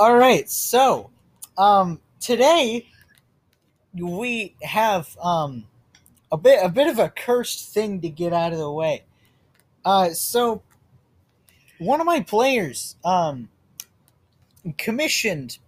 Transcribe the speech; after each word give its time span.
All 0.00 0.16
right, 0.16 0.48
so 0.48 1.10
um, 1.58 2.00
today 2.20 2.88
we 3.92 4.54
have 4.62 5.14
um, 5.22 5.66
a 6.32 6.38
bit 6.38 6.60
a 6.64 6.70
bit 6.70 6.86
of 6.86 6.98
a 6.98 7.10
cursed 7.10 7.74
thing 7.74 8.00
to 8.00 8.08
get 8.08 8.32
out 8.32 8.52
of 8.52 8.58
the 8.58 8.70
way. 8.72 9.04
Uh, 9.84 10.08
so 10.08 10.62
one 11.76 12.00
of 12.00 12.06
my 12.06 12.20
players 12.20 12.96
um, 13.04 13.50
commissioned 14.78 15.58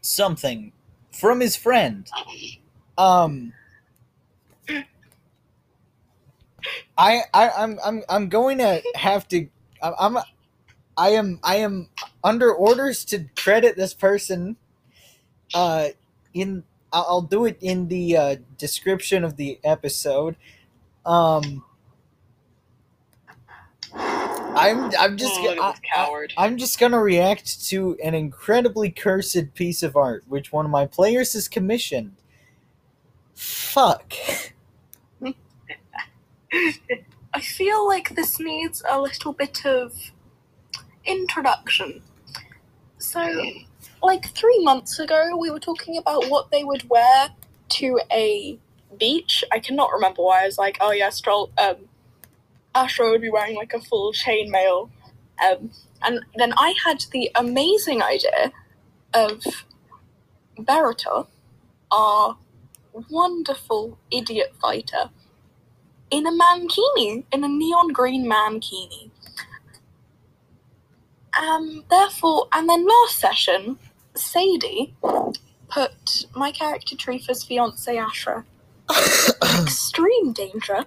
something 0.00 0.72
from 1.12 1.38
his 1.38 1.54
friend. 1.54 2.10
Um, 2.98 3.52
I, 6.98 7.20
I 7.32 7.50
I'm 7.50 7.78
I'm 7.84 8.02
I'm 8.08 8.28
going 8.28 8.58
to 8.58 8.82
have 8.96 9.28
to 9.28 9.46
I'm, 9.80 10.18
I 10.96 11.10
am 11.10 11.38
I 11.42 11.56
am 11.56 11.88
under 12.24 12.52
orders 12.52 13.04
to 13.06 13.26
credit 13.36 13.76
this 13.76 13.94
person 13.94 14.56
uh 15.54 15.88
in 16.34 16.64
I'll 16.92 17.06
I'll 17.08 17.22
do 17.22 17.44
it 17.44 17.58
in 17.60 17.88
the 17.88 18.16
uh, 18.16 18.36
description 18.58 19.24
of 19.24 19.36
the 19.36 19.58
episode. 19.64 20.36
Um 21.04 21.64
I'm 23.94 24.90
I'm 24.98 25.16
just 25.18 25.34
Oh, 25.38 25.42
go- 25.44 25.50
look 25.50 25.60
I- 25.64 25.70
I- 25.70 25.94
coward. 25.94 26.32
I'm 26.36 26.56
just 26.56 26.78
gonna 26.80 27.00
react 27.00 27.66
to 27.68 27.96
an 28.02 28.14
incredibly 28.14 28.90
cursed 28.90 29.54
piece 29.54 29.82
of 29.82 29.96
art 29.96 30.24
which 30.28 30.52
one 30.52 30.64
of 30.64 30.70
my 30.70 30.86
players 30.86 31.34
has 31.34 31.46
commissioned. 31.48 32.16
Fuck. 33.34 34.14
I 37.34 37.40
feel 37.40 37.86
like 37.86 38.14
this 38.14 38.40
needs 38.40 38.82
a 38.88 38.98
little 39.00 39.34
bit 39.34 39.66
of 39.66 39.92
introduction. 41.06 42.02
So, 42.98 43.22
like 44.02 44.26
three 44.34 44.62
months 44.62 44.98
ago, 44.98 45.36
we 45.36 45.50
were 45.50 45.60
talking 45.60 45.96
about 45.96 46.28
what 46.28 46.50
they 46.50 46.64
would 46.64 46.88
wear 46.88 47.28
to 47.68 48.00
a 48.12 48.58
beach. 48.98 49.44
I 49.52 49.58
cannot 49.58 49.92
remember 49.92 50.22
why. 50.22 50.42
I 50.42 50.46
was 50.46 50.58
like, 50.58 50.78
oh 50.80 50.92
yeah, 50.92 51.10
Stroll, 51.10 51.50
um, 51.58 51.76
Ashra 52.74 53.10
would 53.10 53.22
be 53.22 53.30
wearing 53.30 53.56
like 53.56 53.72
a 53.72 53.80
full 53.80 54.12
chainmail. 54.12 54.90
Um, 55.44 55.70
and 56.02 56.20
then 56.36 56.52
I 56.56 56.74
had 56.84 57.04
the 57.12 57.30
amazing 57.34 58.02
idea 58.02 58.52
of 59.14 59.42
Beruta, 60.58 61.26
our 61.90 62.36
wonderful 63.10 63.98
idiot 64.10 64.54
fighter, 64.60 65.10
in 66.10 66.26
a 66.26 66.30
mankini, 66.30 67.24
in 67.32 67.44
a 67.44 67.48
neon 67.48 67.92
green 67.92 68.26
mankini. 68.26 69.10
Um, 71.40 71.84
therefore, 71.90 72.48
and 72.52 72.68
then 72.68 72.86
last 72.86 73.18
session, 73.18 73.78
Sadie 74.14 74.94
put 75.68 76.26
my 76.34 76.50
character 76.52 76.96
Trifa's 76.96 77.44
fiance 77.44 77.94
Ashra 77.94 78.44
extreme 79.62 80.32
danger. 80.32 80.84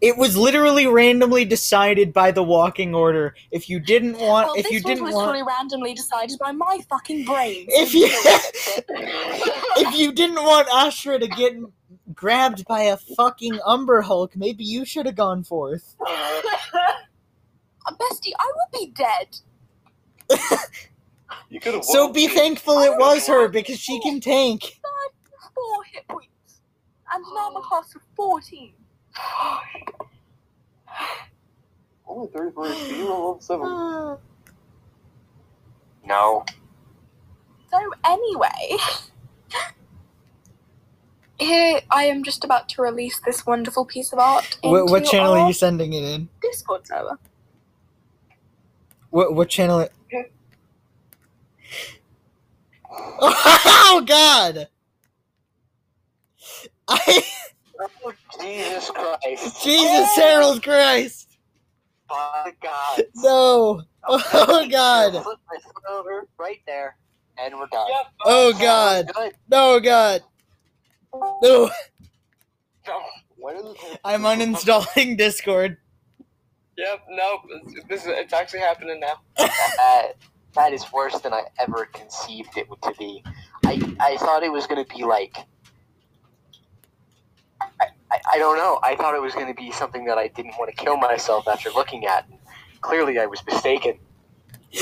It 0.00 0.16
was 0.18 0.36
literally 0.36 0.86
randomly 0.86 1.44
decided 1.44 2.12
by 2.12 2.32
the 2.32 2.42
walking 2.42 2.94
order. 2.94 3.34
If 3.50 3.70
you 3.70 3.78
didn't 3.78 4.18
want, 4.18 4.48
well, 4.48 4.54
if 4.56 4.70
you 4.70 4.80
didn't 4.80 5.04
literally 5.04 5.42
want, 5.42 5.46
randomly 5.46 5.94
decided 5.94 6.38
by 6.38 6.52
my 6.52 6.80
fucking 6.90 7.24
brain. 7.24 7.66
if 7.68 7.94
you, 7.94 8.08
if 9.76 9.98
you 9.98 10.12
didn't 10.12 10.42
want 10.42 10.68
Ashra 10.68 11.20
to 11.20 11.28
get 11.28 11.54
grabbed 12.12 12.66
by 12.66 12.82
a 12.82 12.96
fucking 12.96 13.58
Umber 13.64 14.02
Hulk, 14.02 14.36
maybe 14.36 14.64
you 14.64 14.84
should 14.84 15.06
have 15.06 15.16
gone 15.16 15.44
forth. 15.44 15.96
Uh, 17.86 17.92
Bestie, 17.92 18.32
I 18.38 18.52
would 18.56 18.72
be 18.72 18.92
dead. 18.92 19.38
You 21.50 21.60
could 21.60 21.74
have. 21.74 21.84
So 21.84 22.12
be 22.12 22.26
thankful 22.28 22.80
it 22.80 22.96
was 22.98 23.26
her 23.26 23.48
because 23.48 23.78
she 23.78 24.00
can 24.00 24.20
tank. 24.20 24.80
Four 25.54 25.84
hit 25.84 26.06
points. 26.08 26.60
And 27.12 27.24
an 27.24 27.32
armor 27.38 27.60
class 27.60 27.94
of 27.94 28.02
14. 28.16 28.72
Only 32.08 32.28
34 32.28 32.64
HP, 32.66 32.98
level 32.98 33.40
7. 33.40 34.16
No. 36.06 36.44
So 37.70 37.78
anyway, 38.04 38.76
here 41.38 41.80
I 41.90 42.04
am 42.04 42.22
just 42.22 42.44
about 42.44 42.68
to 42.70 42.82
release 42.82 43.20
this 43.24 43.46
wonderful 43.46 43.86
piece 43.86 44.12
of 44.12 44.18
art 44.18 44.58
into 44.62 44.82
What, 44.82 44.90
what 44.90 45.04
channel 45.06 45.32
are 45.32 45.46
you 45.46 45.54
sending 45.54 45.94
it 45.94 46.02
in? 46.04 46.28
Discord 46.42 46.86
server. 46.86 47.18
What 49.14 49.32
what 49.32 49.48
channel? 49.48 49.78
It... 49.78 49.92
Oh 52.90 54.02
God! 54.04 54.66
I 56.88 57.22
Oh, 57.80 58.12
Jesus 58.40 58.90
Christ. 58.90 59.62
Jesus 59.62 60.16
Harold 60.16 60.64
Christ! 60.64 61.38
My 62.10 62.52
God. 62.60 63.04
No! 63.14 63.82
Oh 64.08 64.66
God! 64.68 65.12
Flip 65.22 65.38
my 65.48 65.58
foot 65.62 65.82
over 65.88 66.26
right 66.36 66.60
there, 66.66 66.96
and 67.38 67.54
we're 67.54 67.68
done. 67.68 67.86
Yep. 67.88 68.12
Oh 68.24 68.52
That 68.52 68.60
God! 68.60 69.10
Good. 69.14 69.32
No 69.48 69.78
God! 69.78 70.22
No! 71.40 71.70
What 73.36 73.54
is 73.54 73.76
I'm 74.04 74.22
uninstalling 74.22 75.16
Discord. 75.16 75.76
Yep. 76.76 77.00
Nope. 77.10 77.40
It's, 77.50 77.88
this 77.88 78.02
is, 78.02 78.08
it's 78.08 78.32
actually 78.32 78.60
happening 78.60 79.00
now. 79.00 79.20
that, 79.36 80.12
that 80.54 80.72
is 80.72 80.84
worse 80.92 81.18
than 81.20 81.32
I 81.32 81.42
ever 81.58 81.86
conceived 81.92 82.56
it 82.56 82.66
to 82.82 82.92
be. 82.98 83.22
I, 83.64 83.96
I 84.00 84.16
thought 84.16 84.42
it 84.42 84.52
was 84.52 84.66
going 84.66 84.84
to 84.84 84.94
be 84.94 85.04
like. 85.04 85.36
I, 87.80 87.86
I, 88.12 88.20
I 88.34 88.38
don't 88.38 88.56
know. 88.58 88.78
I 88.82 88.96
thought 88.96 89.14
it 89.14 89.22
was 89.22 89.34
going 89.34 89.46
to 89.46 89.54
be 89.54 89.70
something 89.72 90.04
that 90.06 90.18
I 90.18 90.28
didn't 90.28 90.54
want 90.58 90.70
to 90.70 90.76
kill 90.76 90.96
myself 90.96 91.48
after 91.48 91.70
looking 91.70 92.06
at. 92.06 92.28
And 92.28 92.38
Clearly, 92.80 93.18
I 93.18 93.26
was 93.26 93.42
mistaken. 93.46 93.98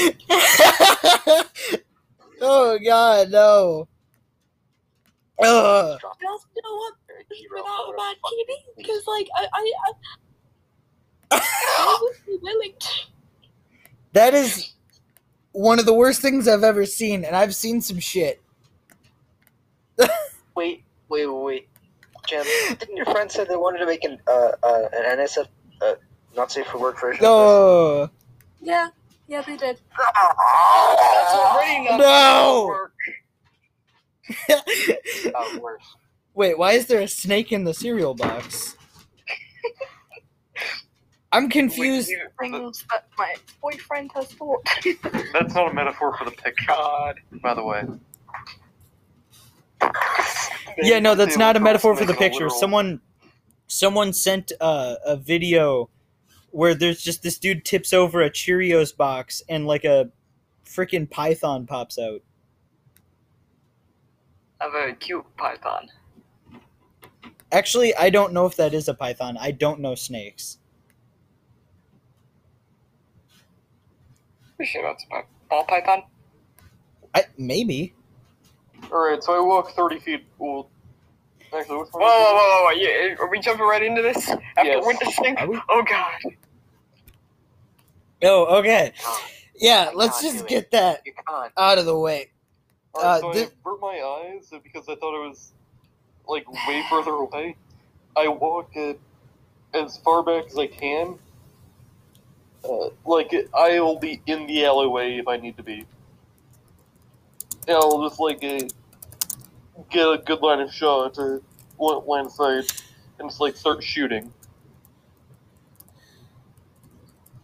oh 2.41 2.79
God! 2.85 3.31
No! 3.31 3.89
Ugh. 5.41 6.01
Drop 6.01 6.21
Girls, 6.21 6.47
you 6.57 6.63
know 6.65 6.77
what? 6.77 6.95
zero 7.35 7.61
Without 7.63 7.83
a 7.83 7.87
for- 7.87 7.97
bad 7.97 8.17
TV, 8.27 8.77
because 8.77 9.07
like 9.07 9.29
I, 9.37 9.45
I, 9.45 9.47
I, 9.47 9.53
I 9.53 9.93
would 9.93 9.99
be 9.99 9.99
willing 9.99 11.22
to. 11.22 11.22
That 14.13 14.35
is 14.35 14.73
one 15.53 15.79
of 15.79 15.87
the 15.87 15.95
worst 15.95 16.21
things 16.21 16.47
I've 16.47 16.65
ever 16.65 16.85
seen, 16.85 17.25
and 17.25 17.35
I've 17.35 17.55
seen 17.55 17.81
some 17.81 17.99
shit. 17.99 18.43
Wait, 20.55 20.85
wait, 21.09 21.27
wait, 21.27 21.43
wait. 21.45 21.69
Jim, 22.27 22.45
didn't 22.79 22.97
your 22.97 23.07
friend 23.07 23.31
say 23.31 23.45
they 23.45 23.57
wanted 23.57 23.79
to 23.79 23.87
make 23.87 24.05
an 24.05 24.19
uh, 24.29 24.51
uh, 24.63 24.89
an 24.93 25.19
NSF 25.19 25.49
uh, 25.81 25.95
not 26.37 26.53
safe 26.53 26.67
for 26.67 26.79
work 26.79 27.01
version? 27.01 27.23
No! 27.23 28.11
Yeah, 28.61 28.89
yeah, 29.29 29.43
they 29.43 29.57
did. 29.57 29.81
That's 31.89 32.03
No! 32.03 32.67
work. 32.69 32.93
Wait, 36.35 36.59
why 36.59 36.73
is 36.73 36.87
there 36.87 37.01
a 37.01 37.09
snake 37.09 37.51
in 37.53 37.65
the 37.65 37.75
cereal 37.75 38.15
box? 38.15 38.77
I'm 41.33 41.49
confused. 41.49 42.13
Things 42.39 42.85
that 42.91 43.07
my 43.17 43.35
boyfriend 43.61 44.11
has 44.15 44.33
bought. 44.35 44.67
That's 45.33 45.55
not 45.55 45.71
a 45.71 45.75
metaphor 45.75 46.17
for 46.17 46.27
the 46.27 46.31
picture, 46.31 46.67
God. 46.69 47.21
by 47.43 47.55
the 47.55 47.65
way. 47.65 47.85
Yeah, 50.79 51.01
no, 51.01 51.15
that's 51.15 51.37
not 51.37 51.57
a 51.57 51.61
metaphor 51.61 51.97
for 51.97 52.05
the 52.05 52.15
picture. 52.15 52.49
Someone, 52.49 53.01
someone 53.67 54.13
sent 54.13 54.53
uh, 54.61 54.95
a 55.05 55.17
video 55.17 55.91
where 56.51 56.75
there's 56.75 57.03
just 57.03 57.23
this 57.23 57.39
dude 57.39 57.65
tips 57.65 57.93
over 57.93 58.23
a 58.23 58.31
Cheerios 58.31 58.97
box 58.97 59.43
and 59.49 59.67
like 59.67 59.85
a 59.85 60.11
freaking 60.65 61.11
python 61.11 61.67
pops 61.67 61.99
out. 61.99 62.21
A 64.61 64.71
very 64.71 64.95
cute 64.95 65.25
python. 65.37 65.89
Actually, 67.51 67.95
I 67.97 68.09
don't 68.09 68.33
know 68.33 68.47
if 68.47 68.57
that 68.57 68.73
is 68.73 68.89
a 68.89 68.95
python. 68.95 69.37
I 69.39 69.51
don't 69.51 69.81
know 69.81 69.95
snakes. 69.95 70.59
We 74.59 74.67
sure 74.67 74.83
that's 74.83 75.05
a 75.05 75.07
py- 75.09 75.29
ball 75.51 75.65
python. 75.65 76.03
I 77.15 77.25
maybe. 77.37 77.95
Alright, 78.91 79.23
so 79.23 79.35
I 79.35 79.41
walk 79.41 79.71
30 79.73 80.01
feet. 80.01 80.25
Well, 80.39 80.69
actually, 81.57 81.77
what's 81.79 81.91
Whoa, 81.93 82.01
whoa, 82.01 82.07
whoa, 82.07 82.35
whoa, 82.35 82.65
whoa! 82.65 82.71
Yeah, 82.71 83.15
are 83.21 83.29
we 83.29 83.39
jumping 83.41 83.67
right 83.67 83.83
into 83.83 84.03
this 84.03 84.29
after 84.31 84.65
Yes. 84.65 84.85
witnessing? 84.87 85.37
Oh 85.69 85.83
God. 85.83 86.19
Oh, 88.23 88.59
okay. 88.59 88.93
Yeah, 89.57 89.89
I 89.91 89.95
let's 89.95 90.23
just 90.23 90.39
do 90.39 90.45
it. 90.45 90.49
get 90.49 90.71
that 90.73 91.03
out 91.57 91.79
of 91.79 91.87
the 91.87 91.97
way. 91.99 92.31
Alright, 92.95 93.11
Uh, 93.17 93.21
so 93.21 93.33
thi- 93.33 93.43
I 93.45 93.49
burnt 93.65 93.81
my 93.81 94.01
eyes 94.35 94.53
because 94.63 94.89
I 94.89 94.95
thought 94.97 95.15
it 95.15 95.29
was, 95.29 95.53
like, 96.29 96.49
way 96.69 96.85
further 96.89 97.13
away. 97.13 97.57
I 98.17 98.29
walk 98.29 98.71
it 98.77 99.01
as 99.75 99.97
far 99.99 100.23
back 100.23 100.47
as 100.47 100.59
I 100.59 100.67
can. 100.67 101.19
Uh, 102.65 102.91
like, 103.05 103.33
I'll 103.55 103.99
be 103.99 104.21
in 104.27 104.47
the 104.47 104.65
alleyway 104.65 105.19
if 105.19 105.29
I 105.29 105.37
need 105.37 105.57
to 105.57 105.63
be. 105.63 105.87
Yeah, 107.67 107.79
we'll 107.83 108.09
just 108.09 108.21
like 108.21 108.43
uh, 108.43 108.67
get 109.91 110.07
a 110.07 110.19
good 110.19 110.41
line 110.41 110.61
of 110.61 110.73
shot 110.73 111.15
to 111.15 111.43
line 111.79 112.29
sight 112.29 112.83
and 113.19 113.29
just 113.29 113.41
like 113.41 113.57
start 113.57 113.83
shooting. 113.83 114.33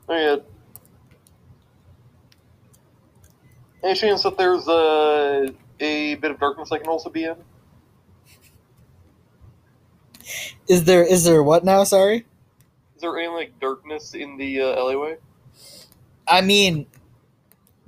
Oh. 0.08 0.42
Any 3.82 3.94
chance 3.94 4.22
that 4.22 4.36
there's 4.36 4.66
uh, 4.66 5.50
a 5.80 6.14
bit 6.16 6.30
of 6.30 6.40
darkness 6.40 6.72
I 6.72 6.78
can 6.78 6.88
also 6.88 7.10
be 7.10 7.24
in? 7.24 7.36
Is 10.68 10.84
there 10.84 11.04
is 11.04 11.24
there 11.24 11.42
what 11.42 11.64
now? 11.64 11.84
Sorry. 11.84 12.26
Is 12.98 13.02
there 13.02 13.16
any 13.16 13.28
like 13.28 13.60
darkness 13.60 14.14
in 14.14 14.36
the 14.36 14.60
uh, 14.60 14.74
alleyway? 14.74 15.18
I 16.26 16.40
mean, 16.40 16.86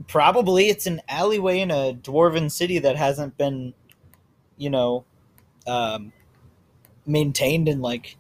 probably 0.07 0.69
it's 0.69 0.87
an 0.87 1.03
alleyway 1.09 1.59
in 1.59 1.73
a 1.73 1.99
dwarven 2.01 2.49
city 2.49 2.79
that 2.79 2.95
hasn't 2.95 3.37
been, 3.37 3.75
you 4.57 4.71
know, 4.71 5.05
um, 5.67 6.12
maintained 7.05 7.69
in 7.69 7.81
like 7.81 8.19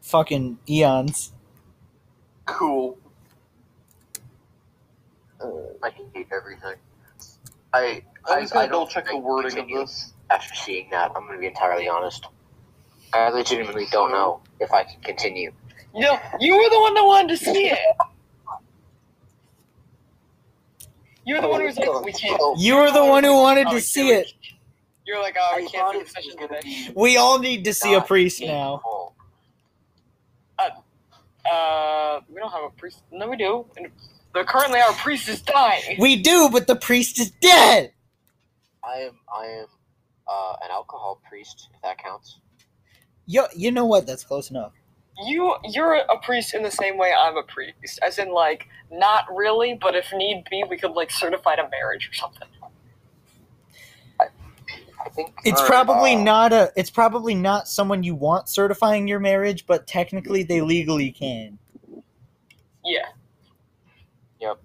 fucking 0.00 0.58
eons. 0.68 1.32
Cool. 2.46 2.96
Uh, 5.40 5.48
I 5.82 5.90
hate 5.90 6.28
everything. 6.30 6.76
I 7.72 8.04
I'm 8.28 8.38
I, 8.38 8.40
just 8.42 8.52
gonna 8.52 8.68
don't 8.68 8.72
double 8.74 8.86
check 8.86 9.06
the 9.08 9.16
wording 9.16 9.58
of 9.58 9.66
this. 9.66 10.12
after 10.30 10.54
seeing 10.54 10.88
that. 10.90 11.10
I'm 11.16 11.26
gonna 11.26 11.40
be 11.40 11.48
entirely 11.48 11.88
honest. 11.88 12.28
I 13.12 13.30
legitimately 13.30 13.88
don't 13.90 14.12
know 14.12 14.40
if 14.60 14.72
I 14.72 14.84
can 14.84 15.00
continue. 15.00 15.50
No, 15.94 16.18
you 16.38 16.56
were 16.56 16.70
the 16.70 16.80
one 16.80 16.94
that 16.94 17.04
wanted 17.04 17.28
to 17.38 17.44
see 17.44 17.66
it. 17.68 17.78
You 21.24 21.34
were 21.36 21.40
the 21.42 21.48
one 21.48 21.60
who 21.60 21.66
was 21.66 21.76
like, 21.76 22.04
we 22.04 22.12
can't. 22.12 22.40
You 22.58 22.76
were 22.76 22.90
the 22.92 23.04
one 23.04 23.24
who 23.24 23.34
wanted 23.34 23.66
Oh, 23.68 23.72
to 23.74 23.80
see 23.80 24.10
it. 24.10 24.32
You're 25.06 25.20
like, 25.20 25.36
oh, 25.40 25.54
we 25.56 25.68
can't 25.68 25.92
do 25.92 25.98
it 26.00 26.00
the 26.00 26.04
was 26.04 26.12
session 26.12 26.38
today. 26.38 26.92
We 26.94 27.16
all 27.16 27.38
need 27.38 27.64
to 27.64 27.74
see 27.74 27.94
a 27.94 28.00
priest 28.00 28.40
now. 28.40 28.76
painful. 28.76 29.14
Uh, 31.50 32.20
we 32.28 32.36
don't 32.36 32.50
have 32.52 32.64
a 32.64 32.70
priest. 32.70 33.02
No, 33.10 33.28
we 33.28 33.36
do. 33.36 33.66
And 33.76 33.88
but 34.32 34.46
currently, 34.46 34.78
our 34.80 34.92
priest 34.92 35.28
is 35.28 35.40
dying. 35.42 35.96
We 35.98 36.16
do, 36.16 36.48
but 36.52 36.66
the 36.68 36.76
priest 36.76 37.18
is 37.18 37.30
dead. 37.32 37.92
I 38.84 38.98
am 38.98 39.12
I 39.34 39.46
am 39.46 39.66
uh, 40.28 40.56
an 40.62 40.70
alcohol 40.70 41.20
priest, 41.28 41.68
if 41.74 41.82
that 41.82 41.98
counts. 41.98 42.38
Yo, 43.26 43.44
you 43.56 43.72
know 43.72 43.84
what? 43.86 44.06
That's 44.06 44.22
close 44.22 44.50
enough. 44.50 44.72
You, 45.22 45.54
you're 45.64 45.94
a 45.94 46.18
priest 46.22 46.54
in 46.54 46.62
the 46.62 46.70
same 46.70 46.96
way 46.96 47.12
I'm 47.12 47.36
a 47.36 47.42
priest, 47.42 47.98
as 48.02 48.18
in 48.18 48.32
like 48.32 48.66
not 48.90 49.24
really, 49.34 49.78
but 49.80 49.94
if 49.94 50.12
need 50.14 50.44
be, 50.50 50.64
we 50.68 50.78
could 50.78 50.92
like 50.92 51.10
certify 51.10 51.54
a 51.54 51.68
marriage 51.68 52.08
or 52.08 52.14
something. 52.14 52.48
I 55.04 55.08
think 55.08 55.32
It's 55.44 55.62
probably 55.62 56.14
uh, 56.14 56.22
not 56.22 56.52
a. 56.52 56.72
It's 56.76 56.90
probably 56.90 57.34
not 57.34 57.68
someone 57.68 58.02
you 58.02 58.14
want 58.14 58.48
certifying 58.48 59.08
your 59.08 59.18
marriage, 59.18 59.66
but 59.66 59.86
technically 59.86 60.42
they 60.42 60.60
legally 60.60 61.10
can. 61.10 61.58
Yeah. 62.84 63.06
Yep. 64.40 64.60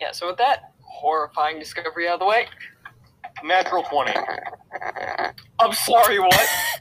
Yeah. 0.00 0.12
So 0.12 0.28
with 0.28 0.36
that 0.38 0.72
horrifying 0.82 1.58
discovery 1.58 2.08
out 2.08 2.14
of 2.14 2.20
the 2.20 2.26
way, 2.26 2.46
Natural 3.44 3.82
20. 3.82 4.12
I'm 5.58 5.72
sorry. 5.72 6.18
What? 6.18 6.48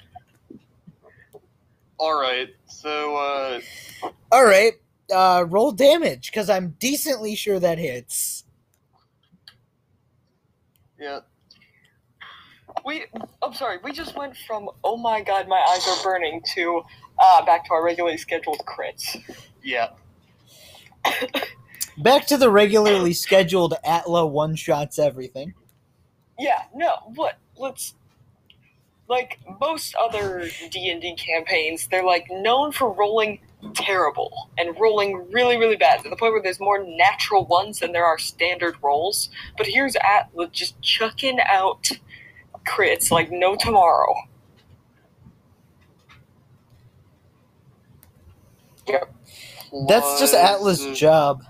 Alright, 2.00 2.50
so, 2.66 3.16
uh, 3.16 3.62
All 4.32 4.44
right, 4.44 4.74
uh, 5.14 5.46
roll 5.48 5.72
damage 5.72 6.30
because 6.30 6.50
I'm 6.50 6.76
decently 6.78 7.36
sure 7.36 7.58
that 7.60 7.78
hits. 7.78 8.44
yeah. 11.00 11.20
We, 12.86 13.06
I'm 13.42 13.54
sorry, 13.54 13.78
we 13.82 13.94
just 13.94 14.18
went 14.18 14.36
from 14.46 14.70
"Oh 14.84 14.98
my 14.98 15.22
God, 15.22 15.48
my 15.48 15.66
eyes 15.72 15.88
are 15.88 16.04
burning" 16.04 16.42
to 16.56 16.82
uh, 17.18 17.46
back 17.46 17.66
to 17.68 17.74
our 17.74 17.84
regularly 17.84 18.18
scheduled 18.18 18.60
crits. 18.66 19.18
Yeah. 19.64 19.92
Back 22.00 22.28
to 22.28 22.38
the 22.38 22.52
regularly 22.52 23.14
scheduled 23.14 23.76
Atla 23.86 24.28
one 24.28 24.56
shots 24.56 25.00
everything. 25.00 25.54
Yeah, 26.38 26.64
no, 26.74 26.96
what? 27.16 27.38
Let's 27.58 27.96
like 29.08 29.40
most 29.62 29.96
other 29.96 30.50
D 30.72 30.90
and 30.90 31.02
D 31.02 31.16
campaigns, 31.16 31.88
they're 31.88 32.04
like 32.04 32.28
known 32.30 32.72
for 32.72 32.92
rolling 32.92 33.40
terrible 33.76 34.50
and 34.58 34.80
rolling 34.80 35.32
really, 35.32 35.58
really 35.58 35.76
bad 35.76 36.04
to 36.04 36.10
the 36.10 36.16
point 36.16 36.34
where 36.34 36.42
there's 36.42 36.60
more 36.60 36.84
natural 36.84 37.46
ones 37.46 37.80
than 37.80 37.92
there 37.92 38.06
are 38.06 38.18
standard 38.18 38.76
rolls. 38.82 39.30
But 39.58 39.68
here's 39.68 39.96
Atla 39.98 40.50
just 40.50 40.82
chucking 40.82 41.40
out 41.42 41.90
crits 42.68 43.12
like 43.12 43.32
no 43.32 43.56
tomorrow. 43.56 44.16
yep 48.88 49.14
That's 49.88 50.20
just 50.20 50.34
Plus, 50.34 50.34
Atla's 50.34 51.00
job. 51.00 51.44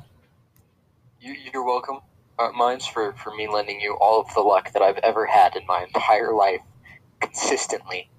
You, 1.19 1.35
you're 1.53 1.63
welcome. 1.65 1.99
Uh, 2.37 2.49
mine's 2.53 2.85
for, 2.85 3.13
for 3.13 3.33
me 3.33 3.47
lending 3.47 3.79
you 3.79 3.97
all 3.99 4.19
of 4.21 4.33
the 4.33 4.41
luck 4.41 4.73
that 4.73 4.81
I've 4.81 4.97
ever 4.97 5.25
had 5.25 5.55
in 5.55 5.65
my 5.67 5.83
entire 5.83 6.33
life, 6.33 6.61
consistently, 7.21 8.09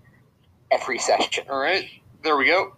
every 0.70 0.98
session. 0.98 1.44
Alright, 1.50 1.86
there 2.22 2.36
we 2.36 2.46
go. 2.46 2.74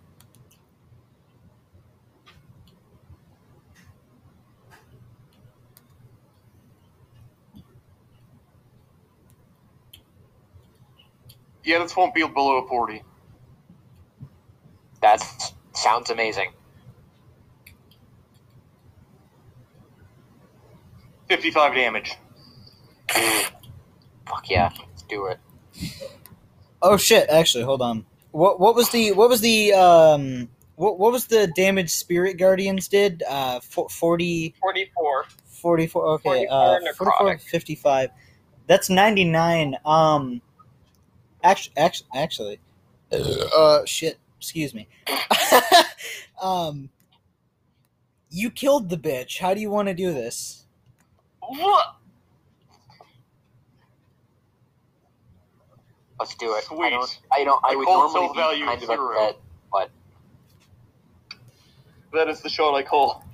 Yeah, 11.64 11.79
this 11.81 11.94
won't 11.94 12.14
be 12.14 12.26
below 12.26 12.64
a 12.64 12.67
40. 12.67 13.02
That 15.02 15.23
sounds 15.75 16.11
amazing. 16.11 16.52
55 21.28 21.75
damage. 21.75 22.16
Fuck 24.26 24.50
yeah, 24.50 24.70
let's 24.78 25.02
do 25.02 25.26
it. 25.26 25.38
Oh 26.82 26.96
shit! 26.96 27.28
Actually, 27.28 27.64
hold 27.64 27.82
on. 27.82 28.04
What 28.32 28.60
what 28.60 28.75
was 28.75 28.90
the 28.90 29.12
what 29.12 29.28
was 29.28 29.40
the 29.40 29.72
um 29.72 30.48
what 30.76 30.99
what 30.99 31.12
was 31.12 31.26
the 31.26 31.49
damage 31.56 31.90
Spirit 31.90 32.38
Guardians 32.38 32.88
did? 32.88 33.23
Uh, 33.28 33.61
fo- 33.61 33.88
40, 33.88 34.54
44. 34.61 35.25
44 35.44 36.06
Okay, 36.06 36.47
44 36.47 36.56
uh, 36.56 36.78
necrotic. 36.80 36.94
44, 36.97 37.38
55. 37.38 38.11
That's 38.66 38.90
ninety 38.90 39.25
nine. 39.25 39.76
Um, 39.85 40.40
actually, 41.42 41.73
actually, 41.76 42.08
actually, 42.14 42.61
uh, 43.11 43.85
shit. 43.87 44.18
Excuse 44.37 44.73
me. 44.73 44.87
um, 46.42 46.90
you 48.30 48.50
killed 48.50 48.88
the 48.88 48.97
bitch. 48.97 49.38
How 49.38 49.52
do 49.54 49.61
you 49.61 49.70
want 49.70 49.88
to 49.88 49.94
do 49.94 50.12
this? 50.12 50.64
What? 51.49 51.87
Let's 56.21 56.35
do 56.37 56.55
it. 56.55 56.64
I 56.71 56.90
don't. 56.90 57.19
I 57.33 57.45
don't. 57.45 57.61
I 57.64 57.75
The 57.75 57.78
would 57.78 57.88
normally 57.95 58.12
self 58.12 58.33
be 58.33 58.38
value 58.38 58.67
kind 58.67 58.83
is 58.83 58.85
of 58.85 58.88
zero. 58.88 59.19
upset, 59.19 59.37
but 59.73 59.90
That 62.12 62.28
is 62.28 62.43
the 62.43 62.49
shot 62.50 62.75
I 62.75 62.83
call. 62.85 63.25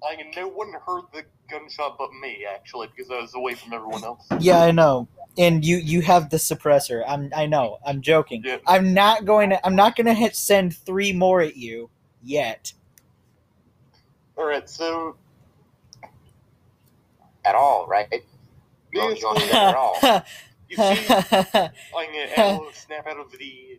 I 0.08 0.16
mean, 0.16 0.32
no 0.36 0.48
one 0.48 0.74
heard 0.86 1.04
the 1.14 1.24
gunshot 1.50 1.98
but 1.98 2.10
me, 2.22 2.46
actually, 2.50 2.90
because 2.96 3.12
I 3.12 3.22
was 3.22 3.36
away 3.36 3.54
from 3.56 3.74
everyone 3.74 4.04
else. 4.04 4.28
Yeah, 4.40 4.62
I 4.62 4.72
know. 4.72 5.08
And 5.38 5.64
you 5.64 5.78
you 5.78 6.02
have 6.02 6.30
the 6.30 6.38
suppressor. 6.38 7.04
I'm 7.08 7.32
I 7.36 7.46
know. 7.46 7.78
I'm 7.86 8.02
joking. 8.02 8.44
Yeah. 8.44 8.58
I'm 8.68 8.94
not 8.94 9.26
going 9.26 9.52
to 9.52 9.66
I'm 9.66 9.76
not 9.76 9.96
going 9.96 10.08
to 10.08 10.14
hit 10.14 10.36
send 10.36 10.76
3 10.76 11.14
more 11.14 11.42
at 11.42 11.56
you 11.56 11.90
yet. 12.22 12.74
Alright, 14.38 14.70
so. 14.70 15.16
at 17.46 17.56
all, 17.56 17.88
right? 17.88 18.08
You 18.92 19.02
don't, 19.02 19.16
you 19.16 19.22
don't 19.22 19.54
at 19.54 19.76
all. 19.76 20.26
You 20.70 20.78
see, 20.78 20.84
I 21.14 22.08
get 22.14 22.76
snap 22.76 23.06
out 23.06 23.20
of 23.20 23.30
the. 23.38 23.78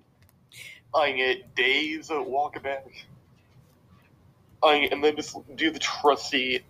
I 0.95 1.13
get 1.13 1.55
days 1.55 2.11
of 2.11 2.27
walk 2.27 2.63
back. 2.63 2.85
I 4.63 4.89
and 4.91 5.03
then 5.03 5.17
just 5.17 5.37
do 5.57 5.71
the 5.71 5.79
trusty. 5.79 6.65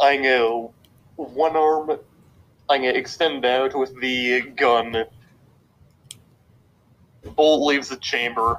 I 0.00 0.16
go 0.16 0.72
one 1.16 1.56
arm. 1.56 1.98
I 2.68 2.78
get 2.78 2.96
extend 2.96 3.44
out 3.44 3.76
with 3.78 3.98
the 4.00 4.42
gun. 4.42 4.92
The 7.22 7.30
bolt 7.30 7.66
leaves 7.66 7.88
the 7.88 7.96
chamber. 7.96 8.58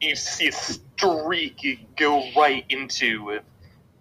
You 0.00 0.16
see 0.16 0.48
a 0.48 0.52
streak 0.52 1.86
go 1.96 2.24
right 2.36 2.64
into 2.68 3.40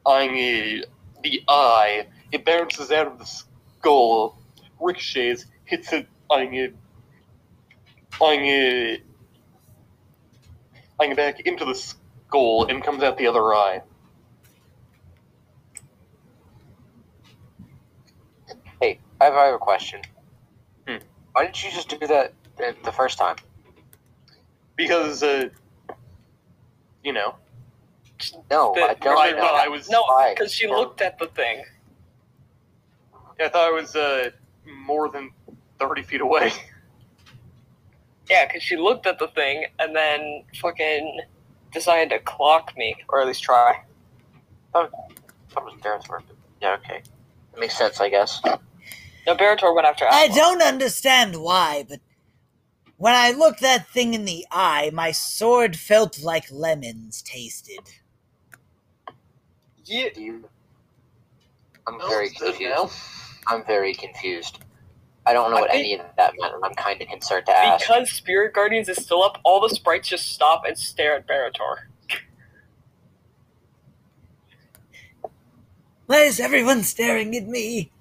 on 0.06 0.30
uh, 0.30 0.86
the 1.24 1.44
eye. 1.48 2.08
It 2.32 2.44
bounces 2.46 2.92
out 2.92 3.08
of 3.08 3.20
the 3.20 3.25
skull, 3.25 4.38
ricochets, 4.80 5.46
hits 5.65 5.94
it 5.94 6.08
on 6.30 6.48
uh, 6.58 8.24
on 8.24 8.39
uh, 8.39 8.98
on 11.00 11.15
back 11.15 11.42
into 11.42 11.65
the 11.65 11.75
skull, 11.75 12.02
and 12.34 12.84
comes 12.84 13.04
out 13.04 13.18
the 13.18 13.28
other 13.28 13.54
eye. 13.54 13.82
Hey, 18.82 19.00
I 19.22 19.25
have, 19.25 19.34
I 19.36 19.46
have 19.46 19.56
a 19.56 19.60
question. 19.60 20.02
Hmm. 20.88 20.98
Why 21.34 21.46
didn't 21.46 21.63
you 21.63 21.72
just 21.72 21.90
do 21.90 22.06
that 22.08 22.34
the- 22.58 22.75
the 22.84 22.92
first 22.92 23.18
time? 23.18 23.36
Because, 24.75 25.22
uh, 25.24 25.50
you 27.04 27.13
know, 27.13 27.36
No, 28.50 28.74
The- 28.74 28.84
I 28.84 28.94
don't. 28.94 29.18
I 29.18 29.34
thought 29.34 29.56
I 29.56 29.68
was. 29.68 29.90
No, 29.90 30.06
because 30.30 30.54
she 30.54 30.66
looked 30.68 31.02
at 31.02 31.20
the 31.20 31.28
thing. 31.28 31.66
I 33.38 33.50
thought 33.50 33.68
I 33.68 33.72
was 33.72 33.98
uh, 33.98 34.30
more 34.66 35.10
than 35.10 35.32
thirty 35.78 36.04
feet 36.04 36.22
away. 36.22 36.52
Yeah, 38.30 38.46
because 38.46 38.63
she 38.63 38.78
looked 38.78 39.06
at 39.08 39.20
the 39.20 39.28
thing 39.30 39.66
and 39.80 39.94
then 39.94 40.46
fucking 40.62 41.20
decided 41.74 42.10
to 42.12 42.20
clock 42.20 42.74
me, 42.77 42.96
or 43.10 43.22
at 43.22 43.27
least 43.27 43.44
try. 43.44 43.82
Oh, 44.74 44.89
That 45.53 45.63
was 45.63 45.74
Barator. 45.75 46.24
but- 46.27 46.36
Yeah, 46.62 46.74
okay. 46.75 47.01
That 47.51 47.60
makes 47.60 47.77
sense, 47.77 48.00
I 48.00 48.10
guess. 48.10 48.42
No, 48.44 49.36
Barator 49.36 49.74
went 49.75 49.88
after 49.88 50.06
I 50.10 50.27
don't 50.27 50.62
understand 50.62 51.38
why, 51.42 51.86
but 51.88 52.00
when 52.98 53.13
I 53.13 53.32
looked 53.32 53.62
that 53.62 53.88
thing 53.88 54.13
in 54.13 54.25
the 54.25 54.46
eye, 54.51 54.89
my 54.94 55.12
sword 55.12 55.75
felt 55.75 56.22
like 56.22 56.46
lemons 56.51 57.22
tasted. 57.22 57.80
Yeah, 59.86 60.08
you? 60.15 60.50
I'm 61.86 62.00
very 62.00 62.30
confused. 62.30 62.94
I'm 63.48 63.63
very 63.65 63.94
confused. 63.94 64.60
I 65.25 65.32
don't 65.34 65.51
know 65.51 65.58
I 65.58 65.62
what 65.62 65.72
think- 65.72 65.86
any 65.86 65.94
of 66.00 66.06
that 66.18 66.34
meant, 66.39 66.53
and 66.56 66.65
I'm 66.65 66.74
kind 66.75 67.01
of 67.01 67.08
concerned 67.08 67.46
to 67.46 67.51
ask. 67.53 67.86
because 67.88 68.12
Spirit 68.12 68.53
Guardians 68.53 68.89
is 68.89 68.98
still 68.98 69.24
up, 69.24 69.39
all 69.44 69.62
the 69.62 69.70
sprites 69.70 70.08
just 70.10 70.32
stop 70.34 70.63
and 70.68 70.77
stare 70.77 71.15
at 71.15 71.27
Barator. 71.27 71.75
Why 76.08 76.18
is 76.20 76.39
everyone 76.39 76.84
staring 76.84 77.36
at 77.36 77.48
me? 77.48 77.92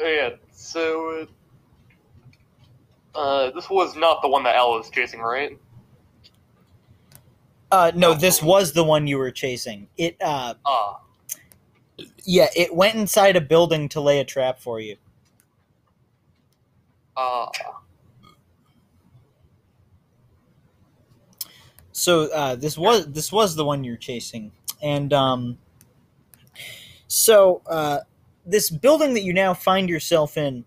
Oh, 0.00 0.06
yeah, 0.06 0.30
so 0.50 1.26
uh, 3.14 3.18
uh, 3.18 3.50
this 3.50 3.68
was 3.68 3.94
not 3.96 4.22
the 4.22 4.28
one 4.28 4.42
that 4.44 4.56
Al 4.56 4.70
was 4.72 4.88
chasing, 4.88 5.20
right? 5.20 5.58
Uh, 7.70 7.92
no, 7.94 8.14
this 8.14 8.42
was 8.42 8.72
the 8.72 8.82
one 8.82 9.06
you 9.06 9.18
were 9.18 9.30
chasing. 9.30 9.86
It, 9.98 10.16
uh, 10.22 10.54
Ah, 10.64 11.00
yeah, 12.24 12.48
it 12.56 12.74
went 12.74 12.96
inside 12.96 13.36
a 13.36 13.40
building 13.40 13.88
to 13.90 14.00
lay 14.00 14.20
a 14.20 14.24
trap 14.24 14.58
for 14.60 14.80
you. 14.80 14.96
ah. 17.16 17.50
So 21.92 22.32
uh, 22.32 22.56
this 22.56 22.78
was 22.78 23.06
this 23.12 23.30
was 23.30 23.56
the 23.56 23.64
one 23.64 23.84
you're 23.84 23.96
chasing, 23.96 24.52
and 24.82 25.12
um, 25.12 25.58
so 27.08 27.60
uh, 27.66 27.98
this 28.46 28.70
building 28.70 29.14
that 29.14 29.22
you 29.22 29.34
now 29.34 29.52
find 29.52 29.88
yourself 29.88 30.38
in 30.38 30.64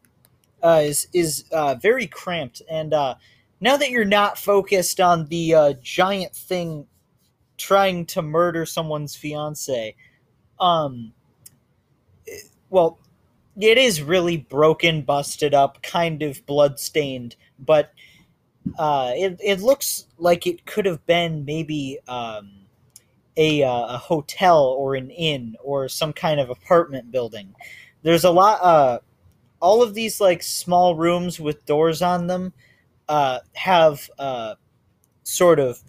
uh, 0.62 0.82
is 0.84 1.08
is 1.14 1.46
uh, 1.52 1.76
very 1.76 2.06
cramped, 2.06 2.62
and 2.70 2.94
uh, 2.94 3.16
now 3.60 3.78
that 3.78 3.90
you're 3.90 4.06
not 4.06 4.38
focused 4.38 5.00
on 5.00 5.26
the 5.28 5.56
uh, 5.56 5.74
giant 5.82 6.36
thing 6.36 6.86
trying 7.58 8.06
to 8.08 8.22
murder 8.22 8.66
someone's 8.66 9.16
fiance, 9.16 9.96
um, 10.60 11.14
well, 12.74 12.98
it 13.56 13.78
is 13.78 14.02
really 14.02 14.36
broken, 14.36 15.04
busted 15.04 15.54
up, 15.54 15.84
kind 15.84 16.24
of 16.24 16.44
bloodstained, 16.48 17.36
but 17.60 17.94
uh, 18.80 19.12
it, 19.16 19.40
it 19.44 19.60
looks 19.60 20.08
like 20.18 20.48
it 20.48 20.66
could 20.66 20.88
have 20.88 21.06
been 21.06 21.46
maybe 21.46 22.00
um, 22.08 22.50
a, 23.38 23.62
uh, 23.62 23.86
a 23.94 23.98
hotel 24.00 24.64
or 24.64 24.96
an 24.96 25.12
inn 25.12 25.56
or 25.64 25.88
some 25.88 26.14
kind 26.14 26.40
of 26.40 26.50
apartment 26.50 27.12
building. 27.12 27.54
There's 28.02 28.24
a 28.24 28.32
lot, 28.32 28.60
uh, 28.64 29.00
all 29.60 29.84
of 29.84 29.94
these 29.94 30.20
like 30.20 30.42
small 30.42 30.96
rooms 30.96 31.40
with 31.40 31.64
doors 31.68 32.02
on 32.02 32.26
them 32.26 32.54
uh, 33.08 33.42
have 33.54 34.10
uh, 34.18 34.56
sort 35.22 35.60
of 35.60 35.80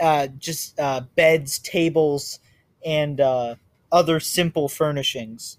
uh, 0.00 0.28
just 0.38 0.80
uh, 0.80 1.02
beds, 1.16 1.58
tables, 1.58 2.38
and 2.82 3.20
uh, 3.20 3.56
other 3.92 4.20
simple 4.20 4.70
furnishings. 4.70 5.58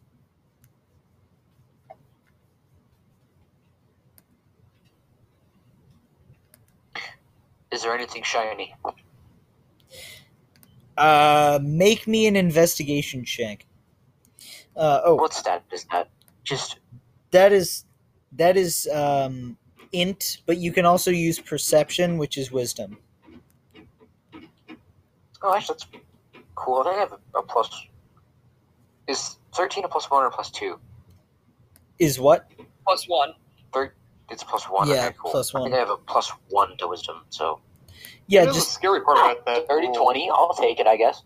Is 7.74 7.82
there 7.82 7.96
anything 7.96 8.22
shiny? 8.22 8.76
Uh, 10.96 11.58
make 11.64 12.06
me 12.08 12.28
an 12.28 12.36
investigation 12.36 13.26
check. 13.26 13.66
Uh, 14.76 15.02
oh, 15.06 15.16
What 15.16 15.34
stat 15.34 15.64
is 15.72 15.84
that? 15.92 16.08
Just 16.44 16.78
that 17.32 17.52
is 17.52 17.86
that 18.34 18.58
is 18.58 18.88
um, 18.94 19.58
int, 19.92 20.38
but 20.46 20.58
you 20.58 20.72
can 20.72 20.86
also 20.86 21.10
use 21.10 21.40
perception, 21.40 22.20
which 22.20 22.38
is 22.38 22.52
wisdom. 22.52 23.00
oh, 25.42 25.56
actually, 25.56 25.74
that's 25.74 25.88
cool. 26.54 26.84
I 26.86 26.94
have 26.94 27.14
a, 27.14 27.40
a 27.40 27.42
plus. 27.42 27.88
Is 29.08 29.38
thirteen 29.56 29.84
a 29.84 29.88
plus 29.88 30.12
one 30.12 30.24
or 30.24 30.30
plus 30.30 30.52
two? 30.52 30.80
Is 31.98 32.20
what? 32.20 32.52
Plus 32.86 33.06
one. 33.10 33.34
It's 34.30 34.44
plus 34.44 34.66
one. 34.70 34.88
Yeah, 34.90 35.08
okay, 35.08 35.16
cool. 35.20 35.32
plus 35.32 35.54
I 35.56 35.60
think 35.60 35.72
one. 35.72 35.74
I 35.74 35.80
have 35.80 35.90
a 35.90 35.98
plus 35.98 36.32
one 36.50 36.78
to 36.78 36.88
wisdom, 36.88 37.24
so 37.30 37.60
Yeah, 38.28 38.44
Here's 38.44 38.56
just 38.56 38.68
the 38.70 38.74
scary 38.74 39.02
part 39.02 39.18
about 39.18 39.46
that. 39.46 39.68
30, 39.68 39.92
20, 39.94 40.30
I'll 40.32 40.54
take 40.54 40.80
it, 40.80 40.88
I 40.88 40.98
guess. 40.98 41.24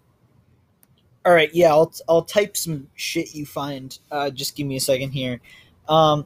all 1.26 1.34
right. 1.34 1.54
Yeah, 1.54 1.70
I'll 1.72 1.94
I'll 2.10 2.24
type 2.24 2.58
some 2.58 2.90
shit 2.96 3.36
you 3.36 3.46
find. 3.46 3.98
Uh, 4.12 4.30
just 4.30 4.56
give 4.56 4.68
me 4.68 4.76
a 4.78 4.82
second 4.82 5.12
here. 5.12 5.40
Um. 5.90 6.26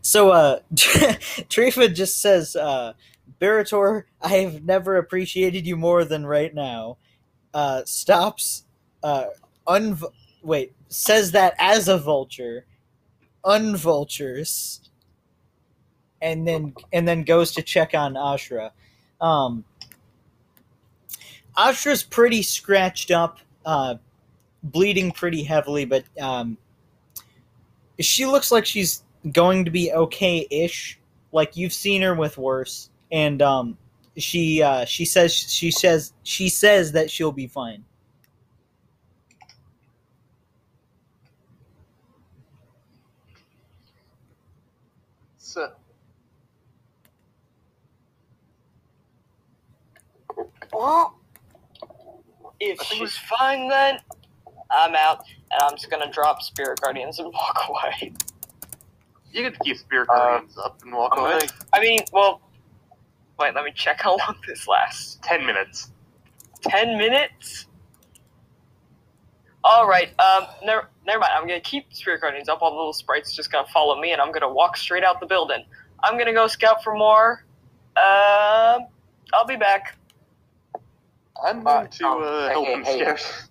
So, 0.00 0.30
uh, 0.30 0.60
Trifa 0.74 1.92
just 1.92 2.20
says, 2.20 2.54
uh, 2.54 2.92
Barator, 3.40 4.04
I 4.22 4.28
have 4.38 4.64
never 4.64 4.96
appreciated 4.98 5.66
you 5.66 5.76
more 5.76 6.04
than 6.04 6.24
right 6.26 6.54
now. 6.54 6.98
Uh, 7.52 7.82
stops, 7.84 8.64
uh, 9.02 9.26
un 9.66 9.98
wait, 10.42 10.74
says 10.88 11.32
that 11.32 11.54
as 11.58 11.88
a 11.88 11.98
vulture, 11.98 12.66
unvultures, 13.46 14.80
and 16.20 16.46
then 16.46 16.74
and 16.92 17.06
then 17.06 17.22
goes 17.22 17.52
to 17.52 17.62
check 17.62 17.94
on 17.94 18.14
Ashra. 18.14 18.72
Um, 19.20 19.64
Ashra's 21.56 22.02
pretty 22.02 22.42
scratched 22.42 23.10
up, 23.10 23.38
uh, 23.64 23.94
bleeding 24.62 25.12
pretty 25.12 25.42
heavily, 25.42 25.84
but 25.84 26.04
um, 26.20 26.58
she 28.00 28.26
looks 28.26 28.52
like 28.52 28.66
she's 28.66 29.02
going 29.32 29.64
to 29.64 29.70
be 29.70 29.92
okay-ish. 29.92 30.98
Like 31.32 31.56
you've 31.56 31.72
seen 31.72 32.02
her 32.02 32.14
with 32.14 32.36
worse, 32.38 32.90
and 33.10 33.40
um, 33.42 33.78
she 34.16 34.62
uh, 34.62 34.84
she 34.84 35.04
says 35.04 35.34
she 35.34 35.70
says 35.70 36.12
she 36.22 36.48
says 36.48 36.92
that 36.92 37.10
she'll 37.10 37.32
be 37.32 37.46
fine. 37.46 37.84
Well, 50.72 51.18
if 52.60 52.80
she's 52.82 53.16
fine, 53.16 53.68
then 53.68 53.98
I'm 54.70 54.94
out, 54.94 55.24
and 55.52 55.62
I'm 55.62 55.76
just 55.76 55.90
gonna 55.90 56.10
drop 56.10 56.42
Spirit 56.42 56.80
Guardians 56.80 57.18
and 57.18 57.32
walk 57.32 57.58
away. 57.68 58.12
you 59.32 59.42
get 59.42 59.54
to 59.54 59.60
keep 59.60 59.76
Spirit 59.78 60.08
Uh, 60.08 60.16
Guardians 60.16 60.58
up 60.58 60.80
and 60.82 60.94
walk 60.94 61.12
I'm 61.12 61.20
away. 61.20 61.32
gonna, 61.32 61.48
I 61.72 61.80
mean, 61.80 62.00
well, 62.12 62.40
wait, 63.38 63.54
let 63.54 63.64
me 63.64 63.72
check 63.74 64.00
how 64.02 64.12
long 64.18 64.36
this 64.46 64.66
lasts. 64.68 65.18
Ten 65.22 65.46
minutes. 65.46 65.90
Ten 66.62 66.98
minutes. 66.98 67.66
All 69.66 69.88
right. 69.88 70.08
Um. 70.20 70.46
Never. 70.64 70.88
Never 71.06 71.18
mind. 71.20 71.32
I'm 71.36 71.46
gonna 71.48 71.60
keep 71.60 71.92
Spirit 71.92 72.20
Guardians 72.20 72.48
up. 72.48 72.62
All 72.62 72.70
the 72.70 72.76
little 72.76 72.92
sprites 72.92 73.34
just 73.34 73.50
gonna 73.52 73.66
follow 73.74 74.00
me, 74.00 74.12
and 74.12 74.22
I'm 74.22 74.32
gonna 74.32 74.52
walk 74.52 74.76
straight 74.76 75.04
out 75.04 75.18
the 75.20 75.26
building. 75.26 75.64
I'm 76.04 76.16
gonna 76.18 76.32
go 76.32 76.46
scout 76.46 76.84
for 76.84 76.94
more. 76.94 77.44
Um. 77.96 78.86
I'll 79.34 79.46
be 79.46 79.56
back. 79.56 79.98
I'm 81.44 81.66
Uh, 81.66 81.78
going 81.80 81.88
to 81.90 82.06
um, 82.06 82.22
uh, 82.22 82.48
hey, 82.48 82.52
help 82.52 82.66
hey, 82.66 82.72
him 82.74 82.84
hey. 82.84 82.98
scout. 83.16 83.48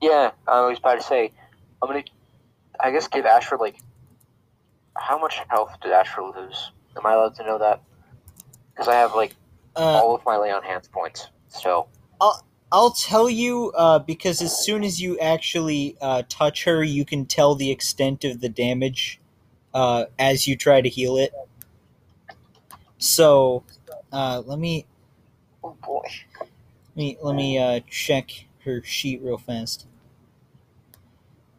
yeah, 0.00 0.30
I 0.48 0.66
was 0.66 0.78
about 0.78 0.96
to 0.96 1.02
say, 1.02 1.30
I'm 1.82 1.88
gonna, 1.88 2.02
I 2.80 2.90
guess, 2.90 3.06
give 3.08 3.24
Ashra 3.26 3.60
like, 3.60 3.76
how 4.96 5.18
much 5.18 5.38
health 5.48 5.76
did 5.82 5.92
Ashra 5.92 6.34
lose? 6.34 6.72
Am 6.96 7.06
I 7.06 7.12
allowed 7.12 7.34
to 7.36 7.44
know 7.44 7.58
that? 7.58 7.82
Because 8.72 8.88
I 8.88 8.94
have 8.94 9.14
like 9.14 9.34
Uh, 9.76 9.80
all 9.80 10.14
of 10.14 10.24
my 10.24 10.36
lay 10.36 10.50
on 10.50 10.62
hands 10.62 10.88
points. 10.88 11.28
So 11.48 11.88
I'll 12.20 12.42
tell 12.90 13.28
you 13.28 13.70
uh, 13.76 13.98
because 13.98 14.40
as 14.40 14.64
soon 14.64 14.82
as 14.82 15.00
you 15.00 15.18
actually 15.18 15.96
uh, 16.00 16.22
touch 16.28 16.64
her, 16.64 16.82
you 16.82 17.04
can 17.04 17.26
tell 17.26 17.54
the 17.54 17.70
extent 17.70 18.24
of 18.24 18.40
the 18.40 18.48
damage 18.48 19.20
uh, 19.74 20.06
as 20.18 20.46
you 20.46 20.56
try 20.56 20.80
to 20.80 20.88
heal 20.88 21.18
it. 21.18 21.34
So, 22.96 23.64
uh, 24.10 24.42
let 24.46 24.58
me 24.58 24.86
Oh 25.62 25.76
boy. 25.84 26.02
let 26.40 26.96
me 26.96 27.18
let 27.22 27.36
me 27.36 27.58
uh, 27.58 27.80
check 27.90 28.46
her 28.64 28.82
sheet 28.82 29.20
real 29.22 29.38
fast. 29.38 29.86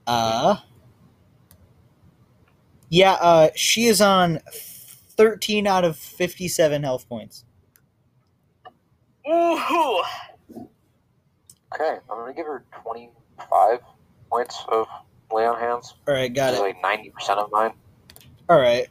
Uh, 0.07 0.57
yeah, 2.89 3.13
uh, 3.13 3.49
she 3.55 3.85
is 3.85 4.01
on 4.01 4.39
thirteen 4.47 5.67
out 5.67 5.85
of 5.85 5.95
fifty-seven 5.95 6.83
health 6.83 7.07
points. 7.07 7.45
Ooh. 9.29 10.01
Okay, 11.73 11.97
I'm 12.11 12.17
gonna 12.17 12.33
give 12.33 12.45
her 12.45 12.65
25 12.83 13.79
points 14.29 14.63
of 14.69 14.87
lay 15.31 15.45
on 15.45 15.59
hands. 15.59 15.93
All 16.07 16.13
right, 16.13 16.33
got 16.33 16.53
Which 16.53 16.59
it. 16.59 16.61
like 16.61 16.81
90% 16.83 17.37
of 17.37 17.51
mine. 17.51 17.73
All 18.49 18.59
right. 18.59 18.87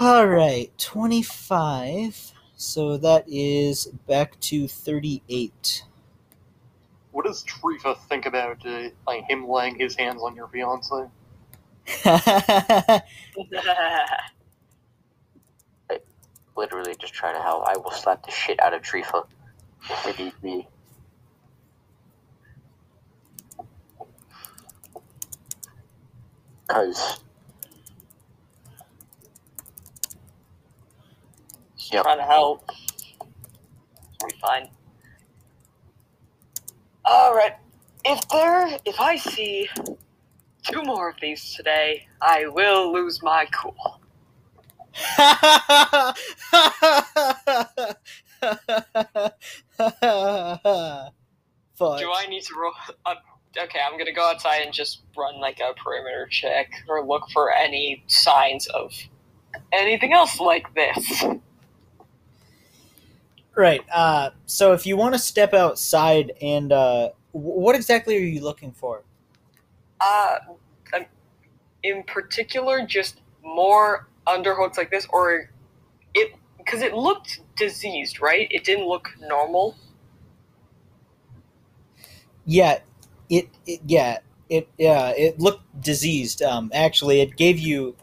All 0.00 0.26
right, 0.26 0.72
25. 0.78 2.32
So 2.56 2.96
that 2.98 3.24
is 3.28 3.86
back 4.08 4.38
to 4.40 4.68
38. 4.68 5.84
What 7.12 7.26
does 7.26 7.44
Trifa 7.44 7.98
think 8.08 8.26
about 8.26 8.64
uh, 8.66 8.88
like 9.06 9.24
him 9.28 9.48
laying 9.48 9.78
his 9.78 9.96
hands 9.96 10.22
on 10.22 10.36
your 10.36 10.48
fiance? 10.48 11.06
I 15.90 15.98
Literally 16.56 16.94
just 17.00 17.14
try 17.14 17.32
to 17.32 17.40
help. 17.42 17.64
I 17.68 17.76
will 17.78 17.92
slap 17.92 18.24
the 18.26 18.32
shit 18.32 18.60
out 18.60 18.74
of 18.74 18.82
Trifa 18.82 19.24
if 19.88 20.18
need 20.18 20.32
be. 20.42 20.68
Cause 26.68 27.20
Yep. 31.92 32.04
Trying 32.04 32.18
to 32.18 32.24
help. 32.24 32.68
We 34.24 34.30
fine. 34.40 34.68
All 37.04 37.34
right. 37.34 37.52
If 38.04 38.26
there, 38.30 38.68
if 38.86 39.00
I 39.00 39.16
see 39.16 39.68
two 40.64 40.82
more 40.82 41.10
of 41.10 41.16
these 41.22 41.54
today, 41.54 42.08
I 42.22 42.48
will 42.48 42.92
lose 42.92 43.22
my 43.22 43.46
cool. 43.52 44.00
Fuck. 51.74 51.98
Do 51.98 52.12
I 52.12 52.26
need 52.28 52.42
to 52.42 52.54
roll? 52.60 52.72
Uh, 53.06 53.14
okay, 53.58 53.80
I'm 53.80 53.98
gonna 53.98 54.12
go 54.12 54.28
outside 54.28 54.62
and 54.62 54.72
just 54.72 55.02
run 55.16 55.40
like 55.40 55.60
a 55.60 55.72
perimeter 55.74 56.26
check 56.30 56.70
or 56.88 57.04
look 57.04 57.28
for 57.32 57.52
any 57.52 58.04
signs 58.06 58.66
of 58.68 58.92
anything 59.72 60.12
else 60.12 60.38
like 60.40 60.72
this. 60.74 61.24
Right. 63.56 63.82
Uh, 63.92 64.30
so 64.46 64.72
if 64.72 64.86
you 64.86 64.96
want 64.96 65.14
to 65.14 65.18
step 65.18 65.54
outside 65.54 66.32
and 66.40 66.72
uh, 66.72 67.10
wh- 67.32 67.58
what 67.58 67.74
exactly 67.74 68.16
are 68.16 68.20
you 68.20 68.40
looking 68.40 68.72
for? 68.72 69.02
Uh, 70.00 70.36
um, 70.94 71.04
in 71.82 72.02
particular, 72.04 72.86
just 72.86 73.20
more 73.44 74.08
Umber 74.26 74.54
Hulks 74.54 74.78
like 74.78 74.90
this, 74.90 75.06
or 75.10 75.50
it 76.14 76.34
because 76.58 76.82
it 76.82 76.94
looked 76.94 77.40
diseased, 77.60 78.20
right? 78.20 78.48
It 78.50 78.64
didn't 78.64 78.88
look 78.88 79.08
normal. 79.20 79.76
Yeah, 82.44 82.80
it, 83.28 83.48
it 83.66 83.80
yeah 83.86 84.18
it 84.48 84.68
yeah 84.78 85.10
it 85.10 85.38
looked 85.38 85.62
diseased. 85.80 86.42
Um, 86.42 86.72
actually, 86.74 87.20
it 87.20 87.36
gave 87.36 87.60
you 87.60 87.94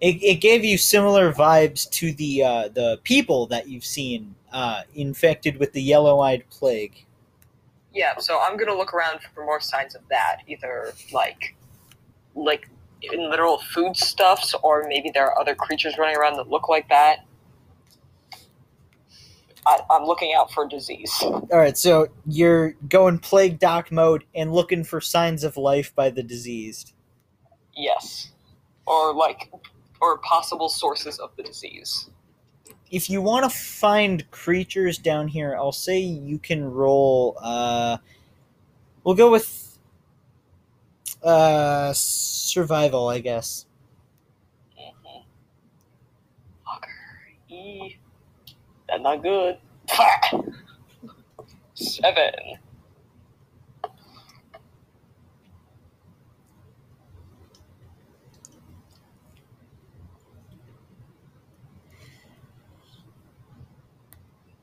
it, 0.00 0.22
it 0.22 0.40
gave 0.40 0.64
you 0.64 0.78
similar 0.78 1.32
vibes 1.32 1.90
to 1.90 2.12
the 2.12 2.42
uh, 2.42 2.68
the 2.68 3.00
people 3.02 3.46
that 3.46 3.68
you've 3.68 3.84
seen 3.84 4.34
uh, 4.52 4.82
infected 4.94 5.58
with 5.58 5.72
the 5.72 5.82
yellow-eyed 5.82 6.44
plague. 6.50 7.04
Yeah, 7.92 8.18
so 8.18 8.40
I'm 8.40 8.56
gonna 8.56 8.74
look 8.76 8.94
around 8.94 9.20
for 9.34 9.44
more 9.44 9.60
signs 9.60 9.94
of 9.94 10.02
that, 10.10 10.38
either 10.46 10.92
like 11.12 11.56
like 12.34 12.68
in 13.02 13.30
literal 13.30 13.58
foodstuffs, 13.58 14.54
or 14.62 14.84
maybe 14.88 15.10
there 15.12 15.26
are 15.26 15.40
other 15.40 15.54
creatures 15.54 15.98
running 15.98 16.16
around 16.16 16.36
that 16.36 16.48
look 16.48 16.68
like 16.68 16.88
that. 16.88 17.26
I, 19.66 19.78
I'm 19.90 20.04
looking 20.04 20.32
out 20.36 20.50
for 20.52 20.66
disease. 20.66 21.12
All 21.22 21.48
right, 21.52 21.76
so 21.78 22.08
you're 22.26 22.72
going 22.88 23.18
plague 23.18 23.58
doc 23.58 23.92
mode 23.92 24.24
and 24.34 24.52
looking 24.52 24.82
for 24.84 25.00
signs 25.00 25.44
of 25.44 25.56
life 25.56 25.94
by 25.94 26.10
the 26.10 26.22
diseased. 26.22 26.94
Yes, 27.76 28.30
or 28.86 29.14
like 29.14 29.50
or 30.00 30.18
possible 30.18 30.68
sources 30.68 31.18
of 31.20 31.30
the 31.36 31.42
disease. 31.44 32.10
if 32.90 33.08
you 33.08 33.22
want 33.22 33.44
to 33.44 33.56
find 33.56 34.28
creatures 34.32 34.98
down 34.98 35.28
here, 35.28 35.56
I'll 35.56 35.72
say 35.72 35.98
you 35.98 36.38
can 36.38 36.64
roll. 36.64 37.38
Uh, 37.40 37.96
we'll 39.04 39.14
go 39.14 39.30
with 39.30 39.78
uh, 41.22 41.92
survival, 41.94 43.08
I 43.08 43.20
guess. 43.20 43.64
Mhm. 44.78 45.24
Fucker. 46.66 46.88
E. 47.48 47.96
That's 48.92 49.02
not 49.04 49.22
good. 49.22 49.58
Seven. 51.74 52.32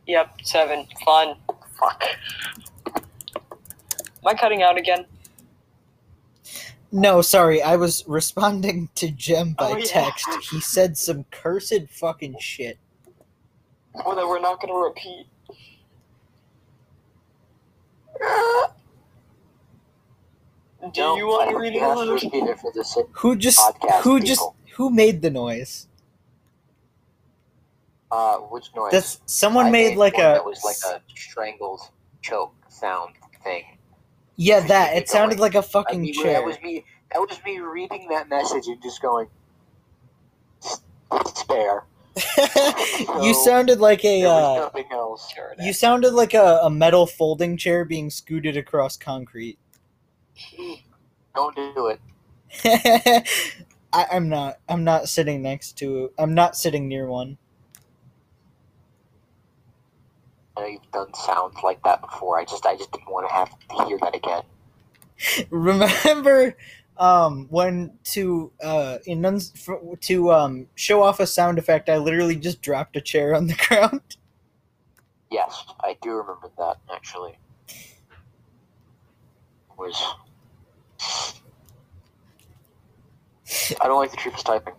Yep, 0.08 0.42
seven. 0.44 0.88
Fun. 1.06 1.36
Fuck. 1.80 2.04
Am 2.88 3.04
I 4.26 4.34
cutting 4.34 4.64
out 4.64 4.78
again? 4.78 5.06
No, 6.92 7.22
sorry, 7.22 7.62
I 7.62 7.76
was 7.76 8.04
responding 8.08 8.90
to 8.96 9.12
Jem 9.12 9.54
by 9.54 9.72
Oh, 9.72 9.78
yeah. 9.78 9.84
text. 9.86 10.28
He 10.52 10.60
said 10.62 10.98
some 10.98 11.26
cursed 11.32 11.90
fucking 11.90 12.38
shit. 12.40 12.80
Or 14.06 14.16
that 14.16 14.28
we're 14.28 14.40
not 14.40 14.62
going 14.62 14.74
to 14.74 14.80
repeat. 14.80 15.28
Do 20.82 20.90
No, 20.98 21.18
you 21.18 21.28
want 21.28 21.50
to 21.52 21.58
read 21.58 21.74
it 21.74 21.76
you 21.76 21.86
aloud? 21.86 22.10
repeat 22.10 22.34
it 22.34 22.60
for 22.60 22.72
the 22.74 22.84
sake 22.84 23.06
Who 23.12 23.36
just 23.36 23.60
Podcast 23.60 24.02
who 24.04 24.20
just 24.20 24.40
people. 24.40 24.56
who 24.76 24.90
made 24.90 25.22
the 25.22 25.30
noise? 25.30 25.88
Uh, 28.12 28.38
which 28.38 28.70
noise? 28.76 28.92
That's 28.92 29.22
someone 29.26 29.68
I 29.68 29.72
made 29.72 29.98
like 29.98 30.16
a 30.16 30.40
that 30.40 30.46
was 30.46 30.64
like 30.64 30.78
a 30.96 31.02
strangled 31.16 31.82
choke 32.22 32.54
sound 32.70 33.14
thing. 33.44 33.64
yeah 34.38 34.62
that 34.62 34.96
it 34.96 35.10
sounded 35.10 35.36
going. 35.38 35.54
like 35.54 35.56
a 35.56 35.62
fucking 35.62 36.02
mean, 36.02 36.14
chair. 36.14 36.34
That 36.34 36.46
was 36.46 36.60
me. 36.62 36.86
That 37.12 37.20
was 37.20 37.40
me 37.46 37.60
reading 37.60 38.08
that 38.10 38.30
message 38.30 38.68
and 38.68 38.82
just 38.82 39.02
going 39.02 39.28
despair. 41.26 41.84
You 43.22 43.34
sounded 43.34 43.80
like 43.80 44.04
a 44.06 44.24
uh. 44.26 44.70
You 45.60 45.74
sounded 45.74 46.14
like 46.14 46.34
a, 46.34 46.60
a 46.64 46.70
metal 46.70 47.06
folding 47.08 47.58
chair 47.58 47.86
being 47.86 48.10
scooted 48.10 48.58
across 48.58 48.98
concrete. 48.98 49.58
Don't 51.36 51.56
do 51.56 51.88
it. 51.88 52.00
I, 53.94 54.06
I'm 54.12 54.30
not. 54.30 54.58
I'm 54.68 54.84
not 54.84 55.10
sitting 55.10 55.42
next 55.42 55.78
to. 55.80 56.12
I'm 56.18 56.34
not 56.34 56.56
sitting 56.56 56.88
near 56.88 57.08
one. 57.08 57.38
I 60.58 60.62
know 60.62 60.68
you've 60.68 60.92
done 60.92 61.14
sounds 61.14 61.56
like 61.64 61.82
that 61.84 62.02
before. 62.02 62.40
I 62.40 62.44
just, 62.44 62.66
I 62.66 62.76
just 62.76 62.92
didn't 62.92 63.10
want 63.10 63.28
to 63.30 63.34
have 63.34 63.50
to 63.50 63.86
hear 63.86 63.98
that 64.02 64.16
again. 64.16 64.44
Remember, 65.50 66.56
um, 67.00 67.48
when 67.50 67.98
to 68.04 68.52
uh, 68.62 68.98
enuns- 69.08 69.58
for, 69.58 69.98
to 70.02 70.32
um 70.32 70.68
show 70.76 71.02
off 71.02 71.20
a 71.20 71.26
sound 71.28 71.58
effect, 71.58 71.90
I 71.90 71.98
literally 71.98 72.36
just 72.36 72.62
dropped 72.62 72.96
a 72.98 73.02
chair 73.02 73.34
on 73.34 73.48
the 73.48 73.56
ground. 73.68 74.02
Yes, 75.32 75.64
I 75.80 75.98
do 76.02 76.12
remember 76.12 76.52
that 76.58 76.78
actually. 76.94 77.38
Was 79.78 80.04
I 83.82 83.88
don't 83.88 84.00
like 84.00 84.12
the 84.12 84.18
truth 84.18 84.44
typing. 84.44 84.74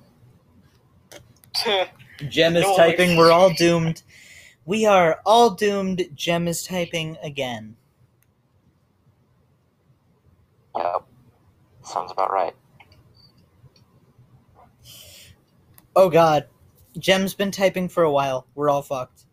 Gem 2.29 2.57
is 2.57 2.63
No, 2.63 2.77
typing. 2.77 3.17
We're 3.17 3.31
all 3.31 3.53
doomed. 3.55 4.03
We 4.67 4.85
are 4.85 5.21
all 5.25 5.51
doomed. 5.51 6.11
Gem 6.15 6.47
is 6.47 6.63
typing 6.65 7.17
again. 7.23 7.77
Yep, 10.77 11.05
sounds 11.91 12.13
about 12.13 12.33
right. 12.33 12.55
Oh 15.97 16.09
God, 16.09 16.47
Gem's 16.99 17.35
been 17.35 17.51
typing 17.51 17.89
for 17.89 18.03
a 18.03 18.11
while. 18.11 18.47
We're 18.55 18.71
all 18.71 18.83
fucked. 18.83 19.25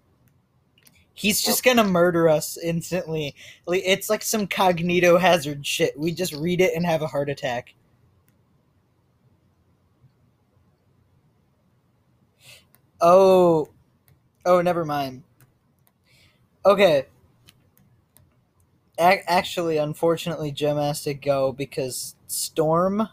He's 1.13 1.41
just 1.41 1.63
gonna 1.63 1.84
murder 1.84 2.30
us 2.30 2.58
instantly. 2.58 3.36
It's 3.67 4.10
like 4.10 4.22
some 4.24 4.48
cognito 4.48 5.20
hazard 5.20 5.65
shit. 5.65 5.98
We 5.98 6.12
just 6.12 6.34
read 6.34 6.62
it 6.62 6.76
and 6.76 6.86
have 6.86 7.02
a 7.02 7.08
heart 7.08 7.30
attack. 7.30 7.74
Oh, 13.02 13.70
oh, 14.46 14.62
never 14.62 14.86
mind. 14.86 15.24
Okay. 16.65 17.06
A- 18.99 19.23
actually, 19.31 19.77
unfortunately, 19.77 20.51
Gem 20.51 20.77
has 20.77 21.03
to 21.03 21.13
go 21.13 21.51
because 21.51 22.15
Storm 22.27 23.07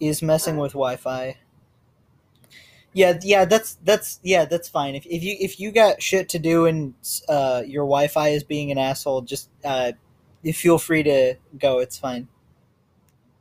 is 0.00 0.22
messing 0.22 0.56
with 0.56 0.72
Wi-Fi. 0.72 1.36
Yeah, 2.92 3.18
yeah, 3.22 3.44
that's 3.44 3.74
that's 3.84 4.20
yeah, 4.22 4.46
that's 4.46 4.68
fine. 4.68 4.94
If, 4.94 5.04
if 5.06 5.22
you 5.22 5.36
if 5.38 5.60
you 5.60 5.70
got 5.70 6.02
shit 6.02 6.30
to 6.30 6.38
do 6.38 6.64
and 6.64 6.94
uh, 7.28 7.62
your 7.66 7.84
Wi-Fi 7.84 8.28
is 8.28 8.42
being 8.42 8.70
an 8.70 8.78
asshole, 8.78 9.20
just 9.22 9.50
uh, 9.64 9.92
you 10.42 10.54
feel 10.54 10.78
free 10.78 11.02
to 11.02 11.34
go. 11.58 11.80
It's 11.80 11.98
fine. 11.98 12.28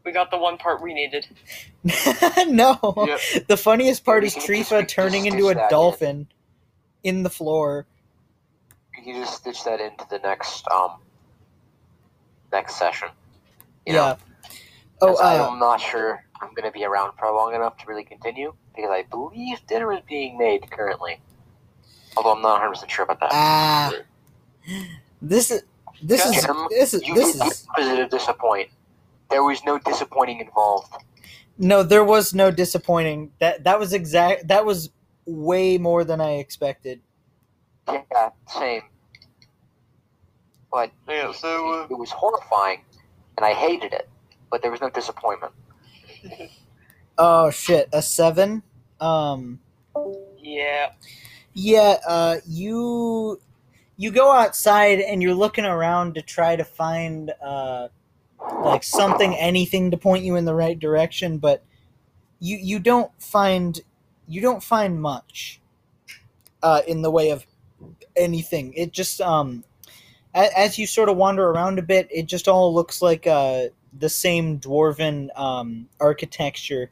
We 0.03 0.11
got 0.11 0.29
the 0.29 0.37
one 0.37 0.57
part 0.57 0.81
we 0.81 0.93
needed. 0.93 1.27
no, 2.47 2.77
Yep. 3.07 3.47
the 3.47 3.57
funniest 3.57 4.03
part 4.05 4.23
is 4.23 4.33
can 4.33 4.43
Trifa 4.43 4.87
turning 4.87 5.25
into 5.25 5.49
a 5.49 5.55
that 5.55 5.63
in. 5.63 5.69
dolphin 5.69 6.27
in 7.03 7.23
the 7.23 7.29
floor. 7.29 7.87
You 9.05 9.13
just 9.13 9.37
stitch 9.37 9.63
that 9.65 9.79
into 9.79 10.05
the 10.09 10.19
next 10.19 10.67
um 10.69 10.97
next 12.51 12.75
session. 12.75 13.09
You 13.85 13.93
yeah. 13.93 13.99
know? 13.99 14.17
Oh, 15.01 15.15
uh, 15.15 15.49
I'm 15.51 15.59
not 15.59 15.79
sure 15.79 16.25
I'm 16.41 16.53
gonna 16.53 16.71
be 16.71 16.85
around 16.85 17.13
for 17.17 17.31
long 17.31 17.53
enough 17.53 17.77
to 17.77 17.85
really 17.87 18.03
continue 18.03 18.53
because 18.75 18.89
I 18.91 19.03
believe 19.03 19.65
dinner 19.67 19.93
is 19.93 19.99
being 20.07 20.37
made 20.37 20.69
currently. 20.71 21.19
Although 22.17 22.33
I'm 22.33 22.41
not 22.41 22.53
100 22.53 22.69
percent 22.69 22.91
sure 22.91 23.03
about 23.03 23.19
that. 23.19 23.29
ah, 23.31 23.93
this 25.21 25.51
is 25.51 25.63
this 26.01 26.25
is 26.25 26.47
this 26.69 26.93
is 26.93 27.07
you 27.07 27.13
this 27.13 27.35
is 27.35 28.09
disappoint. 28.09 28.69
There 29.29 29.43
was 29.43 29.63
no 29.65 29.79
disappointing 29.79 30.39
involved. 30.39 30.93
no. 31.57 31.83
There 31.83 32.03
was 32.03 32.33
no 32.33 32.51
disappointing. 32.51 33.31
That 33.39 33.63
that 33.65 33.79
was 33.79 33.93
exact. 33.93 34.47
That 34.47 34.65
was 34.65 34.91
way 35.25 35.77
more 35.77 36.03
than 36.03 36.21
I 36.21 36.35
expected. 36.35 37.01
Yeah, 37.87 38.29
same. 38.47 38.83
But 40.75 40.91
Yeah, 41.07 41.31
so 41.31 41.83
uh, 41.83 41.87
it 41.89 41.97
was 41.97 42.11
horrifying, 42.11 42.81
and 43.37 43.45
I 43.45 43.53
hated 43.53 43.93
it. 43.93 44.09
But 44.51 44.61
there 44.61 44.71
was 44.71 44.81
no 44.81 44.89
disappointment. 44.89 45.53
Oh 47.17 47.49
shit, 47.49 47.87
a 47.93 48.01
seven. 48.01 48.61
Um, 48.99 49.61
Yeah. 50.37 50.91
yeah. 51.53 51.95
Uh, 52.05 52.37
you 52.45 53.39
you 53.95 54.11
go 54.11 54.33
outside 54.33 54.99
and 54.99 55.23
you're 55.23 55.33
looking 55.33 55.63
around 55.63 56.15
to 56.15 56.21
try 56.21 56.57
to 56.57 56.65
find 56.65 57.31
uh 57.41 57.87
like 58.65 58.83
something, 58.83 59.33
anything 59.37 59.91
to 59.91 59.97
point 59.97 60.25
you 60.25 60.35
in 60.35 60.43
the 60.43 60.53
right 60.53 60.77
direction, 60.77 61.37
but 61.37 61.63
you 62.41 62.57
you 62.57 62.79
don't 62.79 63.11
find 63.23 63.79
you 64.27 64.41
don't 64.41 64.61
find 64.61 65.01
much 65.01 65.61
uh, 66.61 66.81
in 66.85 67.01
the 67.01 67.11
way 67.11 67.29
of 67.29 67.45
anything. 68.17 68.73
It 68.73 68.91
just 68.91 69.21
um 69.21 69.63
a- 69.73 69.74
as 70.35 70.77
you 70.77 70.85
sort 70.85 71.09
of 71.09 71.17
wander 71.17 71.49
around 71.49 71.79
a 71.79 71.81
bit, 71.81 72.07
it 72.11 72.27
just 72.27 72.47
all 72.47 72.73
looks 72.73 73.01
like 73.01 73.25
uh, 73.25 73.65
the 73.97 74.09
same 74.09 74.59
dwarven 74.59 75.29
um, 75.37 75.87
architecture. 75.99 76.91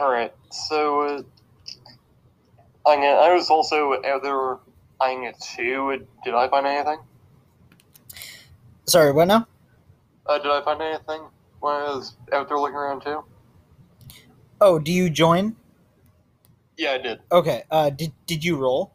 all 0.00 0.10
right. 0.10 0.32
So 0.50 1.02
uh, 1.02 1.22
I 2.86 2.94
I 2.96 3.34
was 3.34 3.50
also 3.50 4.02
out 4.04 4.22
there 4.22 4.58
eyeing 5.00 5.24
it 5.24 5.38
too. 5.40 6.06
Did 6.24 6.34
I 6.34 6.48
find 6.48 6.66
anything? 6.66 6.98
Sorry, 8.86 9.12
what 9.12 9.28
now? 9.28 9.46
Uh, 10.26 10.38
did 10.38 10.50
I 10.50 10.62
find 10.64 10.80
anything 10.80 11.22
when 11.60 11.74
I 11.74 11.82
was 11.94 12.16
out 12.32 12.48
there 12.48 12.58
looking 12.58 12.76
around 12.76 13.02
too? 13.02 13.22
Oh, 14.60 14.78
do 14.78 14.92
you 14.92 15.10
join? 15.10 15.54
Yeah, 16.76 16.92
I 16.92 16.98
did. 16.98 17.20
Okay. 17.30 17.64
Uh, 17.70 17.90
did 17.90 18.12
did 18.26 18.42
you 18.44 18.56
roll? 18.56 18.92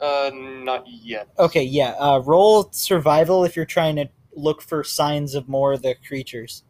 Uh, 0.00 0.30
not 0.34 0.84
yet. 0.86 1.28
Okay, 1.38 1.62
yeah. 1.62 1.94
Uh, 1.98 2.20
roll 2.24 2.68
survival 2.70 3.44
if 3.44 3.56
you're 3.56 3.64
trying 3.64 3.96
to 3.96 4.08
look 4.34 4.62
for 4.62 4.84
signs 4.84 5.34
of 5.34 5.48
more 5.48 5.72
of 5.72 5.82
the 5.82 5.94
creatures. 6.06 6.62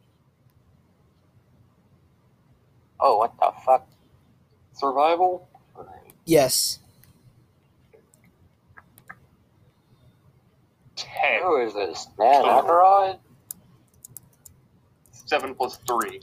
Oh, 3.01 3.19
what 3.19 3.33
the 3.39 3.53
fuck? 3.65 3.87
Survival. 4.73 5.49
Yes. 6.25 6.79
Ten. 10.97 11.43
Who 11.43 11.61
is 11.61 11.75
this? 11.75 12.07
Dan 12.19 12.45
Aykroyd? 12.45 13.19
Seven 15.13 15.55
plus 15.55 15.79
three. 15.87 16.21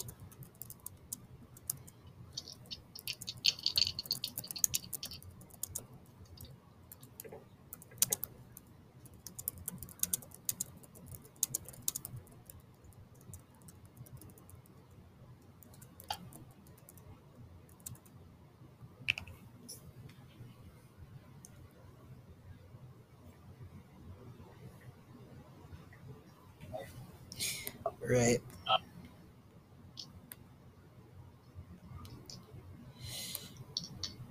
Right. 28.10 28.40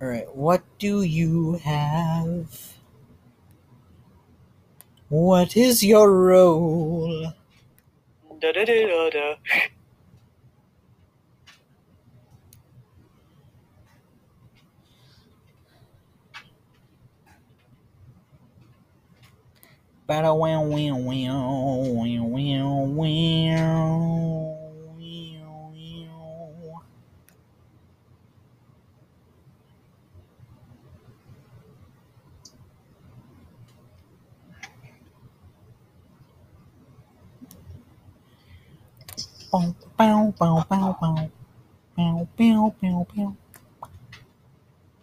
All 0.01 0.07
right. 0.07 0.33
What 0.35 0.63
do 0.79 1.01
you 1.03 1.55
have? 1.63 2.47
What 5.09 5.55
is 5.57 5.83
your 5.83 6.11
role? 6.11 7.33
Da 8.39 8.51
da 8.51 8.65
da 8.65 8.87
da 8.87 9.09
da. 9.09 9.35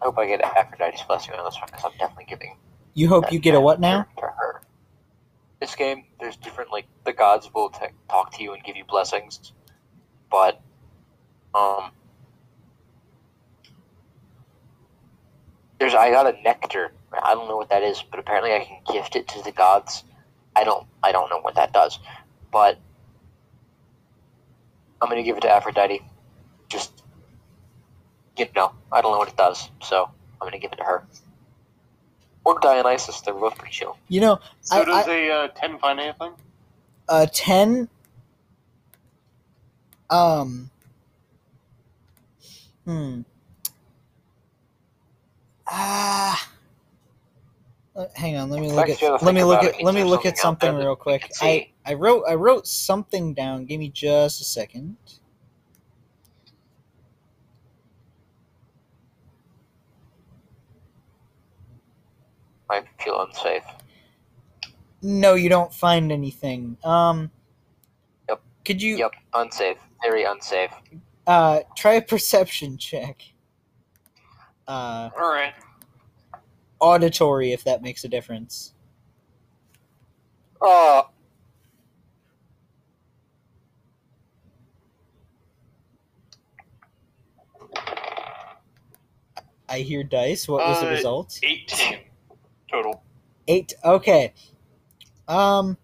I 0.01 0.07
hope 0.07 0.19
I 0.19 0.27
get 0.27 0.43
Aphrodite's 0.43 1.03
blessing 1.03 1.35
on 1.35 1.45
this 1.45 1.55
one 1.55 1.67
because 1.67 1.85
I'm 1.85 1.99
definitely 1.99 2.27
giving. 2.29 2.57
You 2.95 3.09
hope 3.09 3.33
you 3.33 3.39
get 3.39 3.55
a 3.55 3.61
what 3.61 3.81
now? 3.81 4.07
To 4.19 4.27
her. 4.27 4.63
This 5.63 5.77
game, 5.77 6.07
there's 6.19 6.37
different 6.37 6.73
like 6.73 6.87
the 7.05 7.13
gods 7.13 7.49
will 7.55 7.69
t- 7.69 7.87
talk 8.11 8.33
to 8.37 8.43
you 8.43 8.53
and 8.53 8.65
give 8.65 8.77
you 8.77 8.85
blessings, 8.85 9.53
but 10.29 10.61
um, 11.55 11.93
there's 15.79 15.95
I 15.95 16.11
got 16.11 16.27
a 16.27 16.43
nectar. 16.43 16.91
I 17.13 17.35
don't 17.35 17.47
know 17.47 17.57
what 17.57 17.69
that 17.69 17.85
is, 17.85 18.03
but 18.03 18.19
apparently 18.19 18.53
I 18.53 18.65
can 18.65 18.79
gift 18.93 19.15
it 19.15 19.29
to 19.29 19.43
the 19.45 19.53
gods. 19.53 20.03
I 20.57 20.65
don't 20.65 20.85
I 21.01 21.13
don't 21.13 21.31
know 21.31 21.39
what 21.39 21.55
that 21.55 21.73
does, 21.73 22.01
but 22.51 22.77
I'm 25.01 25.09
gonna 25.09 25.23
give 25.23 25.37
it 25.37 25.43
to 25.43 25.49
Aphrodite. 25.49 26.03
Just 26.69 27.05
you 28.37 28.49
know, 28.57 28.73
I 28.91 29.01
don't 29.01 29.13
know 29.13 29.19
what 29.19 29.29
it 29.29 29.37
does, 29.37 29.71
so 29.81 30.11
I'm 30.41 30.47
gonna 30.49 30.59
give 30.59 30.73
it 30.73 30.79
to 30.79 30.85
her. 30.85 31.07
Or 32.45 32.59
Dionysus, 32.61 33.21
they're 33.21 33.35
both 33.35 33.57
pretty 33.57 33.73
chill. 33.73 33.97
You 34.09 34.21
know, 34.21 34.41
So 34.63 34.83
I- 34.83 34.85
does 34.85 35.09
a 35.09 35.31
uh, 35.31 35.49
ten 35.55 35.79
find 35.79 36.01
anything? 36.01 36.33
a 37.09 37.27
10 37.27 37.89
um 40.09 40.71
hmm. 42.85 43.21
Ah. 45.67 46.49
Uh, 47.95 48.07
hang 48.15 48.37
on 48.37 48.49
let 48.51 48.61
me 48.61 48.71
look 48.71 48.89
at 48.89 49.23
let 49.23 49.35
me 49.35 49.43
look 49.45 49.63
at 49.63 49.83
let 49.83 49.95
me 49.95 50.05
look 50.05 50.25
at 50.25 50.39
something 50.39 50.69
out 50.69 50.71
something 50.71 50.79
there 50.79 50.87
real 50.89 50.97
quick. 50.97 51.31
i 51.43 51.69
i 51.85 51.93
wrote 51.93 52.25
i 52.29 52.35
wrote 52.35 52.67
something 52.67 53.35
down. 53.35 53.67
Give 53.67 53.79
me 53.79 53.89
just 53.91 54.41
a 54.41 54.45
second 54.45 54.97
I 62.73 62.83
feel 63.03 63.21
unsafe. 63.21 63.65
No, 65.03 65.35
you 65.35 65.49
don't 65.49 65.73
find 65.75 66.11
anything. 66.11 66.77
Um. 66.85 67.31
Yep. 68.29 68.41
Could 68.65 68.81
you 68.83 68.97
Yep, 68.97 69.13
unsafe. 69.35 69.79
Very 70.03 70.25
unsafe. 70.25 70.73
uh 71.27 71.61
try 71.77 71.95
a 71.95 72.03
perception 72.03 72.79
check? 72.79 73.21
Uh, 74.67 75.11
All 75.21 75.29
right. 75.31 75.53
auditory, 76.81 77.53
if 77.53 77.65
that 77.65 77.83
makes 77.83 78.05
a 78.05 78.09
difference. 78.09 78.75
Oh, 80.61 81.11
I 89.69 89.81
hear 89.81 90.05
dice. 90.05 90.47
What 90.49 90.67
was 90.67 90.81
the 90.81 90.87
Uh, 90.87 90.91
result? 90.91 91.41
18 91.43 91.67
total. 91.67 92.12
Eight. 93.49 93.75
Okay. 93.85 94.33
Um. 95.29 95.77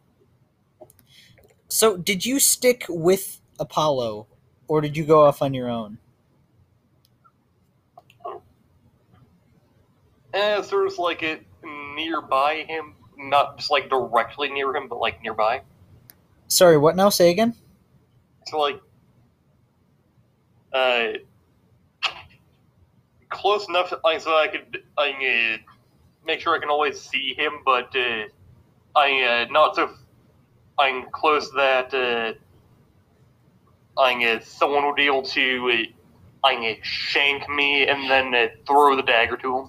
So, 1.68 1.96
did 1.96 2.24
you 2.24 2.40
stick 2.40 2.84
with 2.88 3.40
Apollo, 3.60 4.26
or 4.68 4.80
did 4.80 4.96
you 4.96 5.04
go 5.04 5.24
off 5.24 5.42
on 5.42 5.52
your 5.54 5.68
own? 5.68 5.98
Eh, 10.32 10.62
sort 10.62 10.86
of 10.86 10.98
like 10.98 11.22
it 11.22 11.44
nearby 11.94 12.64
him, 12.68 12.94
not 13.16 13.58
just 13.58 13.70
like 13.70 13.88
directly 13.88 14.48
near 14.50 14.74
him, 14.74 14.88
but 14.88 14.98
like 14.98 15.22
nearby. 15.22 15.62
Sorry, 16.48 16.78
what 16.78 16.96
now? 16.96 17.08
Say 17.08 17.30
again. 17.30 17.54
So 18.46 18.58
like, 18.58 18.80
uh, 20.72 21.08
close 23.30 23.68
enough 23.68 23.92
like, 24.04 24.20
so 24.20 24.36
I 24.36 24.48
could 24.48 24.82
I 24.96 25.10
uh, 25.10 25.67
make 26.28 26.40
sure 26.40 26.54
I 26.54 26.60
can 26.60 26.68
always 26.68 27.00
see 27.00 27.34
him, 27.34 27.54
but 27.64 27.88
uh, 27.96 28.26
I 28.94 29.46
uh, 29.48 29.50
not 29.50 29.74
so 29.74 29.90
I'm 30.78 31.10
close 31.10 31.50
that 31.52 31.92
uh, 31.92 32.34
I 34.00 34.24
uh, 34.24 34.40
someone 34.40 34.86
would 34.86 34.94
be 34.94 35.06
able 35.06 35.22
to 35.22 35.70
uh, 35.72 36.46
I 36.46 36.54
uh, 36.54 36.74
shank 36.82 37.48
me 37.48 37.88
and 37.88 38.08
then 38.08 38.32
uh, 38.34 38.48
throw 38.66 38.94
the 38.94 39.02
dagger 39.02 39.36
to 39.38 39.58
him. 39.58 39.68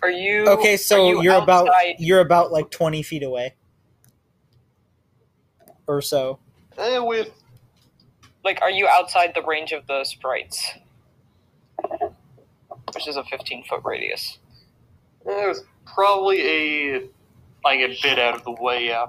Are 0.00 0.10
you 0.10 0.48
Okay, 0.48 0.76
so 0.76 1.08
you 1.08 1.22
you're 1.22 1.42
about 1.42 1.66
outside- 1.68 1.96
you're 1.98 2.20
about 2.20 2.52
like 2.52 2.70
twenty 2.70 3.02
feet 3.02 3.24
away, 3.24 3.56
or 5.88 6.00
so. 6.00 6.38
Eh, 6.78 6.98
with 6.98 7.30
like 8.44 8.62
are 8.62 8.70
you 8.70 8.86
outside 8.86 9.32
the 9.34 9.42
range 9.42 9.72
of 9.72 9.86
the 9.88 10.04
sprites? 10.04 10.70
Which 12.94 13.06
is 13.06 13.16
a 13.16 13.24
15 13.24 13.64
foot 13.64 13.82
radius. 13.84 14.38
It 15.26 15.48
was 15.48 15.64
probably 15.86 16.40
a 16.42 17.08
like 17.64 17.80
a 17.80 17.96
bit 18.02 18.18
out 18.18 18.34
of 18.34 18.44
the 18.44 18.52
way. 18.52 18.86
Yeah. 18.86 19.06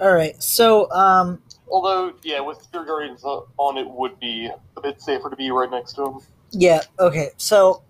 All 0.00 0.12
right. 0.12 0.40
So, 0.42 0.90
um, 0.92 1.42
Although, 1.70 2.14
yeah, 2.22 2.40
with 2.40 2.60
Spirit 2.62 2.86
Guardians 2.86 3.22
on 3.24 3.76
it 3.76 3.88
would 3.88 4.18
be 4.18 4.50
a 4.76 4.80
bit 4.80 5.00
safer 5.00 5.30
to 5.30 5.36
be 5.36 5.50
right 5.50 5.70
next 5.70 5.92
to 5.94 6.06
him. 6.06 6.20
yeah. 6.52 6.80
Okay. 6.98 7.30
So, 7.36 7.82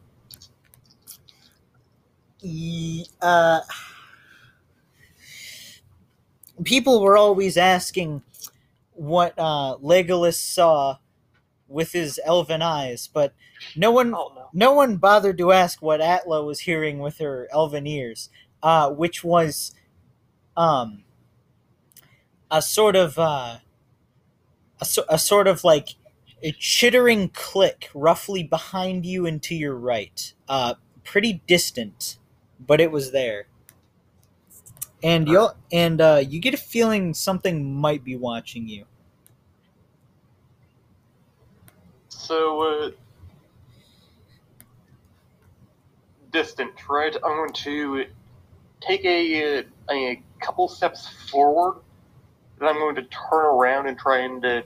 y- 2.43 3.05
uh, 3.23 3.61
people 6.64 7.01
were 7.01 7.16
always 7.16 7.57
asking 7.57 8.23
what 8.93 9.33
uh, 9.38 9.77
Legolas 9.83 10.35
saw 10.35 10.99
with 11.71 11.93
his 11.93 12.21
elven 12.27 12.63
eyes, 12.63 13.09
but 13.13 13.35
no 13.77 13.93
one 13.93 14.15
Oh 14.15 14.33
no. 14.37 14.47
no 14.55 14.75
one 14.75 14.99
bothered 14.99 15.39
to 15.39 15.53
ask 15.53 15.83
what 15.83 16.03
Atla 16.03 16.45
was 16.45 16.63
hearing 16.63 17.01
with 17.01 17.19
her 17.21 17.49
elven 17.53 17.87
ears, 17.89 18.31
uh, 18.63 18.91
which 18.91 19.25
was 19.25 19.75
um, 20.57 21.05
a 22.51 22.63
sort 22.63 22.97
of 22.97 23.19
uh, 23.19 23.59
a, 24.81 24.85
so- 24.85 25.05
a 25.09 25.19
sort 25.19 25.49
of 25.49 25.65
like 25.65 25.91
a 26.43 26.53
chittering 26.53 27.29
click 27.31 27.91
roughly 27.95 28.43
behind 28.45 29.07
you 29.07 29.27
and 29.27 29.43
to 29.45 29.55
your 29.55 29.77
right, 29.77 30.35
uh, 30.49 30.75
pretty 31.05 31.43
distant, 31.47 32.19
but 32.61 32.81
it 32.81 32.93
was 32.93 33.13
there. 33.13 33.49
And 35.03 35.29
you 35.29 35.49
and 35.73 36.01
uh, 36.01 36.23
you 36.27 36.41
get 36.41 36.55
a 36.55 36.59
feeling 36.59 37.15
something 37.15 37.75
might 37.75 38.05
be 38.05 38.17
watching 38.17 38.69
you. 38.69 38.87
So, 42.31 42.62
uh, 42.62 42.90
distant, 46.31 46.88
right? 46.88 47.12
I'm 47.16 47.23
going 47.23 47.53
to 47.53 48.05
take 48.81 49.05
a, 49.05 49.59
uh, 49.59 49.62
a 49.90 50.23
couple 50.40 50.69
steps 50.69 51.09
forward, 51.29 51.81
then 52.61 52.69
I'm 52.69 52.77
going 52.77 52.95
to 52.95 53.03
turn 53.03 53.47
around 53.47 53.88
and 53.88 53.99
try 53.99 54.21
and 54.21 54.45
uh, 54.45 54.62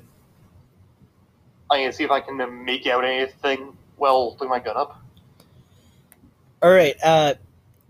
to 1.70 1.90
see 1.90 2.05
if 2.05 2.11
I 2.11 2.20
can 2.20 2.38
uh, 2.38 2.48
make 2.48 2.87
out 2.87 3.03
anything 3.03 3.74
while 3.96 4.12
holding 4.12 4.50
my 4.50 4.59
gun 4.59 4.77
up. 4.77 5.03
All 6.62 6.70
right, 6.70 6.96
uh, 7.03 7.33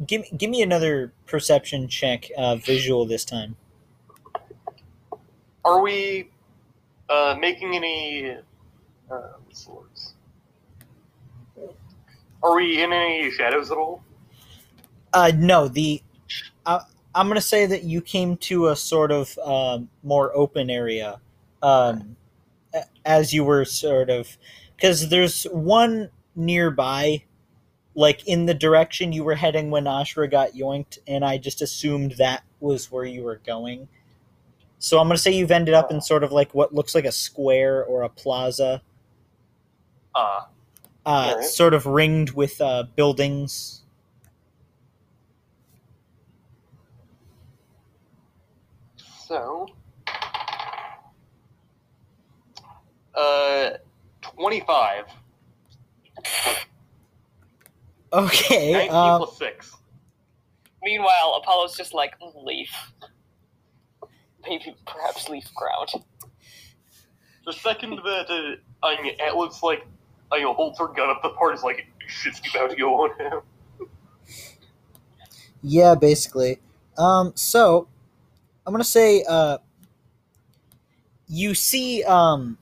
give 0.07 0.23
give 0.39 0.51
me 0.51 0.63
another 0.63 1.13
perception 1.27 1.89
check, 1.89 2.31
uh, 2.39 2.55
visual 2.55 3.07
this 3.07 3.25
time. 3.25 3.57
Are 5.65 5.83
we 5.83 6.31
uh, 7.09 7.37
making 7.41 7.75
any? 7.75 8.37
Uh, 9.11 9.21
what's 9.45 9.65
the 9.65 9.73
words? 9.73 10.15
Are 12.43 12.57
we 12.57 12.83
in 12.83 12.93
any 12.93 13.31
shadows 13.31 13.71
at 13.71 13.79
all? 13.79 14.03
Uh, 15.13 15.33
no, 15.35 15.69
the 15.69 16.03
uh, 16.67 16.81
I'm 17.15 17.29
gonna 17.29 17.41
say 17.41 17.67
that 17.67 17.85
you 17.85 18.01
came 18.01 18.37
to 18.39 18.69
a 18.69 18.77
sort 18.77 19.13
of 19.13 19.39
um, 19.39 19.89
more 20.03 20.35
open 20.37 20.69
area, 20.69 21.21
um, 21.63 22.17
as 23.05 23.33
you 23.33 23.45
were 23.45 23.65
sort 23.65 24.11
of 24.11 24.37
because 24.77 25.09
there's 25.09 25.45
one 25.45 26.11
nearby, 26.35 27.23
like 27.95 28.27
in 28.27 28.47
the 28.47 28.55
direction 28.55 29.13
you 29.13 29.23
were 29.23 29.37
heading 29.37 29.71
when 29.71 29.85
Ashra 29.85 30.31
got 30.31 30.53
yoinked, 30.53 30.99
and 31.07 31.25
I 31.25 31.39
just 31.39 31.63
assumed 31.63 32.13
that 32.19 32.43
was 32.61 32.91
where 32.91 33.05
you 33.05 33.23
were 33.23 33.41
going. 33.47 33.89
So 34.81 34.99
I'm 34.99 35.07
gonna 35.07 35.19
say 35.19 35.31
you've 35.31 35.53
ended 35.53 35.75
up 35.75 35.93
in 35.93 36.01
sort 36.01 36.25
of 36.25 36.33
like 36.33 36.53
what 36.53 36.75
looks 36.75 36.95
like 36.95 37.05
a 37.05 37.13
square 37.13 37.85
or 37.85 38.03
a 38.03 38.09
plaza, 38.09 38.83
Uh, 40.15 40.41
uh, 41.07 41.09
Alright. 41.33 41.45
sort 41.45 41.75
of 41.75 41.87
ringed 41.87 42.31
with 42.31 42.61
uh, 42.61 42.85
buildings. 42.97 43.83
so. 49.27 49.67
Uh, 53.15 53.71
25. 54.23 55.05
Okay. 58.13 58.73
19 58.73 58.91
Um, 58.95 59.19
plus 59.23 59.39
6. 59.39 59.77
Meanwhile, 60.83 61.41
Apollo's 61.43 61.77
just 61.77 61.95
like 61.95 62.19
"Mm, 62.21 62.45
leaf. 62.45 62.71
Maybe 64.47 64.77
perhaps 64.87 65.29
leaf 65.29 65.49
ground. 65.55 66.05
The 67.47 67.53
second 67.53 67.97
that 68.05 68.27
uh, 68.31 68.87
I 68.87 69.01
mean, 69.03 69.15
it 69.19 69.35
looks 69.35 69.63
like 69.63 69.87
I 70.35 70.39
you 70.39 70.45
know, 70.45 70.55
holds 70.55 70.79
her 70.81 70.89
gun 70.89 71.11
up, 71.11 71.23
the 71.23 71.31
part 71.31 71.55
is 71.55 71.63
like, 71.63 71.87
shit's 72.07 72.41
about 72.55 72.71
to 72.71 72.77
go 72.77 72.95
on 73.05 73.11
him. 73.19 73.89
Yeah, 75.63 75.95
basically. 75.95 76.59
Um, 76.99 77.33
so 77.37 77.89
I'm 78.67 78.73
gonna 78.73 78.85
say, 78.85 79.25
uh, 79.29 79.59
you 81.27 81.55
see, 81.55 82.05
um, 82.05 82.59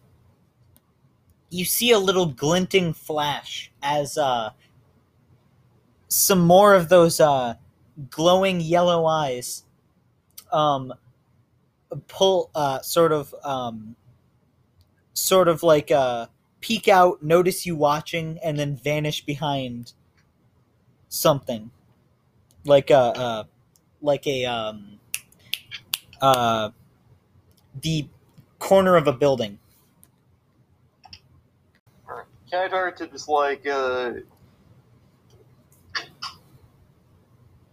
you 1.50 1.64
see 1.64 1.90
a 1.90 1.98
little 1.98 2.26
glinting 2.26 2.92
flash 2.92 3.72
as 3.82 4.16
uh, 4.16 4.50
some 6.08 6.40
more 6.40 6.74
of 6.74 6.88
those 6.88 7.20
uh, 7.20 7.54
glowing 8.10 8.60
yellow 8.60 9.06
eyes, 9.06 9.64
um, 10.52 10.92
pull, 12.08 12.50
uh, 12.54 12.80
sort 12.80 13.12
of, 13.12 13.34
um, 13.44 13.96
sort 15.12 15.48
of 15.48 15.62
like 15.62 15.90
uh, 15.90 16.26
peek 16.62 16.88
out, 16.88 17.22
notice 17.22 17.66
you 17.66 17.76
watching, 17.76 18.38
and 18.42 18.58
then 18.58 18.74
vanish 18.74 19.26
behind 19.26 19.92
something 21.08 21.70
like 22.64 22.88
a 22.90 22.96
uh, 22.96 23.44
like 24.00 24.26
a 24.26 24.46
um, 24.46 24.98
uh, 26.22 26.70
the 27.82 28.08
corner 28.58 28.96
of 28.96 29.06
a 29.06 29.12
building. 29.12 29.58
Can 32.50 32.64
I 32.64 32.68
try 32.68 32.90
to 32.90 33.06
just 33.08 33.28
like, 33.28 33.66
uh. 33.66 34.12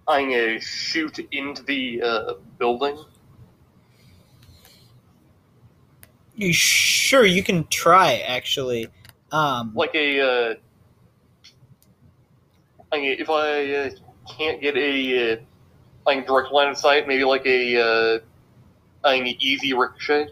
I'm 0.08 0.32
gonna 0.32 0.60
shoot 0.60 1.20
into 1.32 1.62
the 1.64 2.02
uh, 2.02 2.34
building? 2.58 2.98
You 6.40 6.54
sure 6.54 7.26
you 7.26 7.44
can 7.44 7.68
try 7.68 8.24
actually. 8.26 8.88
Um, 9.30 9.74
Like 9.76 9.94
a, 9.94 10.22
uh. 10.22 10.54
I 12.94 12.98
mean, 12.98 13.18
if 13.20 13.30
I 13.30 13.74
uh, 13.74 13.90
can't 14.38 14.62
get 14.62 14.78
a 14.78 15.34
uh, 15.34 15.36
like 16.06 16.26
direct 16.26 16.54
line 16.54 16.70
of 16.70 16.78
sight, 16.78 17.10
maybe 17.10 17.26
like 17.26 17.46
a 17.46 17.82
uh, 17.82 18.20
I 19.04 19.20
mean, 19.20 19.36
easy 19.42 19.74
ricochet. 19.74 20.30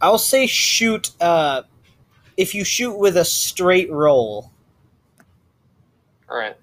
I'll 0.00 0.16
say 0.16 0.46
shoot. 0.46 1.10
Uh, 1.20 1.64
if 2.38 2.54
you 2.54 2.64
shoot 2.64 2.96
with 2.96 3.18
a 3.18 3.26
straight 3.26 3.90
roll, 3.92 4.52
All 6.30 6.38
right. 6.38 6.56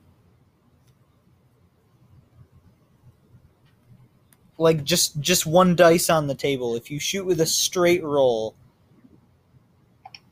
Like 4.63 4.86
just 4.86 5.19
just 5.19 5.45
one 5.45 5.76
dice 5.76 6.10
on 6.10 6.28
the 6.28 6.34
table. 6.34 6.78
If 6.78 6.89
you 6.89 6.97
shoot 6.97 7.26
with 7.26 7.41
a 7.41 7.45
straight 7.45 8.02
roll, 8.02 8.56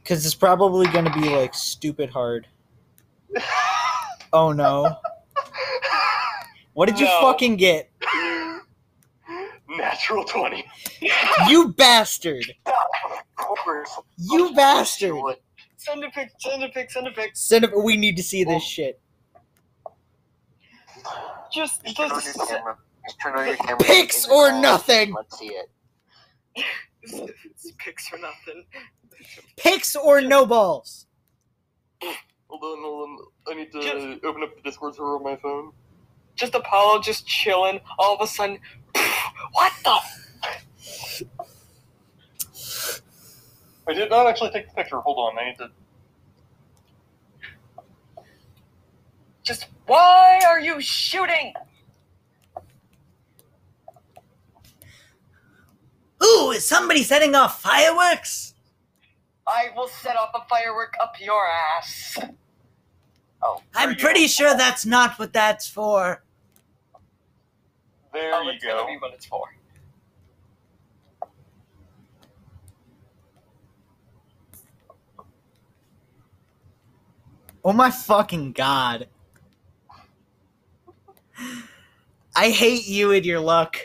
because 0.02 0.26
it's 0.26 0.34
probably 0.34 0.88
going 0.88 1.04
to 1.04 1.12
be 1.12 1.28
like 1.28 1.54
stupid 1.54 2.10
hard. 2.10 2.48
Oh 4.34 4.54
no! 4.54 4.96
What 6.72 6.88
did 6.88 7.02
you 7.02 7.08
fucking 7.20 7.58
get? 7.58 7.92
Natural 9.68 10.24
twenty. 10.24 10.64
You 11.50 11.74
bastard! 11.78 12.46
You 14.18 14.54
bastard! 14.56 15.10
you 15.10 15.22
would. 15.22 15.36
Send 15.76 16.02
a 16.06 16.10
pic, 16.12 16.32
send 16.40 16.64
a 16.64 16.70
pic, 16.70 16.90
send 16.90 17.08
a 17.08 17.12
pic. 17.12 17.32
Send 17.34 17.66
it. 17.66 17.72
We 17.76 17.98
need 17.98 18.16
to 18.16 18.24
see 18.24 18.46
this 18.46 18.64
oh. 18.64 18.66
shit. 18.66 19.02
Just, 21.52 21.84
Just 21.84 22.40
turn 23.20 23.36
on 23.36 23.46
just, 23.48 23.60
your 23.60 23.68
camera. 23.68 23.80
Just 23.80 23.88
turn 23.88 23.88
on 23.88 23.88
your 23.88 23.88
camera. 23.88 24.04
Pics 24.06 24.26
or 24.28 24.50
call. 24.50 24.62
nothing. 24.62 25.14
Let's 25.14 25.40
see 25.40 25.54
it. 25.54 25.70
pics 27.78 28.12
or 28.12 28.20
nothing. 28.20 28.66
Picks 29.58 29.96
or 29.96 30.22
no 30.22 30.46
balls? 30.46 31.06
Hold 32.02 32.64
on, 32.64 32.84
hold 32.84 33.10
on. 33.10 33.18
I 33.50 33.54
need 33.56 33.72
to 33.72 33.82
Just- 33.82 34.26
open 34.26 34.44
up 34.44 34.56
the 34.56 34.62
Discord 34.64 34.96
server 34.96 35.16
on 35.16 35.24
my 35.24 35.36
phone. 35.36 35.72
Just 36.36 36.56
Apollo, 36.56 37.02
just 37.02 37.28
chilling. 37.28 37.80
All 38.00 38.16
of 38.16 38.22
a 38.22 38.28
sudden, 38.28 38.58
what 39.52 39.74
the? 39.84 39.98
I 43.88 43.94
did 43.94 44.10
not 44.10 44.28
actually 44.28 44.52
take 44.52 44.70
the 44.70 44.74
picture. 44.74 45.00
Hold 45.02 45.18
on, 45.18 45.38
I 45.40 45.50
need 45.50 45.58
to. 45.58 45.70
Just 49.44 49.68
why 49.88 50.40
are 50.48 50.60
you 50.60 50.80
shooting? 50.80 51.54
Ooh, 56.32 56.52
is 56.52 56.68
somebody 56.68 57.04
setting 57.04 57.36
off 57.36 57.62
fireworks? 57.62 58.54
I 59.48 59.70
will 59.76 59.88
set 59.88 60.16
off 60.16 60.32
a 60.34 60.48
firework 60.48 60.94
up 61.02 61.16
your 61.20 61.46
ass. 61.48 62.18
Oh, 63.44 63.62
I'm 63.76 63.96
pretty 63.96 64.28
sure 64.28 64.56
that's 64.56 64.86
not 64.86 65.18
what 65.18 65.34
that's 65.34 65.68
for. 65.68 66.24
There 68.14 68.34
Oh, 68.34 68.42
you 68.44 68.52
it's 68.52 68.64
gonna 68.64 68.86
be 68.86 68.98
what 68.98 69.14
it's 69.14 69.26
for. 69.26 69.46
Oh 77.64 77.74
my 77.74 77.92
fucking 77.92 78.54
god. 78.54 79.08
I 82.36 82.50
hate 82.50 82.88
you 82.88 83.12
and 83.12 83.26
your 83.26 83.40
luck. 83.40 83.78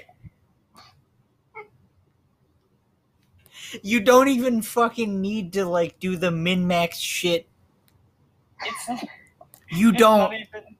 You 3.82 4.00
don't 4.00 4.28
even 4.28 4.62
fucking 4.62 5.20
need 5.20 5.52
to 5.54 5.64
like 5.64 5.98
do 5.98 6.16
the 6.16 6.30
min 6.30 6.66
max 6.66 6.98
shit. 6.98 7.48
It's, 8.62 9.02
You 9.70 9.90
it's 9.90 9.98
don't 9.98 10.32
even, 10.32 10.76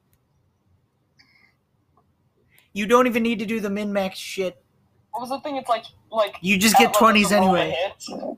you 2.72 2.87
don't 2.87 3.07
even 3.07 3.22
need 3.22 3.38
to 3.38 3.46
do 3.46 3.61
the 3.61 3.70
min 3.70 3.92
max 3.92 4.18
shit. 4.18 4.62
what 5.11 5.22
was 5.22 5.31
the 5.31 5.40
thing? 5.40 5.57
It's 5.57 5.68
like 5.68 5.85
like. 6.11 6.37
You 6.40 6.59
just 6.59 6.77
get 6.79 6.94
20s 6.94 7.22
doesn't 7.22 7.38
roll 7.40 7.57
a 7.57 7.61
anyway. 7.61 8.37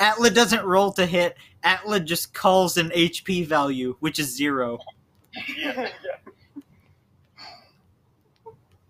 Atla 0.00 0.30
doesn't 0.30 0.64
roll 0.64 0.92
to 0.92 1.06
hit. 1.06 1.36
Atla 1.62 2.00
just 2.00 2.32
calls 2.32 2.76
an 2.76 2.90
HP 2.90 3.46
value, 3.46 3.96
which 4.00 4.18
is 4.18 4.34
zero. 4.34 4.78
yeah. 5.56 5.88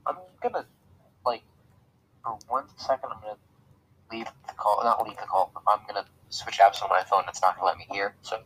I'm 0.07 0.17
gonna 0.43 0.67
like 1.25 1.43
for 2.23 2.39
one 2.49 2.65
second. 2.77 3.11
I'm 3.13 3.21
gonna 3.23 3.37
leave 4.13 4.27
the 4.55 4.63
call. 4.63 4.81
Not 4.85 5.07
leave 5.07 5.17
the 5.17 5.23
call. 5.27 5.53
I'm 5.67 5.81
gonna 5.87 6.07
switch 6.31 6.59
apps 6.59 6.83
on 6.83 6.89
my 6.89 7.03
phone. 7.03 7.25
It's 7.29 7.43
not 7.43 7.57
gonna 7.57 7.67
let 7.67 7.79
me 7.79 7.87
hear. 7.91 8.15
So 8.23 8.39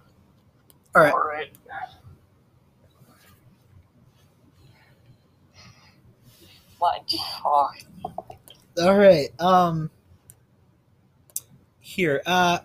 Alright. 0.96 1.12
All 1.12 1.20
right. 1.20 1.52
My 6.80 6.98
God. 7.44 7.74
Alright. 8.78 9.40
Um 9.40 9.90
here, 11.80 12.22
uh 12.26 12.58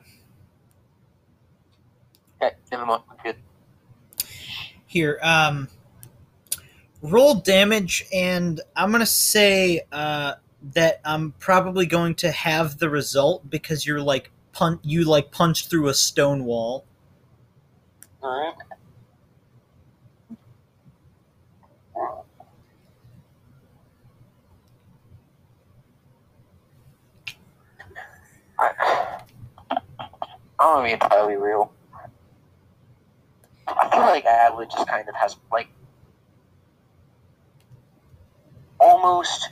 okay, 2.41 2.55
never 2.71 2.85
mind. 2.85 3.03
I'm 3.09 3.17
good. 3.23 3.35
here 4.85 5.19
um 5.23 5.67
roll 7.01 7.35
damage 7.35 8.05
and 8.13 8.61
i'm 8.75 8.91
gonna 8.91 9.05
say 9.05 9.81
uh 9.91 10.33
that 10.63 11.01
i'm 11.05 11.31
probably 11.39 11.85
going 11.85 12.15
to 12.15 12.31
have 12.31 12.77
the 12.79 12.89
result 12.89 13.49
because 13.49 13.85
you're 13.85 14.01
like 14.01 14.31
pun 14.53 14.79
you 14.83 15.03
like 15.03 15.31
punched 15.31 15.69
through 15.69 15.87
a 15.87 15.93
stone 15.93 16.45
wall 16.45 16.85
All 18.21 18.39
right. 18.39 18.53
I, 28.59 28.71
I 29.69 29.83
don't 30.59 30.75
want 30.75 30.79
to 30.79 30.87
be 30.87 30.93
entirely 30.93 31.35
real. 31.35 31.71
I 33.67 33.89
feel 33.89 34.01
like 34.01 34.25
Adwood 34.25 34.71
just 34.71 34.87
kind 34.87 35.07
of 35.09 35.15
has 35.15 35.35
like 35.51 35.67
almost 38.79 39.49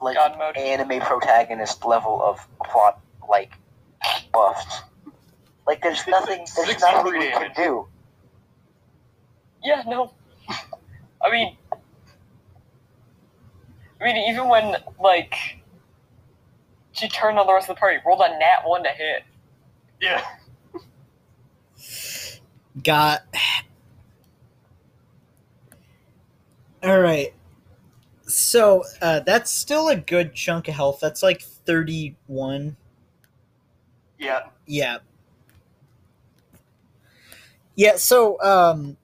like 0.00 0.16
God 0.16 0.38
mode. 0.38 0.56
anime 0.56 1.00
protagonist 1.00 1.84
level 1.84 2.22
of 2.22 2.46
plot 2.64 3.00
like 3.28 3.52
buffs. 4.32 4.82
Like 5.66 5.82
there's 5.82 6.06
nothing 6.06 6.46
there's 6.56 6.80
nothing 6.80 7.04
degree 7.04 7.26
we 7.28 7.32
can 7.32 7.52
do. 7.56 7.86
Yeah, 9.62 9.82
no. 9.86 10.12
I 11.22 11.30
mean, 11.30 11.56
I 14.00 14.04
mean, 14.04 14.16
even 14.28 14.48
when 14.48 14.76
like 15.02 15.34
she 16.92 17.08
turned 17.08 17.38
on 17.38 17.46
the 17.46 17.54
rest 17.54 17.70
of 17.70 17.76
the 17.76 17.80
party, 17.80 17.98
rolled 18.06 18.20
a 18.20 18.28
nat 18.38 18.60
one 18.64 18.82
to 18.84 18.90
hit. 18.90 19.22
Yeah. 20.00 20.22
got 22.82 23.22
all 26.82 27.00
right 27.00 27.32
so 28.34 28.82
uh 29.02 29.20
that's 29.20 29.50
still 29.50 29.88
a 29.88 29.96
good 29.96 30.34
chunk 30.34 30.68
of 30.68 30.74
health 30.74 30.98
that's 31.00 31.22
like 31.22 31.42
31 31.42 32.76
Yeah. 34.18 34.40
Yeah. 34.66 34.98
Yeah, 37.76 37.96
so 37.96 38.40
um 38.42 38.96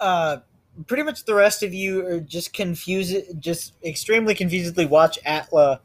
uh 0.00 0.38
pretty 0.86 1.02
much 1.02 1.24
the 1.24 1.34
rest 1.34 1.62
of 1.62 1.72
you 1.72 2.06
are 2.06 2.20
just 2.20 2.52
confused 2.52 3.40
just 3.40 3.72
extremely 3.82 4.34
confusedly 4.34 4.84
watch 4.84 5.18
Atla 5.24 5.80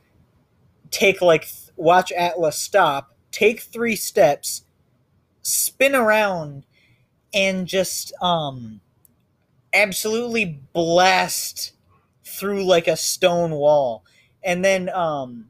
take 0.92 1.22
like 1.22 1.44
th- 1.44 1.72
watch 1.78 2.12
Atla 2.12 2.52
stop, 2.52 3.16
take 3.32 3.62
3 3.62 3.96
steps, 3.96 4.64
spin 5.42 5.96
around 5.96 6.66
and 7.34 7.66
just 7.66 8.14
um 8.22 8.82
absolutely 9.74 10.60
blast 10.74 11.74
through 12.24 12.64
like 12.66 12.88
a 12.88 12.96
stone 12.98 13.52
wall. 13.52 14.04
And 14.44 14.64
then 14.66 14.90
um 14.90 15.50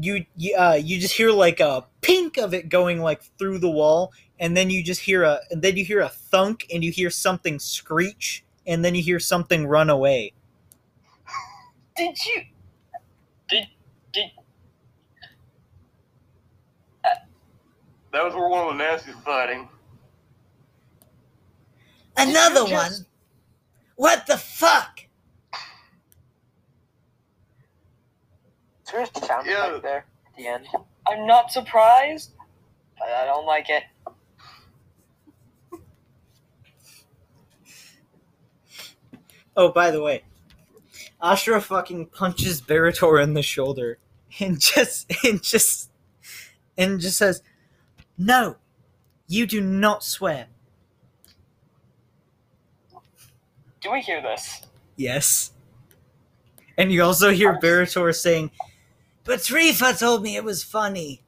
you 0.00 0.24
you, 0.36 0.56
uh, 0.56 0.78
you 0.82 0.98
just 0.98 1.14
hear 1.14 1.30
like 1.30 1.60
a 1.60 1.84
pink 2.00 2.36
of 2.36 2.52
it 2.52 2.68
going 2.68 3.00
like 3.00 3.22
through 3.38 3.58
the 3.58 3.70
wall 3.70 4.12
and 4.40 4.56
then 4.56 4.68
you 4.68 4.82
just 4.82 5.00
hear 5.00 5.22
a 5.22 5.38
and 5.50 5.62
then 5.62 5.76
you 5.76 5.84
hear 5.84 6.00
a 6.00 6.08
thunk 6.08 6.66
and 6.74 6.82
you 6.82 6.90
hear 6.90 7.10
something 7.10 7.60
screech 7.60 8.44
and 8.66 8.84
then 8.84 8.96
you 8.96 9.02
hear 9.02 9.20
something 9.20 9.66
run 9.68 9.88
away 9.90 10.32
Did 11.96 12.16
you? 12.26 12.42
Did 13.48 13.68
did 14.12 14.30
That 18.12 18.24
was 18.24 18.34
where 18.34 18.48
one 18.48 18.68
of 18.68 18.76
the 18.76 18.82
nasties 18.82 19.22
fighting. 19.24 19.68
another 22.16 22.62
you 22.62 22.68
just- 22.68 23.00
one 23.00 23.06
what 23.96 24.26
the 24.26 24.36
fuck 24.36 25.00
Is 28.86 28.92
there 28.92 29.02
a 29.02 29.26
sound 29.26 29.46
Yeah. 29.46 29.66
effect 29.68 29.82
there 29.82 30.06
at 30.26 30.36
the 30.36 30.46
end? 30.46 30.66
I'm 31.06 31.26
not 31.26 31.50
surprised, 31.50 32.32
but 32.98 33.08
I 33.08 33.24
don't 33.26 33.46
like 33.46 33.68
it. 33.70 33.84
Oh, 39.56 39.70
by 39.70 39.90
the 39.90 40.02
way, 40.02 40.24
Ashra 41.22 41.62
fucking 41.62 42.06
punches 42.06 42.60
Barator 42.60 43.22
in 43.22 43.34
the 43.34 43.42
shoulder 43.42 43.98
and 44.40 44.60
just 44.60 45.12
and 45.24 45.42
just 45.42 45.90
and 46.76 47.00
just 47.00 47.18
says, 47.18 47.42
"No, 48.18 48.56
you 49.28 49.46
do 49.46 49.60
not 49.60 50.02
swear." 50.02 50.48
Do 53.84 53.92
we 53.92 54.00
hear 54.00 54.20
this? 54.22 54.62
Yes. 54.96 55.52
And 56.78 56.90
you 56.90 57.02
also 57.04 57.30
hear 57.30 57.58
Barator 57.60 58.12
saying, 58.14 58.50
"But 59.24 59.40
Trifa 59.40 59.96
told 59.98 60.22
me 60.22 60.36
it 60.36 60.42
was 60.42 60.64
funny." 60.64 61.22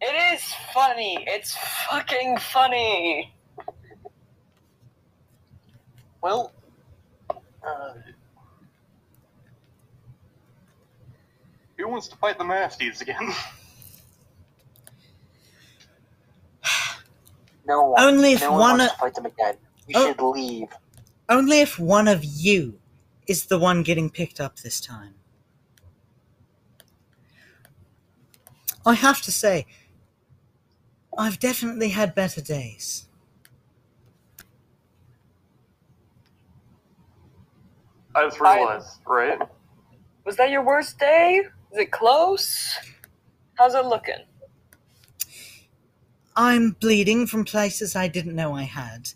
It 0.00 0.34
is 0.34 0.42
funny. 0.74 1.24
It's 1.28 1.56
fucking 1.88 2.38
funny. 2.38 3.32
Well, 6.20 6.52
uh, 7.30 7.94
who 11.76 11.88
wants 11.88 12.08
to 12.08 12.16
fight 12.16 12.38
the 12.38 12.44
Masties 12.44 13.00
again? 13.00 13.32
No 17.66 17.90
one. 17.90 18.00
Only 18.02 18.32
if 18.32 18.40
no 18.40 18.52
one, 18.52 18.60
one 18.60 18.78
wants 18.78 18.94
o- 18.94 18.96
to 18.96 19.00
fight 19.00 19.14
them 19.14 19.26
again. 19.26 19.56
We 19.86 19.94
Oh. 19.94 20.06
should 20.06 20.20
leave. 20.22 20.68
Only 21.28 21.60
if 21.60 21.78
one 21.78 22.08
of 22.08 22.24
you 22.24 22.80
is 23.26 23.46
the 23.46 23.58
one 23.58 23.82
getting 23.82 24.10
picked 24.10 24.40
up 24.40 24.56
this 24.58 24.80
time. 24.80 25.14
I 28.86 28.94
have 28.94 29.20
to 29.22 29.32
say, 29.32 29.66
I've 31.16 31.38
definitely 31.38 31.90
had 31.90 32.14
better 32.14 32.40
days. 32.40 33.06
As 38.16 38.40
I- 38.40 38.56
realized, 38.56 39.00
right? 39.06 39.38
Was 40.24 40.36
that 40.36 40.50
your 40.50 40.62
worst 40.62 40.98
day? 40.98 41.42
Is 41.72 41.78
it 41.78 41.90
close? 41.90 42.74
How's 43.54 43.74
it 43.74 43.84
looking? 43.84 44.24
I'm 46.36 46.70
bleeding 46.72 47.26
from 47.26 47.44
places 47.44 47.96
I 47.96 48.08
didn't 48.08 48.36
know 48.36 48.54
I 48.54 48.62
had. 48.62 49.10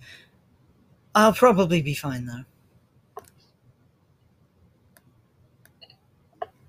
I'll 1.14 1.34
probably 1.34 1.82
be 1.82 1.94
fine 1.94 2.26
though. 2.26 2.44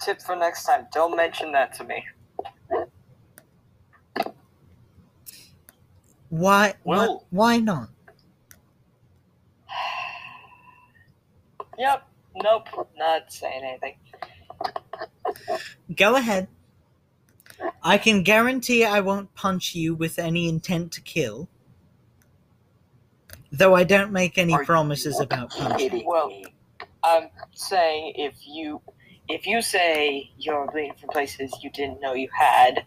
Tip 0.01 0.21
for 0.21 0.35
next 0.35 0.65
time: 0.65 0.87
don't 0.93 1.15
mention 1.15 1.51
that 1.53 1.73
to 1.75 1.83
me. 1.85 2.03
Why? 6.29 6.75
Well- 6.83 7.25
why, 7.29 7.55
why 7.55 7.59
not? 7.59 7.89
Yep. 11.77 12.07
Nope. 12.35 12.67
Not 12.97 13.31
saying 13.31 13.63
anything. 13.63 13.95
Go 15.95 16.15
ahead. 16.15 16.47
I 17.83 17.97
can 17.97 18.23
guarantee 18.23 18.85
I 18.85 18.99
won't 19.01 19.33
punch 19.35 19.75
you 19.75 19.95
with 19.95 20.19
any 20.19 20.49
intent 20.49 20.91
to 20.93 21.01
kill. 21.01 21.49
Though 23.53 23.75
I 23.75 23.83
don't 23.83 24.11
make 24.11 24.39
any 24.39 24.53
Are 24.53 24.61
you 24.61 24.65
promises 24.65 25.19
about 25.19 25.51
punching. 25.51 26.03
Well- 26.05 26.31
I'm 27.03 27.29
saying 27.51 28.13
if 28.15 28.35
you 28.47 28.81
if 29.27 29.45
you 29.45 29.61
say 29.61 30.31
you're 30.37 30.69
bleeding 30.71 30.93
from 30.99 31.09
places 31.09 31.53
you 31.61 31.69
didn't 31.69 31.99
know 32.01 32.13
you 32.13 32.29
had, 32.37 32.85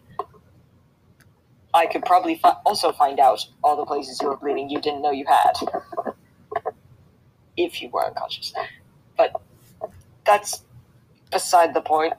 I 1.73 1.85
could 1.85 2.03
probably 2.03 2.35
fi- 2.35 2.57
also 2.65 2.91
find 2.91 3.19
out 3.19 3.45
all 3.63 3.75
the 3.77 3.85
places 3.85 4.19
you 4.21 4.27
were 4.27 4.37
bleeding 4.37 4.69
you 4.69 4.81
didn't 4.81 5.01
know 5.03 5.11
you 5.11 5.25
had. 5.27 5.53
If 7.55 7.81
you 7.81 7.89
were 7.89 8.05
unconscious. 8.05 8.53
But 9.17 9.39
that's 10.25 10.63
beside 11.31 11.73
the 11.73 11.81
point. 11.81 12.13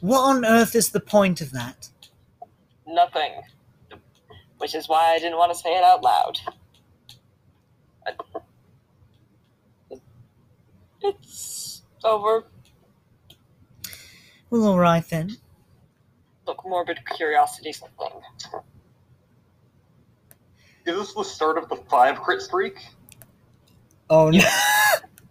What 0.00 0.20
on 0.20 0.44
earth 0.44 0.74
is 0.74 0.90
the 0.90 1.00
point 1.00 1.40
of 1.40 1.52
that? 1.52 1.88
Nothing. 2.86 3.32
Which 4.66 4.74
is 4.74 4.88
why 4.88 5.14
I 5.14 5.20
didn't 5.20 5.38
want 5.38 5.52
to 5.52 5.56
say 5.56 5.76
it 5.76 5.84
out 5.84 6.02
loud. 6.02 6.40
It's 11.00 11.82
over. 12.02 12.46
Well, 14.50 14.66
alright 14.66 15.08
then. 15.08 15.36
Look, 16.48 16.66
morbid 16.66 16.98
curiosity 17.14 17.72
something. 17.74 18.08
Is 20.84 20.96
this 20.96 21.14
the 21.14 21.22
start 21.22 21.58
of 21.58 21.68
the 21.68 21.76
five 21.88 22.20
crit 22.20 22.42
streak? 22.42 22.84
Oh 24.10 24.30
no. 24.30 24.40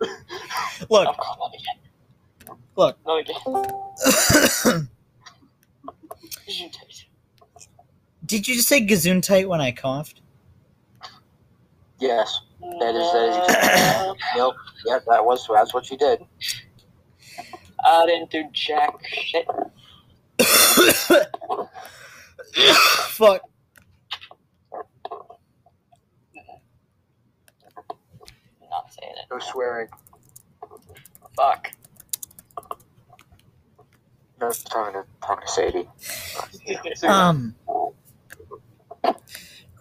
Look, 0.90 1.10
Oh, 1.10 1.14
come 1.14 1.42
on 1.42 1.52
again. 1.54 2.58
Look. 2.78 2.98
No 3.06 3.18
again. 3.18 3.36
You 6.48 6.70
taste. 6.70 7.08
Did 8.26 8.48
you 8.48 8.56
just 8.56 8.68
say 8.68 8.86
gesundheit 8.86 9.48
when 9.48 9.62
I 9.62 9.72
coughed? 9.72 10.22
Yes. 12.00 12.42
That 12.62 12.96
is- 12.96 13.12
that 13.14 13.30
is 13.30 13.38
exactly- 13.38 14.20
Yep. 14.36 14.54
Yeah, 14.86 15.00
that 15.08 15.26
was 15.26 15.48
that's 15.48 15.74
what 15.74 15.90
you 15.92 15.98
did. 15.98 16.26
I 17.84 18.06
didn't 18.06 18.30
do 18.32 18.44
jack 18.52 19.06
shit. 19.08 19.48
Fuck. 23.10 23.42
Not 28.70 28.94
saying 28.94 29.14
it. 29.18 29.26
No 29.32 29.40
swearing. 29.40 29.88
Fuck. 31.36 31.72
No 34.42 34.52
talking 34.52 35.02
to 35.02 35.06
talking 35.22 35.48
to 35.48 35.52
Sadie. 35.52 35.88
So, 36.96 37.08
Um. 37.08 37.56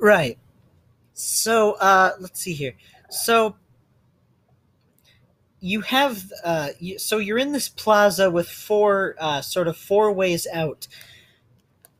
Right. 0.00 0.38
So, 1.14 1.72
uh, 1.74 2.12
let's 2.20 2.40
see 2.40 2.54
here. 2.54 2.74
So, 3.10 3.56
you 5.60 5.80
have, 5.82 6.30
uh, 6.44 6.70
you, 6.78 6.98
so 6.98 7.18
you're 7.18 7.38
in 7.38 7.52
this 7.52 7.68
plaza 7.68 8.30
with 8.30 8.48
four, 8.48 9.14
uh, 9.18 9.40
sort 9.40 9.68
of 9.68 9.76
four 9.76 10.12
ways 10.12 10.46
out. 10.52 10.88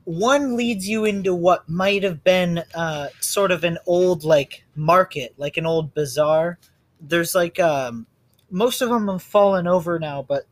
One 0.05 0.57
leads 0.57 0.87
you 0.87 1.05
into 1.07 1.35
what 1.35 1.69
might 1.69 2.03
have 2.03 2.23
been, 2.23 2.63
uh, 2.75 3.09
sort 3.21 3.51
of 3.53 3.65
an 3.65 3.79
old, 3.87 4.23
like, 4.25 4.65
market, 4.75 5.33
like 5.39 5.57
an 5.57 5.65
old 5.65 5.95
bazaar. 5.95 6.59
There's, 7.01 7.35
like, 7.35 7.59
um, 7.59 8.07
most 8.51 8.83
of 8.83 8.91
them 8.91 9.09
have 9.09 9.23
fallen 9.23 9.67
over 9.67 9.99
now, 9.99 10.23
but 10.23 10.45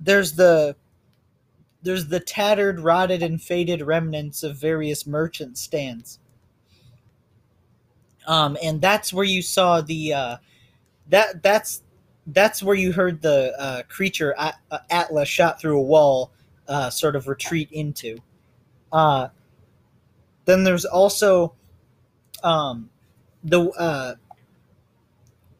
there's 0.00 0.34
the, 0.34 0.76
there's 1.84 2.08
the 2.08 2.18
tattered, 2.18 2.80
rotted, 2.80 3.22
and 3.22 3.40
faded 3.40 3.82
remnants 3.82 4.42
of 4.42 4.56
various 4.56 5.06
merchant 5.06 5.58
stands. 5.58 6.18
Um, 8.26 8.56
and 8.62 8.80
that's 8.80 9.12
where 9.12 9.24
you 9.24 9.42
saw 9.42 9.82
the 9.82 10.14
uh, 10.14 10.36
that 11.10 11.42
that's 11.42 11.82
that's 12.28 12.62
where 12.62 12.74
you 12.74 12.90
heard 12.90 13.20
the 13.20 13.52
uh, 13.58 13.82
creature 13.82 14.34
uh, 14.38 14.52
Atlas 14.88 15.28
shot 15.28 15.60
through 15.60 15.78
a 15.78 15.82
wall, 15.82 16.32
uh, 16.66 16.88
sort 16.88 17.16
of 17.16 17.28
retreat 17.28 17.68
into. 17.70 18.16
Uh, 18.90 19.28
then 20.46 20.64
there's 20.64 20.86
also 20.86 21.52
um, 22.42 22.88
the 23.44 24.16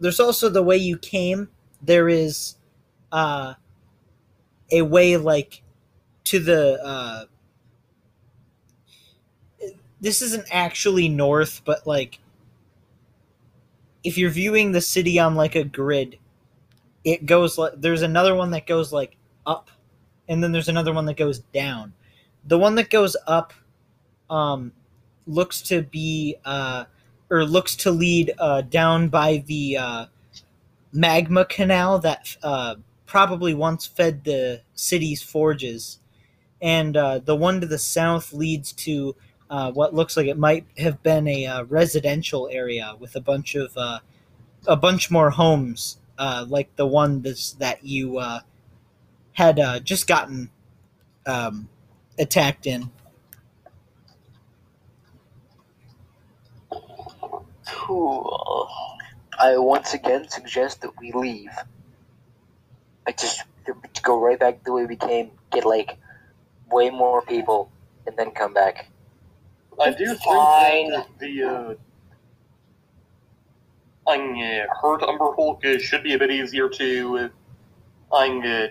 there's 0.00 0.20
also 0.20 0.48
the 0.48 0.62
way 0.62 0.78
you 0.78 0.96
came. 0.96 1.50
There 1.82 2.08
is 2.08 2.56
a 3.12 3.56
way 4.72 5.18
like 5.18 5.60
to 6.24 6.38
the 6.40 6.80
uh 6.84 7.24
this 10.00 10.22
isn't 10.22 10.46
actually 10.50 11.08
north 11.08 11.62
but 11.64 11.86
like 11.86 12.18
if 14.02 14.18
you're 14.18 14.30
viewing 14.30 14.72
the 14.72 14.80
city 14.80 15.18
on 15.18 15.34
like 15.34 15.54
a 15.54 15.64
grid 15.64 16.18
it 17.04 17.26
goes 17.26 17.58
like 17.58 17.74
there's 17.76 18.02
another 18.02 18.34
one 18.34 18.50
that 18.50 18.66
goes 18.66 18.92
like 18.92 19.16
up 19.46 19.70
and 20.28 20.42
then 20.42 20.52
there's 20.52 20.68
another 20.68 20.92
one 20.92 21.06
that 21.06 21.16
goes 21.16 21.40
down. 21.52 21.92
The 22.46 22.58
one 22.58 22.74
that 22.76 22.90
goes 22.90 23.16
up 23.26 23.52
um 24.30 24.72
looks 25.26 25.62
to 25.62 25.82
be 25.82 26.36
uh 26.44 26.84
or 27.30 27.44
looks 27.44 27.76
to 27.76 27.90
lead 27.90 28.32
uh 28.38 28.62
down 28.62 29.08
by 29.08 29.44
the 29.46 29.76
uh 29.78 30.06
magma 30.92 31.44
canal 31.46 31.98
that 32.00 32.36
uh 32.42 32.76
probably 33.06 33.54
once 33.54 33.86
fed 33.86 34.24
the 34.24 34.62
city's 34.74 35.22
forges 35.22 35.98
and 36.64 36.96
uh, 36.96 37.18
the 37.18 37.36
one 37.36 37.60
to 37.60 37.66
the 37.66 37.78
south 37.78 38.32
leads 38.32 38.72
to 38.72 39.14
uh, 39.50 39.70
what 39.70 39.92
looks 39.92 40.16
like 40.16 40.26
it 40.26 40.38
might 40.38 40.66
have 40.78 41.00
been 41.02 41.28
a 41.28 41.44
uh, 41.44 41.64
residential 41.64 42.48
area 42.50 42.94
with 42.98 43.14
a 43.14 43.20
bunch 43.20 43.54
of 43.54 43.76
uh, 43.76 43.98
a 44.66 44.74
bunch 44.74 45.10
more 45.10 45.28
homes, 45.28 45.98
uh, 46.16 46.46
like 46.48 46.74
the 46.76 46.86
one 46.86 47.20
that 47.20 47.78
you 47.84 48.16
uh, 48.16 48.40
had 49.32 49.84
just 49.84 50.06
gotten 50.06 50.50
um, 51.26 51.68
attacked 52.18 52.66
in. 52.66 52.90
Cool. 57.66 58.70
I 59.38 59.58
once 59.58 59.92
again 59.92 60.30
suggest 60.30 60.80
that 60.80 60.98
we 60.98 61.12
leave. 61.12 61.50
I 63.06 63.12
just 63.12 63.42
go 64.02 64.18
right 64.18 64.40
back 64.40 64.64
the 64.64 64.72
way 64.72 64.86
we 64.86 64.96
came, 64.96 65.30
get 65.50 65.66
like 65.66 65.98
way 66.74 66.90
more 66.90 67.22
people, 67.22 67.70
and 68.06 68.16
then 68.18 68.30
come 68.32 68.52
back. 68.52 68.90
I 69.80 69.90
do 69.90 70.06
think 70.06 70.92
that 70.94 71.06
the 71.18 71.32
uh, 71.42 71.74
ang, 74.12 74.42
uh, 74.42 74.66
hurt 74.80 75.02
Umber 75.02 75.32
Hulk 75.34 75.64
uh, 75.64 75.78
should 75.78 76.02
be 76.02 76.14
a 76.14 76.18
bit 76.18 76.30
easier 76.30 76.68
to 76.68 77.30
uh, 78.12 78.16
ang, 78.16 78.44
uh, 78.44 78.68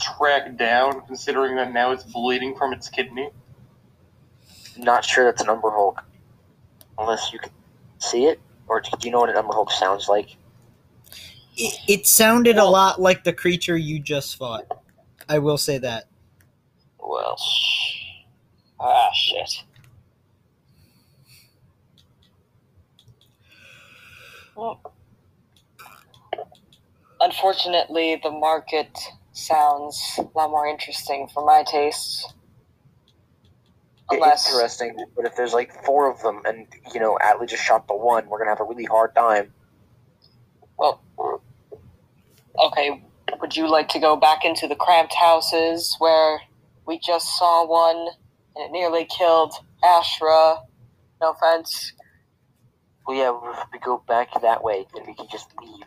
track 0.00 0.56
down, 0.56 1.02
considering 1.06 1.56
that 1.56 1.72
now 1.72 1.90
it's 1.90 2.04
bleeding 2.04 2.54
from 2.56 2.72
its 2.72 2.88
kidney. 2.88 3.30
Not 4.78 5.04
sure 5.04 5.24
that's 5.24 5.42
an 5.42 5.48
Umber 5.48 5.70
Hulk, 5.70 6.02
unless 6.98 7.32
you 7.32 7.38
can 7.38 7.50
see 7.98 8.26
it, 8.26 8.40
or 8.68 8.80
do 8.80 8.90
you 9.02 9.10
know 9.10 9.20
what 9.20 9.30
an 9.30 9.36
Umber 9.36 9.54
Hulk 9.54 9.70
sounds 9.70 10.08
like? 10.08 10.36
It, 11.56 11.78
it 11.88 12.06
sounded 12.06 12.58
a 12.58 12.64
lot 12.64 13.00
like 13.00 13.24
the 13.24 13.32
creature 13.32 13.76
you 13.76 13.98
just 13.98 14.36
fought. 14.36 14.66
I 15.28 15.38
will 15.38 15.58
say 15.58 15.78
that. 15.78 16.04
Well, 17.06 17.36
sh- 17.36 18.24
ah, 18.80 19.10
shit. 19.14 19.62
Well, 24.56 24.80
unfortunately, 27.20 28.20
the 28.20 28.30
market 28.30 28.98
sounds 29.32 30.18
a 30.18 30.22
lot 30.34 30.50
more 30.50 30.66
interesting 30.66 31.28
for 31.32 31.44
my 31.44 31.62
tastes. 31.62 32.32
Unless, 34.10 34.52
Interesting, 34.52 34.96
but 35.14 35.26
if 35.26 35.36
there's 35.36 35.52
like 35.52 35.84
four 35.84 36.10
of 36.10 36.20
them, 36.22 36.40
and 36.44 36.66
you 36.92 37.00
know 37.00 37.18
Atla 37.20 37.46
just 37.46 37.62
shot 37.62 37.86
the 37.86 37.94
one, 37.94 38.28
we're 38.28 38.38
gonna 38.38 38.50
have 38.50 38.60
a 38.60 38.64
really 38.64 38.84
hard 38.84 39.14
time. 39.14 39.52
well, 40.78 41.02
okay, 42.64 43.02
would 43.40 43.56
you 43.56 43.68
like 43.68 43.88
to 43.90 43.98
go 44.00 44.16
back 44.16 44.44
into 44.44 44.66
the 44.66 44.76
cramped 44.76 45.14
houses 45.14 45.96
where 45.98 46.40
we 46.86 46.98
just 46.98 47.36
saw 47.38 47.66
one 47.66 48.08
and 48.54 48.64
it 48.64 48.72
nearly 48.72 49.06
killed 49.06 49.54
Ashra? 49.82 50.64
No 51.20 51.32
offense. 51.32 51.92
Well, 53.06 53.16
yeah, 53.16 53.60
if 53.60 53.68
we 53.72 53.78
go 53.78 54.02
back 54.08 54.28
that 54.40 54.62
way, 54.62 54.86
then 54.94 55.04
we 55.06 55.14
can 55.14 55.26
just 55.30 55.48
leave. 55.62 55.86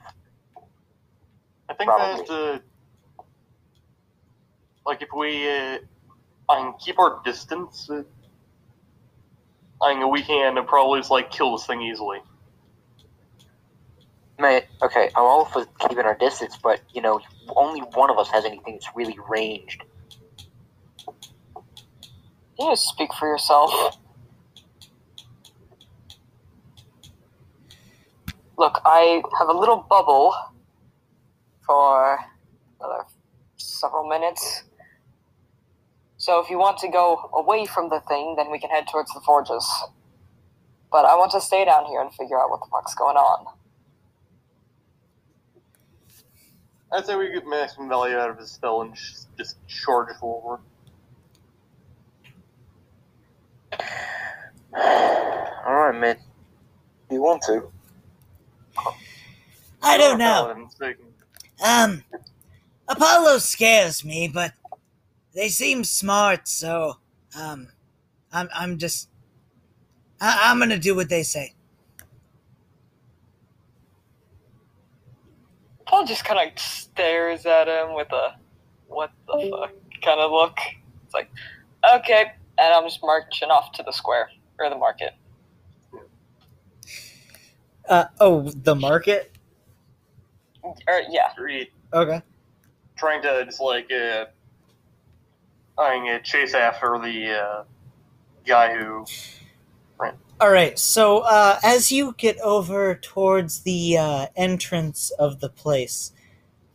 I 1.69 1.73
think 1.73 1.89
Probably. 1.89 2.25
that, 2.25 2.33
uh, 2.33 2.59
like, 4.85 5.01
if 5.01 5.09
we 5.15 5.49
uh, 5.49 5.77
ang, 6.49 6.73
keep 6.79 6.97
our 6.97 7.21
distance, 7.23 7.89
uh, 7.91 8.03
ang, 9.83 10.09
we 10.09 10.23
can 10.23 10.57
uh, 10.57 10.63
probably 10.63 10.99
just, 10.99 11.11
like, 11.11 11.29
kill 11.29 11.57
this 11.57 11.67
thing 11.67 11.81
easily. 11.81 12.19
Mate, 14.39 14.67
okay, 14.81 15.09
I'm 15.17 15.23
all 15.23 15.43
for 15.43 15.65
keeping 15.79 16.05
our 16.05 16.15
distance, 16.15 16.57
but 16.63 16.79
you 16.93 17.01
know, 17.01 17.19
only 17.57 17.81
one 17.81 18.09
of 18.09 18.17
us 18.17 18.29
has 18.29 18.45
anything 18.45 18.75
that's 18.75 18.87
really 18.95 19.17
ranged. 19.27 19.83
You 22.59 22.71
just 22.71 22.89
speak 22.89 23.13
for 23.13 23.25
yourself. 23.25 23.97
Look, 28.57 28.81
I 28.83 29.23
have 29.39 29.47
a 29.47 29.53
little 29.53 29.77
bubble 29.89 30.35
for 31.65 32.19
another 32.81 33.05
several 33.55 34.09
minutes. 34.09 34.63
So 36.17 36.41
if 36.41 36.49
you 36.49 36.57
want 36.57 36.77
to 36.79 36.89
go 36.89 37.29
away 37.33 37.65
from 37.65 37.89
the 37.89 38.01
thing, 38.01 38.35
then 38.35 38.51
we 38.51 38.59
can 38.59 38.69
head 38.69 38.87
towards 38.91 39.13
the 39.13 39.21
forges. 39.21 39.65
But 40.91 41.05
I 41.05 41.15
want 41.15 41.31
to 41.31 41.39
stay 41.39 41.63
down 41.63 41.85
here 41.85 42.01
and 42.01 42.13
figure 42.13 42.37
out 42.37 42.49
what 42.49 42.59
the 42.59 42.67
fuck's 42.69 42.93
going 42.93 43.15
on. 43.15 43.45
I'd 46.91 47.05
say 47.05 47.15
we 47.15 47.31
get 47.31 47.47
maximum 47.47 47.87
value 47.87 48.17
out 48.17 48.31
of 48.31 48.37
his 48.37 48.51
spell 48.51 48.81
and 48.81 48.93
just 49.37 49.65
charge 49.67 50.13
forward. 50.19 50.59
Alright, 54.73 55.99
man. 55.99 56.17
Do 57.09 57.15
you 57.15 57.21
want 57.21 57.41
to? 57.43 57.71
I 59.81 59.97
don't 59.97 60.19
know. 60.19 60.67
Um, 61.65 62.03
Apollo 62.87 63.39
scares 63.39 64.05
me, 64.05 64.27
but 64.27 64.53
they 65.33 65.49
seem 65.49 65.83
smart, 65.83 66.47
so 66.47 66.97
um, 67.39 67.69
I'm 68.31 68.49
I'm 68.53 68.77
just 68.77 69.09
I, 70.21 70.49
I'm 70.49 70.59
gonna 70.59 70.79
do 70.79 70.95
what 70.95 71.09
they 71.09 71.23
say. 71.23 71.53
Paul 75.85 76.05
just 76.05 76.23
kind 76.23 76.39
of 76.39 76.59
stares 76.59 77.45
at 77.45 77.67
him 77.67 77.95
with 77.95 78.11
a 78.11 78.35
what 78.87 79.11
the 79.27 79.49
fuck 79.49 79.73
kind 80.03 80.19
of 80.19 80.31
look. 80.31 80.57
It's 81.05 81.13
like, 81.13 81.31
okay, 81.95 82.33
and 82.57 82.73
I'm 82.73 82.83
just 82.83 82.99
marching 83.01 83.49
off 83.49 83.71
to 83.73 83.83
the 83.83 83.91
square 83.91 84.29
or 84.59 84.69
the 84.69 84.77
market. 84.77 85.13
Uh 87.87 88.05
oh, 88.19 88.41
the 88.41 88.75
market. 88.75 89.31
Or 90.63 91.01
yeah, 91.09 91.29
Three, 91.35 91.71
Okay. 91.93 92.21
trying 92.97 93.21
to 93.23 93.45
just, 93.45 93.59
like, 93.61 93.89
uh, 93.91 94.25
ang, 95.81 96.09
uh, 96.09 96.19
chase 96.19 96.53
after 96.53 96.99
the 97.01 97.31
uh, 97.41 97.63
guy 98.45 98.75
who. 98.77 99.05
All 100.41 100.51
right. 100.51 100.77
So 100.79 101.19
uh, 101.19 101.59
as 101.63 101.91
you 101.91 102.15
get 102.17 102.39
over 102.39 102.95
towards 102.95 103.61
the 103.61 103.97
uh, 103.97 104.27
entrance 104.37 105.11
of 105.19 105.39
the 105.41 105.49
place, 105.49 106.13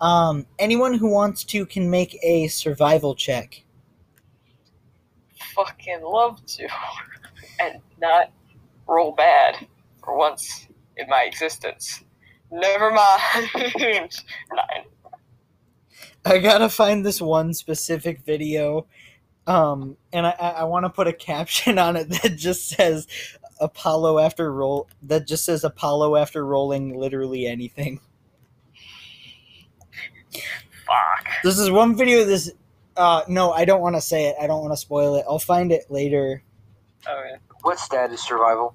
um, 0.01 0.47
anyone 0.59 0.95
who 0.95 1.09
wants 1.09 1.45
to 1.45 1.65
can 1.65 1.89
make 1.91 2.19
a 2.23 2.49
survival 2.49 3.15
check. 3.15 3.65
fucking 5.55 6.03
love 6.03 6.45
to, 6.47 6.69
and 7.61 7.81
not 8.01 8.31
roll 8.87 9.13
bad 9.13 9.67
for 10.03 10.17
once 10.17 10.67
in 10.97 11.09
my 11.09 11.23
existence. 11.23 12.03
Never 12.51 12.91
mind. 12.91 13.49
Nine. 13.55 14.85
I 16.25 16.39
gotta 16.39 16.69
find 16.69 17.05
this 17.05 17.21
one 17.21 17.53
specific 17.53 18.21
video, 18.25 18.87
um, 19.47 19.97
and 20.13 20.27
I, 20.27 20.35
I, 20.41 20.49
I 20.51 20.65
want 20.65 20.85
to 20.85 20.91
put 20.91 21.07
a 21.07 21.13
caption 21.13 21.79
on 21.79 21.97
it 21.97 22.09
that 22.23 22.37
just 22.37 22.69
says 22.69 23.07
Apollo 23.61 24.19
after 24.19 24.53
roll. 24.53 24.89
That 25.03 25.27
just 25.27 25.45
says 25.45 25.65
Apollo 25.65 26.17
after 26.17 26.45
rolling 26.47 26.97
literally 26.99 27.47
anything. 27.47 28.01
Fuck. 30.33 31.29
This 31.43 31.59
is 31.59 31.71
one 31.71 31.97
video. 31.97 32.25
This, 32.25 32.53
uh, 32.97 33.23
no, 33.29 33.53
I 33.53 33.65
don't 33.65 33.81
want 33.81 33.97
to 33.97 34.01
say 34.01 34.27
it. 34.27 34.37
I 34.41 34.47
don't 34.47 34.61
want 34.61 34.73
to 34.73 34.77
spoil 34.77 35.17
it. 35.17 35.25
I'll 35.29 35.39
find 35.39 35.73
it 35.73 35.91
later. 35.91 36.43
Oh 37.09 37.23
yeah. 37.29 37.37
What 37.63 37.79
stat 37.79 38.13
is 38.13 38.21
survival? 38.23 38.75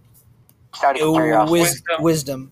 Stat 0.75 0.95
of 0.95 1.01
curiosity. 1.01 1.51
wis- 1.51 1.61
Wisdom. 1.71 2.03
wisdom. 2.03 2.51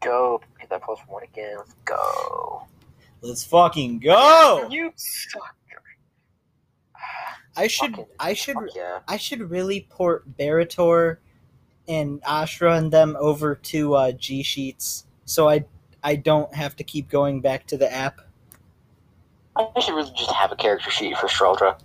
Go. 0.00 0.40
Get 0.60 0.70
that 0.70 0.82
plus 0.82 0.98
one 1.08 1.22
again. 1.22 1.56
Let's 1.58 1.74
go. 1.84 2.66
Let's 3.20 3.44
fucking 3.44 4.00
go. 4.00 4.68
You 4.70 4.92
suck. 4.96 5.54
I 7.56 7.66
should. 7.66 7.90
Fucking- 7.90 8.06
I 8.18 8.32
should. 8.34 8.56
Yeah. 8.74 9.00
I 9.06 9.16
should 9.18 9.50
really 9.50 9.86
port 9.90 10.24
Barator 10.38 11.18
and 11.88 12.22
Ashra 12.22 12.78
and 12.78 12.90
them 12.90 13.16
over 13.20 13.54
to 13.56 13.94
uh, 13.94 14.12
G 14.12 14.42
Sheets, 14.42 15.06
so 15.26 15.48
I 15.48 15.64
I 16.02 16.16
don't 16.16 16.52
have 16.54 16.76
to 16.76 16.84
keep 16.84 17.10
going 17.10 17.40
back 17.40 17.66
to 17.66 17.76
the 17.76 17.92
app. 17.92 18.20
I 19.54 19.80
should 19.80 19.94
really 19.94 20.10
just 20.16 20.30
have 20.32 20.50
a 20.50 20.56
character 20.56 20.90
sheet 20.90 21.16
for 21.18 21.26
Straldra. 21.28 21.78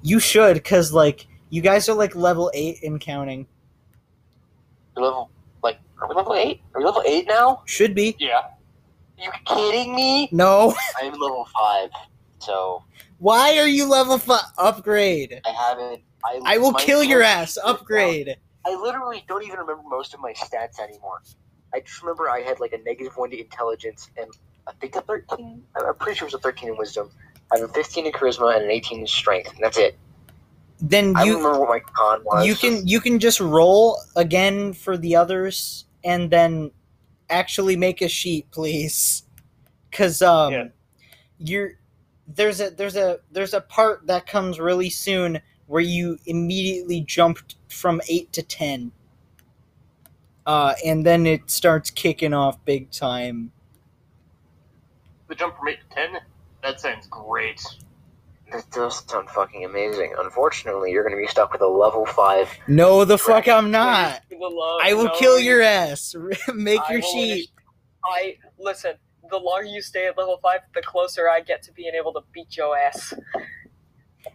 You 0.00 0.20
should, 0.20 0.62
cause 0.62 0.92
like 0.92 1.26
you 1.56 1.62
guys 1.62 1.88
are 1.88 1.94
like 1.94 2.14
level 2.14 2.50
eight 2.52 2.80
in 2.82 2.98
counting. 2.98 3.46
We're 4.94 5.04
level 5.04 5.30
like 5.62 5.78
are 6.02 6.06
we 6.06 6.14
level 6.14 6.34
eight? 6.34 6.60
Are 6.74 6.80
we 6.80 6.84
level 6.84 7.02
eight 7.06 7.26
now? 7.26 7.62
Should 7.64 7.94
be. 7.94 8.14
Yeah. 8.18 8.42
you 9.18 9.30
kidding 9.46 9.94
me? 9.94 10.28
No. 10.32 10.74
I'm 11.02 11.12
level 11.12 11.48
five, 11.58 11.88
so 12.40 12.84
Why 13.16 13.56
are 13.56 13.66
you 13.66 13.88
level 13.88 14.18
five? 14.18 14.44
Upgrade. 14.58 15.40
I 15.46 15.50
haven't. 15.50 16.02
I, 16.22 16.40
I 16.44 16.58
will 16.58 16.74
kill 16.74 17.02
your 17.02 17.22
ass. 17.22 17.54
down. 17.54 17.74
Upgrade. 17.74 18.36
I 18.66 18.74
literally 18.74 19.24
don't 19.26 19.42
even 19.42 19.58
remember 19.58 19.82
most 19.88 20.12
of 20.12 20.20
my 20.20 20.34
stats 20.34 20.78
anymore. 20.78 21.22
I 21.72 21.80
just 21.80 22.02
remember 22.02 22.28
I 22.28 22.42
had 22.42 22.60
like 22.60 22.74
a 22.74 22.78
negative 22.78 23.16
one 23.16 23.30
to 23.30 23.40
intelligence 23.40 24.10
and 24.18 24.28
I 24.68 24.72
think 24.72 24.94
a 24.94 25.00
thirteen. 25.00 25.62
I'm 25.74 25.94
pretty 25.94 26.18
sure 26.18 26.26
it 26.28 26.32
was 26.32 26.38
a 26.38 26.42
thirteen 26.42 26.68
in 26.68 26.76
wisdom. 26.76 27.08
I 27.50 27.58
have 27.58 27.70
a 27.70 27.72
fifteen 27.72 28.04
in 28.04 28.12
charisma 28.12 28.54
and 28.54 28.64
an 28.64 28.70
eighteen 28.70 29.00
in 29.00 29.06
strength, 29.06 29.54
and 29.54 29.64
that's 29.64 29.78
it. 29.78 29.96
Then 30.80 31.16
I 31.16 31.20
don't 31.20 31.26
you 31.26 31.36
remember 31.38 31.60
what 31.60 31.68
my 31.70 31.80
con 31.80 32.22
was. 32.24 32.46
you 32.46 32.54
can 32.54 32.86
you 32.86 33.00
can 33.00 33.18
just 33.18 33.40
roll 33.40 33.98
again 34.14 34.72
for 34.72 34.96
the 34.98 35.16
others 35.16 35.86
and 36.04 36.30
then 36.30 36.70
actually 37.30 37.76
make 37.76 38.02
a 38.02 38.08
sheet, 38.08 38.50
please. 38.50 39.24
Cause 39.90 40.20
um 40.22 40.52
Yeah. 40.52 40.64
you're 41.38 41.72
there's 42.28 42.60
a 42.60 42.70
there's 42.70 42.96
a 42.96 43.20
there's 43.30 43.54
a 43.54 43.60
part 43.60 44.06
that 44.06 44.26
comes 44.26 44.58
really 44.60 44.90
soon 44.90 45.40
where 45.66 45.82
you 45.82 46.18
immediately 46.26 47.00
jumped 47.00 47.56
from 47.68 48.00
eight 48.08 48.32
to 48.34 48.42
ten. 48.42 48.92
Uh, 50.46 50.74
and 50.84 51.04
then 51.04 51.26
it 51.26 51.50
starts 51.50 51.90
kicking 51.90 52.32
off 52.32 52.64
big 52.64 52.88
time. 52.92 53.50
The 55.26 55.34
jump 55.34 55.56
from 55.56 55.68
eight 55.68 55.78
to 55.88 55.94
ten. 55.94 56.20
That 56.62 56.78
sounds 56.80 57.06
great. 57.08 57.60
That 58.52 58.70
does 58.70 59.04
sound 59.10 59.28
fucking 59.30 59.64
amazing. 59.64 60.14
Unfortunately, 60.18 60.92
you're 60.92 61.02
going 61.02 61.14
to 61.16 61.20
be 61.20 61.26
stuck 61.26 61.52
with 61.52 61.62
a 61.62 61.66
level 61.66 62.06
five. 62.06 62.48
No, 62.68 63.04
the 63.04 63.18
fuck 63.18 63.48
I'm 63.48 63.70
not. 63.70 64.20
Love- 64.30 64.80
I 64.82 64.94
will 64.94 65.06
no, 65.06 65.14
kill 65.18 65.38
your 65.40 65.62
ass. 65.62 66.14
Make 66.54 66.80
I 66.82 66.92
your 66.92 67.00
will 67.00 67.08
sheet. 67.12 67.50
I 68.04 68.36
listen. 68.58 68.94
The 69.28 69.36
longer 69.36 69.66
you 69.66 69.82
stay 69.82 70.06
at 70.06 70.16
level 70.16 70.38
five, 70.40 70.60
the 70.74 70.82
closer 70.82 71.28
I 71.28 71.40
get 71.40 71.60
to 71.64 71.72
being 71.72 71.92
able 71.98 72.12
to 72.12 72.20
beat 72.32 72.56
your 72.56 72.76
ass. 72.78 73.12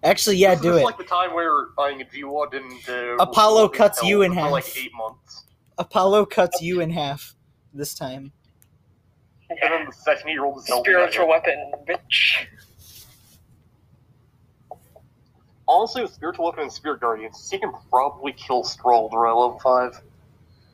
Actually, 0.04 0.36
yeah, 0.38 0.56
This 0.56 0.64
do 0.64 0.74
is 0.76 0.82
it. 0.82 0.86
like 0.86 0.98
the 0.98 1.04
time 1.06 1.34
where 1.34 1.68
uh, 1.78 1.92
G1 2.14 2.52
didn't. 2.52 2.90
Uh, 2.90 3.16
Apollo 3.20 3.70
cuts 3.70 4.04
you 4.04 4.22
in 4.24 4.34
half. 4.34 4.52
like 4.52 4.78
eight 4.78 4.92
months, 4.94 5.46
Apollo 5.78 6.26
cuts 6.26 6.62
you 6.62 6.82
in 6.82 6.90
half 6.90 7.36
this 7.74 7.94
time. 7.94 8.32
and 9.50 9.58
then 9.62 9.86
the 9.86 9.92
second 9.94 10.28
he 10.30 10.38
rolled 10.38 10.56
his 10.66 10.66
Spiritual 10.66 11.28
weapon, 11.30 11.72
bitch. 11.88 12.46
Honestly, 15.72 16.02
with 16.02 16.12
spiritual 16.12 16.44
weapon 16.44 16.64
and 16.64 16.74
spirit 16.74 17.00
guardians, 17.00 17.50
he 17.50 17.58
can 17.58 17.72
probably 17.90 18.34
kill 18.34 18.62
Straldra 18.62 19.30
at 19.30 19.38
level 19.38 19.58
five. 19.64 20.02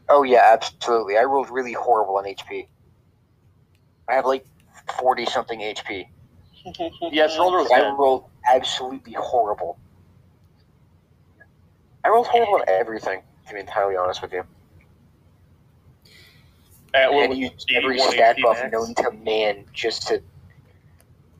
Oh 0.09 0.23
yeah, 0.23 0.41
absolutely. 0.43 1.17
I 1.19 1.23
rolled 1.23 1.51
really 1.51 1.73
horrible 1.73 2.17
on 2.17 2.23
HP. 2.25 2.65
I 4.09 4.15
have 4.15 4.25
like 4.25 4.43
forty 4.99 5.25
something 5.27 5.59
HP. 5.59 6.07
Yeah, 7.11 7.27
Straldra 7.27 7.61
was 7.61 7.71
I 7.71 7.79
dead. 7.79 7.93
rolled 7.97 8.25
absolutely 8.51 9.13
horrible. 9.13 9.77
I 12.03 12.09
rolled 12.09 12.27
horrible 12.27 12.55
on 12.55 12.63
everything. 12.67 13.21
To 13.47 13.53
be 13.53 13.59
entirely 13.59 13.95
honest 13.95 14.23
with 14.23 14.33
you, 14.33 14.43
At 16.95 17.09
I 17.09 17.13
had 17.13 17.29
level 17.29 17.51
every 17.75 17.99
stat 17.99 18.37
buff 18.41 18.59
known 18.71 18.95
to 18.95 19.11
man 19.11 19.63
just 19.73 20.07
to 20.07 20.23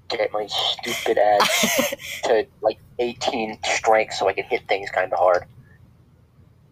get 0.10 0.32
my 0.32 0.48
stupid 0.48 1.18
ass 1.18 1.94
to 2.24 2.48
like 2.62 2.80
18 3.00 3.60
strength 3.64 4.14
so 4.16 4.28
I 4.28 4.34
can 4.34 4.46
hit 4.46 4.68
things 4.68 4.90
kind 4.90 5.12
of 5.12 5.20
hard. 5.20 5.46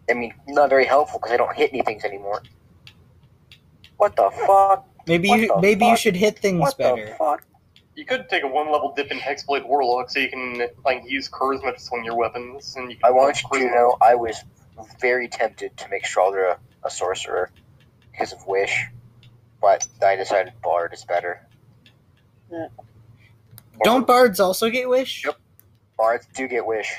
I 0.08 0.14
mean, 0.14 0.34
not 0.46 0.70
very 0.70 0.84
helpful 0.84 1.18
because 1.18 1.32
I 1.32 1.36
don't 1.36 1.54
hit 1.56 1.70
any 1.72 1.82
things 1.82 2.04
anymore. 2.04 2.42
What 3.96 4.14
the 4.16 4.30
fuck? 4.46 4.88
maybe 5.06 5.28
What 5.28 5.40
you 5.40 5.48
the 5.48 5.60
maybe 5.60 5.86
you 5.86 5.96
should 5.96 6.16
hit 6.16 6.38
things 6.38 6.60
What 6.60 6.76
the 6.76 6.82
better. 6.84 7.14
fuck? 7.18 7.42
You 7.94 8.04
could 8.04 8.28
take 8.28 8.42
a 8.42 8.48
one 8.48 8.70
level 8.70 8.92
dip 8.94 9.10
in 9.10 9.18
Hexblade 9.18 9.66
Warlock 9.66 10.10
so 10.10 10.20
you 10.20 10.28
can 10.28 10.68
like 10.84 11.02
use 11.06 11.30
charisma 11.30 11.74
to 11.74 11.80
swing 11.80 12.04
your 12.04 12.16
weapons, 12.16 12.76
and 12.76 12.90
you 12.90 12.96
can 12.96 13.06
I 13.06 13.10
want 13.10 13.40
you 13.42 13.60
to 13.60 13.74
know 13.74 13.96
I 14.02 14.14
was 14.14 14.36
very 15.00 15.28
tempted 15.28 15.76
to 15.78 15.88
make 15.88 16.04
Straldra 16.04 16.56
a, 16.84 16.86
a 16.86 16.90
sorcerer 16.90 17.50
because 18.12 18.32
of 18.34 18.46
Wish, 18.46 18.86
but 19.62 19.86
I 20.02 20.16
decided 20.16 20.52
Bard 20.62 20.92
is 20.92 21.04
better. 21.04 21.46
Don't 23.82 24.06
bards 24.06 24.40
also 24.40 24.70
get 24.70 24.88
wish? 24.88 25.24
Yep. 25.24 25.36
Bards 25.96 26.26
do 26.34 26.46
get 26.46 26.66
Wish. 26.66 26.92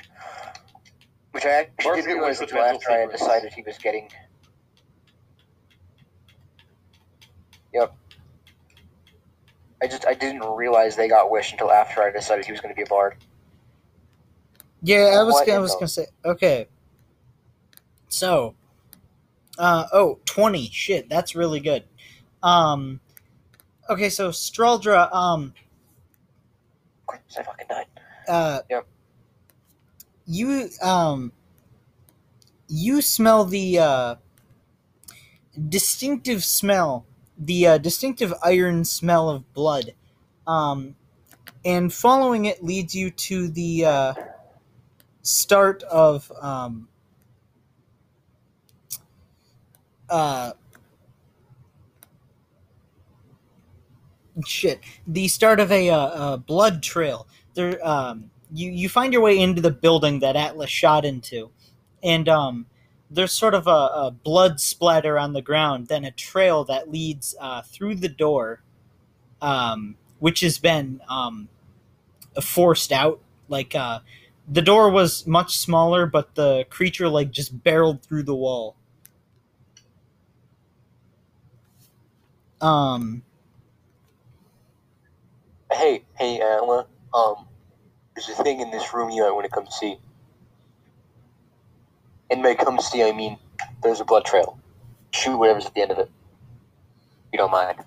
Which 1.32 1.46
I 1.46 1.50
actually 1.50 1.84
Bards 1.84 1.98
didn't 1.98 2.08
get 2.08 2.14
realize 2.16 2.40
Wish 2.40 2.40
with 2.40 2.50
until 2.52 2.64
mental 2.64 2.76
after 2.82 2.92
I 2.92 2.98
had 3.02 3.12
decided 3.12 3.54
he 3.54 3.62
was 3.64 3.78
getting. 3.78 4.10
Yep. 7.74 7.96
I 9.82 9.88
just 9.88 10.06
I 10.08 10.14
didn't 10.14 10.42
realize 10.44 10.96
they 10.96 11.08
got 11.08 11.30
Wish 11.30 11.52
until 11.52 11.72
after 11.72 12.02
I 12.02 12.12
decided 12.12 12.46
he 12.46 12.52
was 12.52 12.62
going 12.62 12.74
to 12.74 12.76
be 12.76 12.84
a 12.84 12.88
Bard. 12.88 13.18
Yeah, 14.82 15.18
I 15.20 15.24
was 15.24 15.34
What 15.34 15.48
gonna, 15.48 15.60
I 15.60 15.62
was 15.62 15.72
the- 15.72 15.78
gonna 15.80 15.88
say 15.90 16.06
okay. 16.26 16.68
So, 18.10 18.56
uh 19.60 19.86
oh, 19.92 20.20
20. 20.26 20.70
Shit, 20.70 21.10
that's 21.10 21.36
really 21.36 21.60
good. 21.60 21.84
Um, 22.42 23.00
okay, 23.90 24.10
so 24.10 24.30
Straldra, 24.30 25.14
um, 25.14 25.54
Of 27.10 27.16
course, 27.16 27.38
I 27.38 27.43
fucking 27.43 27.68
died. 27.70 27.86
uh, 28.28 28.62
Yep. 28.70 28.88
you 30.26 30.70
um, 30.82 31.32
you 32.68 33.01
smell 33.01 33.45
the 33.45 33.80
uh, 33.80 34.16
distinctive 35.70 36.43
smell, 36.43 37.05
the 37.38 37.68
uh, 37.68 37.78
distinctive 37.78 38.34
iron 38.43 38.84
smell 38.86 39.30
of 39.30 39.51
blood, 39.53 39.93
um, 40.45 40.95
and 41.66 41.93
following 41.93 42.45
it 42.45 42.64
leads 42.64 42.95
you 42.95 43.12
to 43.12 43.47
the 43.49 43.86
uh, 43.86 44.14
start 45.22 45.84
of 45.84 46.32
um, 46.41 46.88
uh, 50.10 50.53
shit. 54.46 54.80
The 55.06 55.28
start 55.28 55.60
of 55.60 55.72
a, 55.72 55.90
uh, 55.90 56.38
blood 56.38 56.84
trail. 56.84 57.28
There 57.54 57.86
um 57.86 58.30
you 58.54 58.70
you 58.70 58.90
find 58.90 59.12
your 59.14 59.22
way 59.22 59.38
into 59.40 59.62
the 59.62 59.72
building 59.72 60.20
that 60.20 60.36
atlas 60.36 60.70
shot 60.70 61.06
into. 61.06 61.50
And 62.04 62.30
um 62.30 62.68
there's 63.10 63.32
sort 63.32 63.54
of 63.54 63.68
a, 63.68 63.70
a 63.72 64.12
blood 64.12 64.60
splatter 64.60 65.18
on 65.18 65.34
the 65.34 65.42
ground 65.42 65.88
then 65.88 66.04
a 66.06 66.12
trail 66.12 66.64
that 66.66 66.92
leads 66.92 67.36
uh, 67.40 67.62
through 67.62 67.96
the 67.96 68.10
door 68.10 68.62
um 69.42 69.96
which 70.20 70.42
has 70.42 70.58
been 70.60 71.02
um 71.10 71.50
forced 72.42 72.92
out. 72.92 73.20
Like 73.50 73.76
uh 73.76 74.00
the 74.48 74.62
door 74.62 74.90
was 74.92 75.28
much 75.28 75.58
smaller 75.58 76.06
but 76.06 76.36
the 76.36 76.66
creature 76.70 77.10
like 77.10 77.32
just 77.32 77.64
barreled 77.64 78.04
through 78.04 78.24
the 78.24 78.36
wall. 78.36 78.76
Um 82.62 83.24
Hey, 85.72 86.03
hey, 86.18 86.41
Atla. 86.41 86.88
Um, 87.13 87.47
there's 88.15 88.30
a 88.30 88.43
thing 88.43 88.61
in 88.61 88.72
this 88.72 88.93
room 88.93 89.09
you 89.09 89.24
might 89.24 89.32
want 89.32 89.45
to 89.45 89.51
come 89.51 89.68
see. 89.70 89.97
And 92.30 92.43
by 92.43 92.55
come 92.55 92.80
see, 92.80 93.03
I 93.03 93.11
mean 93.11 93.38
there's 93.84 93.99
a 94.01 94.05
blood 94.05 94.26
trail. 94.26 94.59
Shoot 95.11 95.38
whatever's 95.38 95.65
at 95.65 95.74
the 95.74 95.82
end 95.82 95.91
of 95.91 95.99
it. 95.99 96.11
You 97.32 97.38
don't 97.38 97.51
mind. 97.51 97.80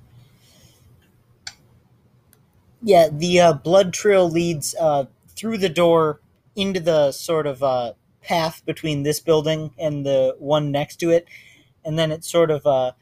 Yeah, 2.82 3.08
the 3.12 3.40
uh, 3.40 3.52
blood 3.54 3.92
trail 3.92 4.28
leads 4.30 4.74
uh, 4.80 5.06
through 5.28 5.58
the 5.58 5.68
door 5.68 6.20
into 6.56 6.80
the 6.80 7.12
sort 7.12 7.46
of 7.46 7.62
uh, 7.62 7.92
path 8.22 8.64
between 8.64 9.02
this 9.02 9.20
building 9.20 9.72
and 9.78 10.04
the 10.06 10.36
one 10.38 10.70
next 10.70 10.96
to 10.96 11.10
it, 11.10 11.26
and 11.84 11.98
then 11.98 12.10
it 12.10 12.24
sort 12.24 12.50
of 12.50 12.66
uh, 12.66 12.92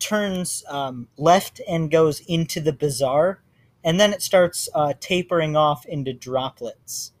turns 0.00 0.64
um, 0.68 1.08
left 1.16 1.60
and 1.68 1.90
goes 1.90 2.20
into 2.28 2.60
the 2.60 2.72
bazaar, 2.72 3.40
and 3.84 4.00
then 4.00 4.12
it 4.12 4.22
starts 4.22 4.68
uh, 4.74 4.94
tapering 4.98 5.56
off 5.56 5.86
into 5.86 6.12
droplets. 6.12 7.12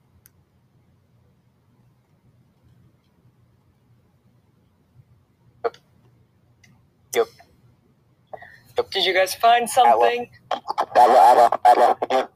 Yep. 7.14 7.26
Yep. 8.78 8.90
Did 8.90 9.04
you 9.04 9.14
guys 9.14 9.34
find 9.34 9.68
something? 9.68 10.30
Oh 10.96 12.28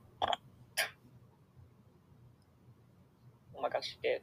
my 3.63 3.71
gosh, 3.71 3.97
shit. 4.05 4.23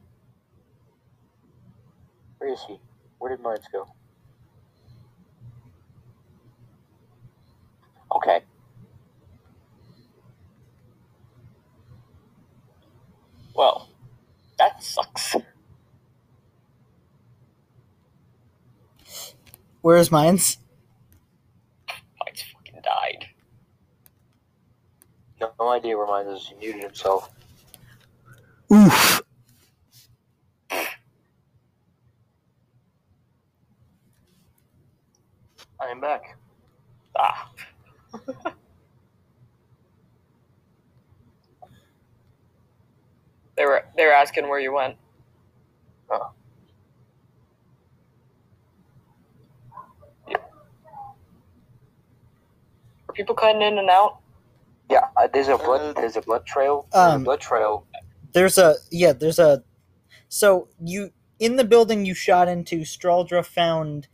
Where 2.38 2.54
is 2.54 2.60
he? 2.68 2.78
Where 3.18 3.36
did 3.36 3.44
mines 3.44 3.66
go? 3.72 3.88
Okay. 8.16 8.42
Well, 13.56 13.90
that 14.58 14.84
sucks. 14.84 15.36
Where's 19.82 20.12
mines? 20.12 20.58
Mike's 22.20 22.44
fucking 22.44 22.82
died. 22.84 23.28
No, 25.40 25.52
no 25.60 25.70
idea 25.70 25.98
where 25.98 26.08
mine 26.08 26.28
is. 26.28 26.48
He 26.48 26.56
muted 26.56 26.84
himself. 26.84 27.30
Oof. 28.74 29.22
I 35.80 35.92
am 35.92 36.02
back. 36.02 36.38
Ah. 37.16 37.52
they 43.58 43.66
were 43.66 43.86
they 43.96 44.06
were 44.06 44.14
asking 44.14 44.48
where 44.50 44.60
you 44.60 44.74
went. 44.74 44.96
Oh. 46.10 46.32
Are 53.10 53.14
people 53.14 53.36
cutting 53.36 53.62
in 53.62 53.78
and 53.78 53.90
out? 53.90 54.20
Yeah, 54.90 55.08
uh, 55.18 55.28
there's 55.34 55.48
a 55.48 55.58
blood. 55.58 55.82
Uh, 55.82 56.00
There's 56.00 56.16
a 56.16 56.22
blood 56.22 56.46
trail. 56.46 56.88
There's 56.92 57.14
Um, 57.14 57.22
a 57.22 57.26
blood 57.26 57.42
trail. 57.42 57.86
There's 58.34 58.58
a 58.58 58.76
yeah. 58.92 59.14
There's 59.14 59.40
a 59.40 59.64
so 60.30 60.68
you 60.84 61.12
in 61.40 61.56
the 61.56 61.64
building 61.64 62.06
you 62.06 62.14
shot 62.14 62.48
into. 62.48 62.82
Straldra 62.82 63.44
found 63.44 64.08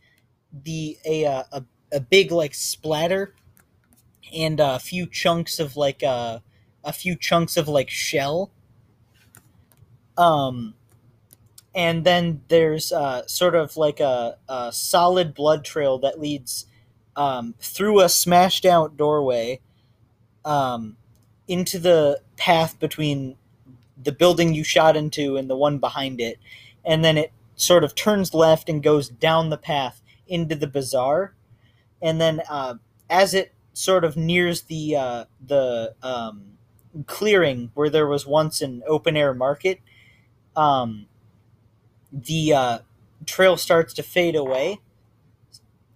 the 0.52 0.96
a 1.04 1.26
uh, 1.26 1.42
a 1.52 1.64
a 1.92 2.00
big 2.00 2.32
like 2.32 2.54
splatter 2.54 3.34
and 4.34 4.60
a 4.60 4.78
few 4.78 5.06
chunks 5.06 5.58
of 5.58 5.76
like 5.76 6.02
uh, 6.02 6.38
a 6.82 6.92
few 6.92 7.16
chunks 7.16 7.56
of 7.58 7.68
like 7.68 7.90
shell. 7.90 8.50
Um, 10.16 10.74
and 11.74 12.04
then 12.04 12.42
there's 12.48 12.92
uh, 12.92 13.26
sort 13.26 13.54
of 13.54 13.76
like 13.76 14.00
a, 14.00 14.36
a 14.48 14.70
solid 14.72 15.34
blood 15.34 15.64
trail 15.64 15.98
that 15.98 16.20
leads 16.20 16.66
um, 17.16 17.54
through 17.60 18.00
a 18.00 18.08
smashed 18.08 18.64
out 18.64 18.96
doorway 18.96 19.60
um, 20.44 20.96
into 21.48 21.78
the 21.78 22.20
path 22.36 22.78
between 22.78 23.36
the 24.02 24.12
building 24.12 24.54
you 24.54 24.64
shot 24.64 24.96
into 24.96 25.36
and 25.36 25.48
the 25.48 25.56
one 25.56 25.78
behind 25.78 26.20
it, 26.20 26.38
and 26.84 27.04
then 27.04 27.16
it 27.16 27.32
sort 27.56 27.84
of 27.84 27.94
turns 27.94 28.34
left 28.34 28.68
and 28.68 28.82
goes 28.82 29.08
down 29.08 29.50
the 29.50 29.56
path 29.58 30.02
into 30.26 30.54
the 30.54 30.66
bazaar, 30.66 31.34
and 32.00 32.20
then 32.20 32.42
uh, 32.48 32.74
as 33.08 33.34
it 33.34 33.52
sort 33.72 34.04
of 34.04 34.16
nears 34.16 34.62
the 34.62 34.96
uh, 34.96 35.24
the 35.46 35.94
um, 36.02 36.58
clearing 37.06 37.70
where 37.74 37.90
there 37.90 38.06
was 38.06 38.26
once 38.26 38.60
an 38.60 38.82
open 38.86 39.16
air 39.16 39.34
market, 39.34 39.80
um, 40.56 41.06
the 42.12 42.52
uh, 42.52 42.78
trail 43.26 43.56
starts 43.56 43.94
to 43.94 44.02
fade 44.02 44.36
away, 44.36 44.80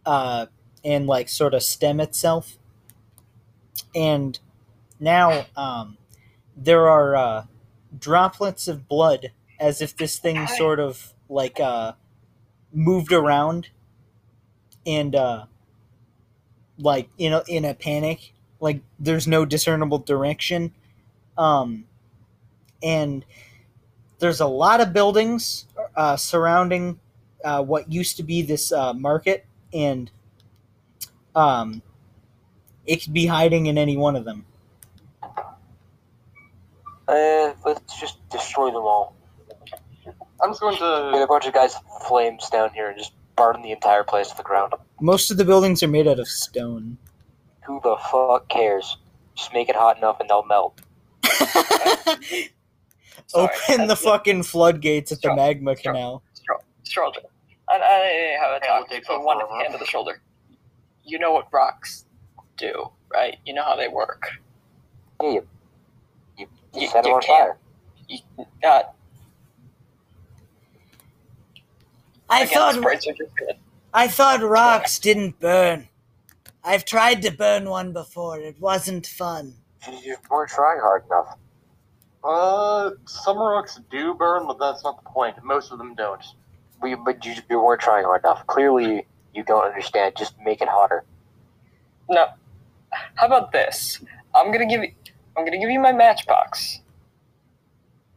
uh, 0.04 0.46
and 0.84 1.06
like 1.06 1.28
sort 1.28 1.54
of 1.54 1.62
stem 1.62 2.00
itself, 2.00 2.58
and 3.94 4.38
now 5.00 5.46
um, 5.56 5.98
there 6.56 6.88
are 6.88 7.16
uh, 7.16 7.44
droplets 7.98 8.68
of 8.68 8.88
blood 8.88 9.32
as 9.60 9.80
if 9.82 9.96
this 9.96 10.18
thing 10.18 10.46
sort 10.46 10.80
of 10.80 11.14
like 11.28 11.60
uh, 11.60 11.92
moved 12.72 13.12
around 13.12 13.70
and 14.86 15.14
uh, 15.14 15.46
like 16.78 17.08
you 17.16 17.30
know 17.30 17.42
in 17.48 17.64
a 17.64 17.74
panic. 17.74 18.32
Like 18.60 18.80
there's 18.98 19.26
no 19.26 19.44
discernible 19.44 19.98
direction. 19.98 20.72
Um, 21.36 21.84
and 22.82 23.24
there's 24.18 24.40
a 24.40 24.46
lot 24.46 24.80
of 24.80 24.92
buildings 24.92 25.66
uh, 25.96 26.16
surrounding 26.16 26.98
uh, 27.44 27.62
what 27.62 27.90
used 27.92 28.16
to 28.16 28.22
be 28.22 28.42
this 28.42 28.72
uh, 28.72 28.92
market 28.92 29.46
and 29.72 30.10
um, 31.34 31.82
it 32.86 33.02
could 33.02 33.12
be 33.12 33.26
hiding 33.26 33.66
in 33.66 33.76
any 33.78 33.96
one 33.96 34.16
of 34.16 34.24
them 34.24 34.44
Uh, 37.08 37.52
let's 37.64 38.00
just 38.00 38.18
destroy 38.30 38.66
them 38.66 38.82
all. 38.82 39.14
I'm 40.42 40.50
just 40.50 40.60
going 40.60 40.76
to 40.76 41.10
Get 41.12 41.22
a 41.22 41.26
bunch 41.26 41.46
of 41.46 41.54
guys 41.54 41.74
flames 42.08 42.48
down 42.50 42.70
here 42.74 42.88
and 42.88 42.98
just 42.98 43.12
burn 43.36 43.62
the 43.62 43.70
entire 43.70 44.02
place 44.02 44.28
to 44.30 44.36
the 44.36 44.42
ground. 44.42 44.74
most 45.00 45.30
of 45.30 45.36
the 45.36 45.44
buildings 45.44 45.82
are 45.82 45.88
made 45.88 46.08
out 46.08 46.18
of 46.18 46.26
stone 46.26 46.98
Who 47.64 47.80
the 47.84 47.96
fuck 48.10 48.48
cares? 48.48 48.96
Just 49.36 49.52
make 49.52 49.68
it 49.68 49.76
hot 49.76 49.98
enough 49.98 50.18
and 50.20 50.28
they'll 50.28 50.44
melt. 50.46 50.80
Sorry, 53.26 53.44
Open 53.68 53.80
the 53.82 53.86
that's- 53.88 54.02
fucking 54.02 54.42
floodgates 54.44 55.12
at 55.12 55.20
the 55.22 55.34
magma 55.34 55.74
sure. 55.76 55.92
canal. 55.92 56.22
Straldra. 56.84 57.24
I, 57.68 57.74
I 57.74 58.36
have 58.40 58.62
a 58.62 58.64
talk. 58.64 58.88
take 58.88 59.04
Put 59.04 59.22
one 59.24 59.40
for 59.40 59.58
hand 59.58 59.72
to 59.72 59.78
the 59.78 59.86
shoulder. 59.86 60.20
You 61.04 61.18
know 61.18 61.32
what 61.32 61.48
rocks 61.52 62.04
do, 62.56 62.90
right? 63.12 63.36
You 63.44 63.54
know 63.54 63.64
how 63.64 63.74
they 63.76 63.88
work. 63.88 64.28
Yeah, 65.20 65.30
you, 65.30 65.46
you, 66.38 66.46
you, 66.74 66.80
You- 66.82 66.88
set 66.88 67.02
them 67.02 67.10
you 67.10 67.16
on 67.16 67.22
can't- 67.22 67.48
fire. 67.48 67.58
You, 68.08 68.18
uh, 68.64 68.82
I 72.28 72.42
again, 72.42 72.54
thought 72.54 72.76
are 72.84 72.94
just 72.94 73.18
good. 73.18 73.56
I 73.94 74.08
thought 74.08 74.42
rocks 74.42 74.98
didn't 74.98 75.38
burn. 75.40 75.88
I've 76.64 76.84
tried 76.84 77.22
to 77.22 77.30
burn 77.30 77.68
one 77.68 77.92
before. 77.92 78.38
It 78.40 78.60
wasn't 78.60 79.06
fun. 79.06 79.54
You 79.88 80.14
just 80.14 80.28
weren't 80.30 80.50
trying 80.50 80.80
hard 80.80 81.04
enough. 81.06 81.36
Uh, 82.26 82.90
some 83.04 83.38
rocks 83.38 83.78
do 83.90 84.14
burn, 84.14 84.46
but 84.46 84.58
that's 84.58 84.82
not 84.82 85.02
the 85.02 85.08
point. 85.08 85.36
Most 85.44 85.70
of 85.70 85.78
them 85.78 85.94
don't. 85.94 86.22
We, 86.82 86.94
but 86.96 87.24
you, 87.24 87.34
you 87.48 87.60
weren't 87.60 87.80
trying 87.80 88.04
hard 88.04 88.22
enough. 88.24 88.46
Clearly, 88.46 89.06
you 89.34 89.44
don't 89.44 89.64
understand. 89.64 90.14
Just 90.16 90.34
make 90.44 90.60
it 90.60 90.68
hotter. 90.68 91.04
No. 92.10 92.26
How 93.14 93.26
about 93.26 93.52
this? 93.52 94.00
I'm 94.34 94.50
gonna 94.52 94.66
give 94.66 94.82
you. 94.82 94.92
I'm 95.36 95.44
gonna 95.44 95.58
give 95.58 95.70
you 95.70 95.80
my 95.80 95.92
matchbox, 95.92 96.80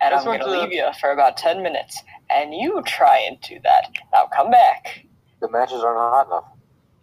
and 0.02 0.14
I'm 0.14 0.24
gonna 0.26 0.46
a- 0.46 0.62
leave 0.62 0.72
you 0.72 0.88
for 1.00 1.12
about 1.12 1.38
ten 1.38 1.62
minutes, 1.62 2.02
and 2.30 2.54
you 2.54 2.82
try 2.86 3.20
and 3.28 3.40
do 3.42 3.60
that. 3.64 3.92
Now 4.14 4.28
come 4.28 4.50
back. 4.52 5.06
The 5.42 5.50
matches 5.50 5.82
aren't 5.84 5.98
hot 5.98 6.28
enough. 6.28 6.46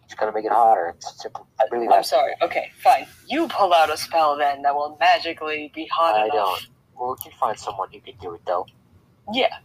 Just 0.07 0.19
gotta 0.19 0.31
make 0.31 0.45
it 0.45 0.51
hotter. 0.51 0.93
It's 0.97 1.21
simple. 1.21 1.47
Really 1.71 1.87
I'm 1.89 2.03
sorry. 2.03 2.33
Okay, 2.41 2.71
fine. 2.81 3.07
You 3.27 3.47
pull 3.47 3.73
out 3.73 3.89
a 3.91 3.97
spell 3.97 4.37
then 4.37 4.61
that 4.63 4.73
will 4.75 4.97
magically 4.99 5.71
be 5.75 5.87
hot 5.91 6.15
I 6.15 6.25
enough. 6.25 6.33
don't. 6.33 6.67
Well, 6.99 7.15
we 7.17 7.29
can 7.29 7.37
find 7.39 7.57
someone 7.57 7.89
who 7.91 7.99
can 7.99 8.15
do 8.21 8.33
it 8.33 8.41
though. 8.45 8.65
Yeah. 9.33 9.57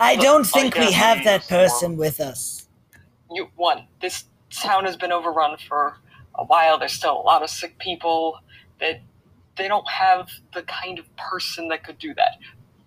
I 0.00 0.14
Look, 0.14 0.22
don't 0.22 0.46
I 0.46 0.60
think 0.60 0.74
we 0.76 0.92
have 0.92 1.24
that 1.24 1.42
use 1.42 1.48
person 1.48 1.96
with 1.96 2.20
us. 2.20 2.68
You 3.30 3.48
one. 3.56 3.86
This 4.00 4.24
town 4.50 4.84
has 4.84 4.96
been 4.96 5.12
overrun 5.12 5.56
for 5.68 5.96
a 6.36 6.44
while. 6.44 6.78
There's 6.78 6.92
still 6.92 7.18
a 7.18 7.22
lot 7.22 7.42
of 7.42 7.50
sick 7.50 7.78
people. 7.78 8.40
That 8.80 9.00
they 9.56 9.68
don't 9.68 9.88
have 9.88 10.30
the 10.54 10.62
kind 10.62 10.98
of 10.98 11.16
person 11.16 11.68
that 11.68 11.84
could 11.84 11.98
do 11.98 12.14
that. 12.14 12.38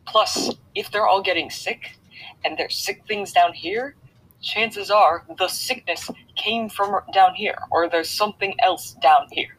Plus, 0.05 0.51
if 0.73 0.89
they're 0.89 1.07
all 1.07 1.21
getting 1.21 1.49
sick 1.49 1.97
and 2.43 2.57
there's 2.57 2.77
sick 2.77 3.03
things 3.07 3.31
down 3.31 3.53
here, 3.53 3.95
chances 4.41 4.89
are 4.89 5.25
the 5.37 5.47
sickness 5.47 6.09
came 6.35 6.69
from 6.69 7.01
down 7.13 7.35
here, 7.35 7.57
or 7.69 7.89
there's 7.89 8.09
something 8.09 8.55
else 8.59 8.93
down 9.01 9.27
here. 9.31 9.57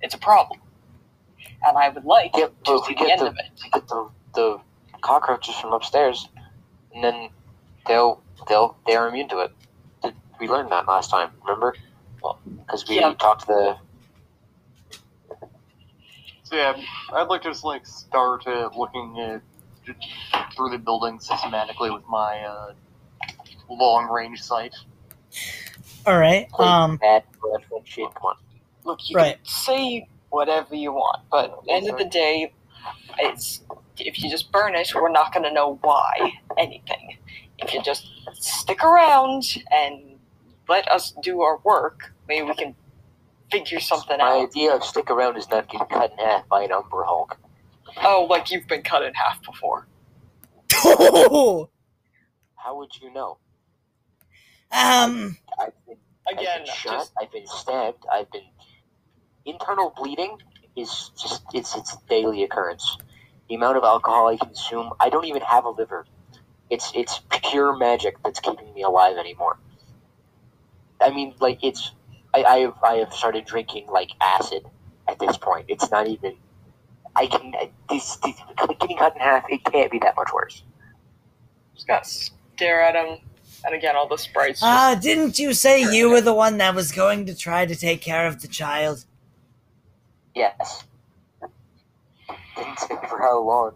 It's 0.00 0.14
a 0.14 0.18
problem, 0.18 0.60
and 1.66 1.76
I 1.76 1.88
would 1.90 2.04
like 2.04 2.32
Yeah, 2.36 2.48
to 2.66 2.82
see 2.86 2.94
the 2.94 3.00
get 3.00 3.10
end 3.12 3.20
the, 3.22 3.26
of 3.26 3.34
it. 3.38 3.70
get 3.72 3.88
the 3.88 4.10
the 4.34 4.58
cockroaches 5.00 5.54
from 5.56 5.72
upstairs, 5.72 6.28
and 6.94 7.02
then 7.04 7.30
they'll 7.86 8.22
they'll 8.48 8.76
they're 8.86 9.08
immune 9.08 9.28
to 9.30 9.40
it. 9.40 9.52
We 10.40 10.48
learned 10.48 10.70
that 10.72 10.86
last 10.86 11.10
time. 11.10 11.30
Remember? 11.42 11.74
Because 12.66 12.88
we 12.88 12.96
Yeah. 12.96 13.14
talked 13.14 13.42
to 13.42 13.46
the 13.46 13.76
So 16.44 16.56
yeah, 16.56 16.74
I'd 17.12 17.28
like 17.28 17.42
to 17.42 17.50
just 17.50 17.64
like 17.64 17.86
start 17.86 18.46
uh, 18.46 18.70
looking 18.76 19.16
uh, 19.18 19.92
through 20.56 20.70
the 20.70 20.78
building 20.78 21.20
systematically 21.20 21.90
with 21.90 22.04
my 22.08 22.40
uh, 22.40 22.72
long 23.68 24.08
range 24.08 24.40
sight. 24.40 24.74
All 26.06 26.18
right. 26.18 26.48
Um. 26.58 26.96
bad 26.96 27.24
blood 27.42 27.64
and 27.70 27.86
shit. 27.86 28.06
Come 28.14 28.22
on. 28.24 28.36
Look, 28.84 29.00
you 29.10 29.16
Right. 29.16 29.36
can 29.36 29.44
say 29.44 30.08
whatever 30.30 30.74
you 30.74 30.92
want, 30.92 31.22
but 31.30 31.46
at 31.52 31.64
the 31.64 31.72
end 31.72 31.88
of 31.88 31.98
the 31.98 32.04
day, 32.04 32.52
it's 33.18 33.62
if 33.98 34.22
you 34.22 34.30
just 34.30 34.52
burn 34.52 34.74
it, 34.74 34.92
we're 34.94 35.10
not 35.10 35.32
going 35.32 35.42
to 35.44 35.52
know 35.52 35.78
why 35.82 36.32
anything. 36.56 37.18
If 37.58 37.74
you 37.74 37.82
just 37.82 38.06
stick 38.34 38.84
around 38.84 39.44
and 39.72 40.18
let 40.68 40.88
us 40.90 41.12
do 41.22 41.40
our 41.40 41.58
work, 41.64 42.12
maybe 42.28 42.46
we 42.46 42.54
can 42.54 42.74
figure 43.50 43.80
something 43.80 44.18
My 44.18 44.24
out. 44.24 44.38
My 44.38 44.44
idea 44.46 44.74
of 44.74 44.84
stick 44.84 45.10
around 45.10 45.36
is 45.36 45.48
not 45.50 45.68
getting 45.68 45.86
cut 45.88 46.12
in 46.12 46.18
half 46.18 46.48
by 46.48 46.62
an 46.62 46.72
Umber 46.72 47.02
Hulk. 47.04 47.38
Oh, 48.02 48.26
like 48.30 48.50
you've 48.50 48.68
been 48.68 48.82
cut 48.82 49.02
in 49.02 49.14
half 49.14 49.42
before. 49.42 49.86
How 52.54 52.76
would 52.76 52.90
you 53.00 53.12
know? 53.12 53.38
Um, 54.70 55.38
I've 55.58 55.72
been, 55.86 55.96
I've 56.28 56.38
Again, 56.38 56.58
been 56.64 56.66
shot. 56.74 56.92
just 56.92 57.12
I've 57.20 57.32
been 57.32 57.46
stabbed. 57.46 58.04
I've 58.12 58.30
been 58.30 58.42
internal 59.48 59.92
bleeding 59.96 60.36
is 60.76 61.10
just 61.20 61.42
it's 61.54 61.76
it's 61.76 61.94
a 61.94 61.98
daily 62.08 62.44
occurrence. 62.44 62.98
The 63.48 63.54
amount 63.54 63.78
of 63.78 63.84
alcohol 63.84 64.28
I 64.28 64.36
consume, 64.36 64.92
I 65.00 65.08
don't 65.08 65.24
even 65.24 65.42
have 65.42 65.64
a 65.64 65.70
liver. 65.70 66.06
It's 66.70 66.92
it's 66.94 67.20
pure 67.30 67.76
magic 67.76 68.22
that's 68.22 68.40
keeping 68.40 68.72
me 68.74 68.82
alive 68.82 69.16
anymore. 69.16 69.58
I 71.00 71.10
mean, 71.10 71.34
like 71.40 71.58
it's 71.62 71.92
I 72.34 72.44
I 72.44 72.58
have, 72.58 72.74
I 72.82 72.94
have 72.96 73.12
started 73.12 73.46
drinking 73.46 73.86
like 73.88 74.10
acid 74.20 74.66
at 75.08 75.18
this 75.18 75.36
point. 75.36 75.66
It's 75.68 75.90
not 75.90 76.06
even. 76.06 76.36
I 77.16 77.26
can 77.26 77.52
this, 77.88 78.16
this 78.16 78.36
getting 78.78 78.98
cut 78.98 79.14
in 79.16 79.20
half. 79.20 79.44
It 79.48 79.64
can't 79.64 79.90
be 79.90 79.98
that 80.00 80.14
much 80.14 80.28
worse. 80.32 80.62
just 81.74 81.86
gotta 81.86 82.04
stare 82.04 82.82
at 82.82 82.94
him, 82.94 83.18
and 83.64 83.74
again, 83.74 83.96
all 83.96 84.06
the 84.06 84.18
sprites. 84.18 84.60
Ah, 84.62 84.92
uh, 84.92 84.94
didn't 84.94 85.38
you 85.38 85.52
say 85.54 85.82
you 85.82 86.10
were 86.10 86.20
the 86.20 86.34
one 86.34 86.58
that 86.58 86.74
was 86.74 86.92
going 86.92 87.26
to 87.26 87.34
try 87.34 87.66
to 87.66 87.74
take 87.74 88.02
care 88.02 88.26
of 88.26 88.42
the 88.42 88.46
child? 88.48 89.04
Yes. 90.38 90.84
Didn't 92.56 92.78
say 92.78 92.94
for 93.08 93.18
how 93.18 93.40
long. 93.42 93.72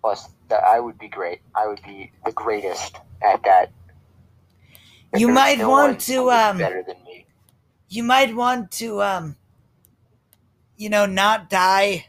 Plus, 0.00 0.28
that 0.48 0.62
I 0.62 0.78
would 0.78 0.98
be 1.00 1.08
great. 1.08 1.40
I 1.52 1.66
would 1.66 1.82
be 1.82 2.12
the 2.24 2.30
greatest 2.30 2.96
at 3.20 3.42
that. 3.42 3.72
You 5.16 5.28
might 5.28 5.58
no 5.58 5.68
want 5.68 6.00
to, 6.02 6.30
um, 6.30 6.58
better 6.58 6.84
than 6.86 6.96
me. 7.04 7.26
you 7.88 8.04
might 8.04 8.34
want 8.36 8.70
to 8.70 9.02
um 9.02 9.36
you 10.76 10.88
know 10.88 11.04
not 11.04 11.50
die 11.50 12.06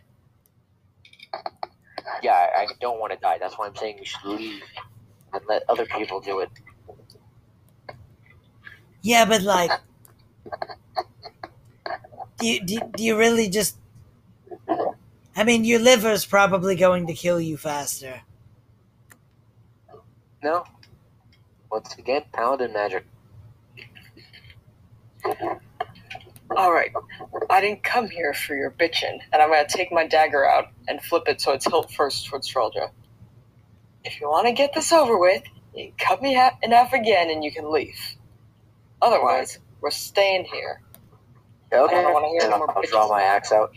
Yeah, 2.22 2.32
I, 2.34 2.62
I 2.62 2.68
don't 2.80 3.00
want 3.00 3.12
to 3.14 3.20
die. 3.20 3.38
That's 3.40 3.58
why 3.58 3.68
I'm 3.68 3.76
saying 3.76 3.98
we 4.00 4.06
should 4.06 4.24
leave 4.26 4.62
and 5.34 5.44
let 5.50 5.64
other 5.68 5.86
people 5.86 6.22
do 6.22 6.40
it. 6.40 6.50
yeah 9.02 9.26
but 9.26 9.42
like 9.42 9.72
do 12.40 12.48
you, 12.48 12.62
do, 12.66 12.80
do 12.96 13.04
you 13.04 13.18
really 13.18 13.50
just 13.50 13.78
i 15.36 15.44
mean 15.44 15.66
your 15.66 15.80
liver's 15.80 16.26
probably 16.26 16.76
going 16.76 17.08
to 17.08 17.14
kill 17.14 17.42
you 17.42 17.58
faster 17.58 18.22
No. 20.44 20.66
Once 21.72 21.96
again, 21.98 22.24
paladin 22.34 22.74
magic. 22.74 23.06
Alright, 26.52 26.92
I 27.50 27.62
didn't 27.62 27.84
come 27.84 28.10
here 28.10 28.34
for 28.34 28.56
your 28.56 28.72
bitching, 28.72 29.20
and 29.34 29.42
I'm 29.42 29.50
gonna 29.50 29.68
take 29.68 29.92
my 29.92 30.08
dagger 30.08 30.46
out 30.46 30.68
and 30.88 31.02
flip 31.02 31.24
it 31.28 31.42
so 31.42 31.54
it's 31.54 31.66
hilt 31.66 31.92
first 31.92 32.28
towards 32.28 32.52
Straldra. 32.52 32.92
If 34.04 34.22
you 34.22 34.30
want 34.30 34.48
to 34.48 34.54
get 34.54 34.74
this 34.74 34.92
over 34.94 35.18
with, 35.18 35.44
you 35.76 35.94
cut 35.98 36.22
me 36.22 36.36
ha- 36.36 36.58
in 36.64 36.72
half 36.72 36.94
again 36.94 37.30
and 37.32 37.44
you 37.44 37.52
can 37.52 37.72
leave. 37.72 38.00
Otherwise, 39.02 39.60
we're 39.84 39.92
staying 39.92 40.46
here. 40.46 40.82
Okay. 41.74 41.96
I 41.98 42.02
don't 42.02 42.14
wanna 42.14 42.30
hear 42.30 42.42
Then 42.42 42.50
no 42.52 42.56
I'll, 42.56 42.60
more 42.68 42.78
I'll 42.78 42.84
draw 42.84 43.08
my 43.10 43.22
axe 43.22 43.52
out. 43.52 43.76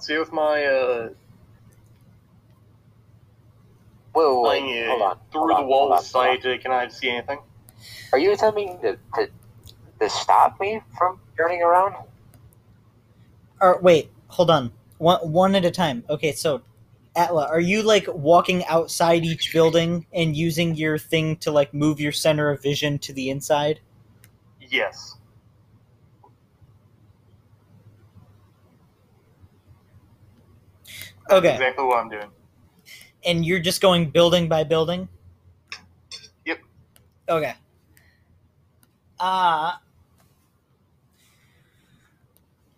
See 0.00 0.18
with 0.18 0.32
my 0.32 0.64
uh 0.66 1.08
Whoa, 4.12 4.42
wait, 4.48 4.62
my, 4.62 4.86
hold 4.88 5.02
on. 5.02 5.18
through 5.30 5.40
hold 5.42 5.50
the 5.50 5.68
wall 5.68 5.88
hold 5.88 5.92
of 5.92 5.98
on, 5.98 6.04
hold 6.12 6.26
on. 6.26 6.40
sight, 6.42 6.46
uh, 6.46 6.58
can 6.58 6.72
I 6.72 6.88
see 6.88 7.10
anything? 7.10 7.38
Are 8.12 8.18
you 8.18 8.32
attempting 8.32 8.80
to, 8.80 8.98
to, 9.14 9.30
to 10.00 10.10
stop 10.10 10.58
me 10.58 10.80
from 10.98 11.20
turning 11.36 11.62
around? 11.62 11.94
or 13.60 13.78
wait 13.80 14.10
hold 14.28 14.50
on 14.50 14.72
one 14.98 15.18
one 15.32 15.54
at 15.54 15.64
a 15.64 15.70
time 15.70 16.04
okay 16.10 16.32
so 16.32 16.62
atla 17.16 17.46
are 17.46 17.60
you 17.60 17.82
like 17.82 18.06
walking 18.08 18.64
outside 18.66 19.24
each 19.24 19.52
building 19.52 20.06
and 20.12 20.36
using 20.36 20.74
your 20.74 20.98
thing 20.98 21.36
to 21.36 21.50
like 21.50 21.72
move 21.74 21.98
your 22.00 22.12
center 22.12 22.50
of 22.50 22.62
vision 22.62 22.98
to 22.98 23.12
the 23.12 23.30
inside 23.30 23.80
Yes. 24.60 25.16
That's 31.28 31.38
okay 31.38 31.54
Exactly 31.54 31.84
what 31.84 31.98
I'm 31.98 32.08
doing. 32.08 32.30
and 33.24 33.44
you're 33.44 33.60
just 33.60 33.80
going 33.80 34.10
building 34.10 34.48
by 34.48 34.64
building 34.64 35.08
Yep. 36.44 36.58
okay 37.28 37.54
uh 39.18 39.72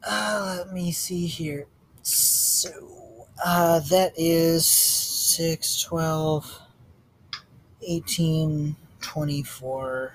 uh 0.04 0.54
let 0.58 0.72
me 0.72 0.92
see 0.92 1.26
here 1.26 1.66
so 2.02 2.97
uh 3.44 3.80
that 3.80 4.12
is 4.16 4.66
6 4.66 5.82
12 5.82 6.60
18 7.82 8.76
24 9.00 10.12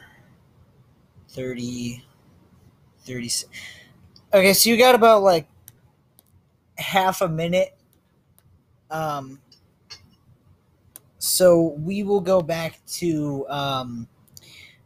30 1.29 2.03
36 3.05 3.49
okay 4.33 4.53
so 4.53 4.69
you 4.69 4.77
got 4.77 4.95
about 4.95 5.23
like 5.23 5.47
half 6.77 7.21
a 7.21 7.27
minute. 7.27 7.75
Um 8.89 9.39
so 11.17 11.77
we 11.79 12.03
will 12.03 12.19
go 12.19 12.41
back 12.41 12.81
to 12.85 13.47
um, 13.47 14.09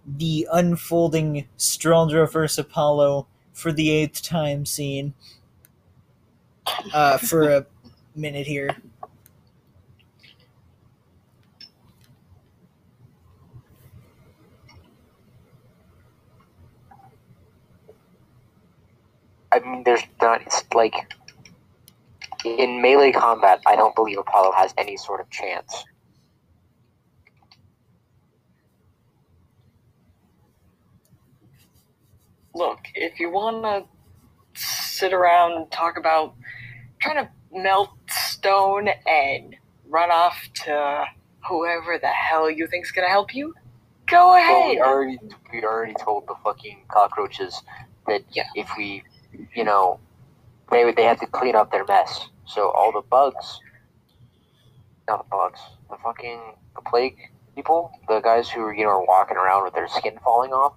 the 0.05 0.47
unfolding 0.53 1.47
Straldra 1.57 2.31
versus 2.31 2.59
Apollo 2.59 3.25
for 3.53 3.71
the 3.71 3.89
eighth 3.89 4.21
time 4.21 4.63
scene 4.63 5.15
uh, 6.93 7.17
for 7.17 7.49
a 7.49 7.65
minute 8.17 8.47
here. 8.47 8.75
I 19.51 19.59
mean, 19.59 19.83
there's 19.83 20.03
not. 20.21 20.41
It's 20.41 20.63
like 20.73 21.13
in 22.43 22.81
melee 22.81 23.11
combat. 23.11 23.61
I 23.65 23.75
don't 23.75 23.95
believe 23.95 24.17
Apollo 24.17 24.53
has 24.53 24.73
any 24.77 24.97
sort 24.97 25.21
of 25.21 25.29
chance. 25.29 25.85
Look, 32.53 32.79
if 32.95 33.19
you 33.19 33.29
want 33.29 33.63
to 33.63 33.85
sit 34.59 35.13
around 35.13 35.53
and 35.53 35.71
talk 35.71 35.97
about 35.97 36.33
trying 36.99 37.23
to 37.23 37.31
melt 37.53 37.89
stone 38.09 38.89
and 39.07 39.55
run 39.89 40.11
off 40.11 40.37
to 40.65 41.05
whoever 41.47 41.97
the 41.97 42.07
hell 42.07 42.49
you 42.49 42.67
think's 42.67 42.91
gonna 42.91 43.07
help 43.09 43.33
you, 43.33 43.53
go 44.07 44.29
Well, 44.31 44.35
ahead. 44.35 44.69
we 44.69 44.81
already 44.81 45.19
we 45.53 45.63
already 45.63 45.93
told 45.95 46.27
the 46.27 46.35
fucking 46.43 46.85
cockroaches 46.89 47.61
that 48.07 48.23
Yeah. 48.31 48.43
if 48.55 48.69
we, 48.77 49.03
you 49.53 49.63
know, 49.63 49.99
they 50.71 50.83
would 50.85 50.95
they 50.95 51.03
had 51.03 51.19
to 51.19 51.27
clean 51.27 51.55
up 51.55 51.71
their 51.71 51.85
mess. 51.85 52.29
So 52.45 52.69
all 52.71 52.91
the 52.91 53.01
bugs, 53.01 53.59
not 55.07 55.19
the 55.23 55.29
bugs, 55.29 55.59
the 55.89 55.97
fucking 55.97 56.55
the 56.75 56.81
plague 56.81 57.17
people, 57.55 57.91
the 58.07 58.19
guys 58.19 58.49
who 58.49 58.71
you 58.71 58.83
know 58.83 58.89
are 58.89 59.05
walking 59.05 59.37
around 59.37 59.63
with 59.63 59.73
their 59.73 59.87
skin 59.87 60.17
falling 60.23 60.51
off. 60.53 60.73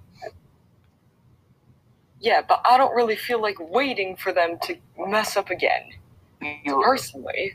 Yeah, 2.20 2.42
but 2.46 2.60
I 2.64 2.76
don't 2.76 2.94
really 2.94 3.16
feel 3.16 3.40
like 3.40 3.56
waiting 3.58 4.14
for 4.16 4.30
them 4.32 4.58
to 4.64 4.76
mess 4.98 5.36
up 5.36 5.50
again. 5.50 5.90
You, 6.40 6.82
Personally, 6.82 7.52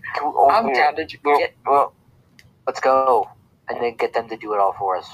I'm 0.50 0.72
down 0.74 0.96
to 0.96 1.06
get. 1.06 1.56
well, 1.66 1.94
let's 2.68 2.80
go, 2.80 3.28
and 3.68 3.82
then 3.82 3.96
get 3.96 4.14
them 4.14 4.30
to 4.30 4.38
do 4.38 4.54
it 4.54 4.60
all 4.60 4.74
for 4.74 4.96
us. 4.98 5.10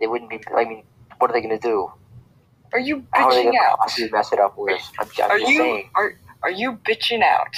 They 0.00 0.06
wouldn't 0.06 0.30
be. 0.30 0.40
I 0.56 0.64
mean, 0.64 0.84
what 1.18 1.30
are 1.30 1.34
they 1.34 1.40
going 1.42 1.58
to 1.58 1.68
do? 1.68 1.90
Are 2.72 2.78
you 2.78 3.04
How 3.12 3.28
are 3.28 3.34
they 3.34 3.44
bitching 3.44 3.56
out? 3.58 3.78
possibly 3.78 4.10
mess 4.10 4.32
it 4.32 4.40
up 4.40 4.56
worse? 4.56 4.90
I'm, 4.98 5.08
I'm 5.22 5.30
Are 5.30 5.38
just 5.38 5.50
you 5.50 5.58
saying. 5.58 5.90
are 5.94 6.18
are 6.42 6.50
you 6.50 6.72
bitching 6.72 7.22
out? 7.22 7.54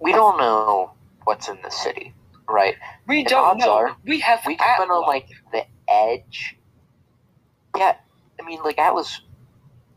We 0.00 0.12
don't 0.12 0.38
know 0.38 0.92
what's 1.24 1.48
in 1.48 1.58
the 1.62 1.70
city, 1.70 2.14
right? 2.48 2.76
We 3.06 3.24
The 3.24 3.30
don't 3.30 3.58
know. 3.58 3.72
are, 3.72 3.96
we 4.04 4.20
have 4.20 4.40
We 4.46 4.56
have 4.56 4.78
been 4.78 4.90
on 4.90 5.06
like 5.06 5.28
the 5.52 5.64
edge. 5.88 6.56
Yeah, 7.76 7.96
I 8.40 8.44
mean, 8.44 8.62
like 8.62 8.78
Atlas, 8.78 9.20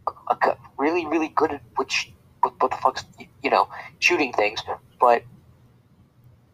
a, 0.07 0.33
a, 0.33 0.57
really, 0.77 1.05
really 1.05 1.27
good 1.29 1.51
at 1.51 1.61
which 1.75 2.11
what, 2.47 2.61
what 2.61 2.71
the 2.71 2.77
fuck's 2.77 3.03
you 3.43 3.49
know 3.49 3.69
shooting 3.99 4.33
things, 4.33 4.61
but 4.99 5.23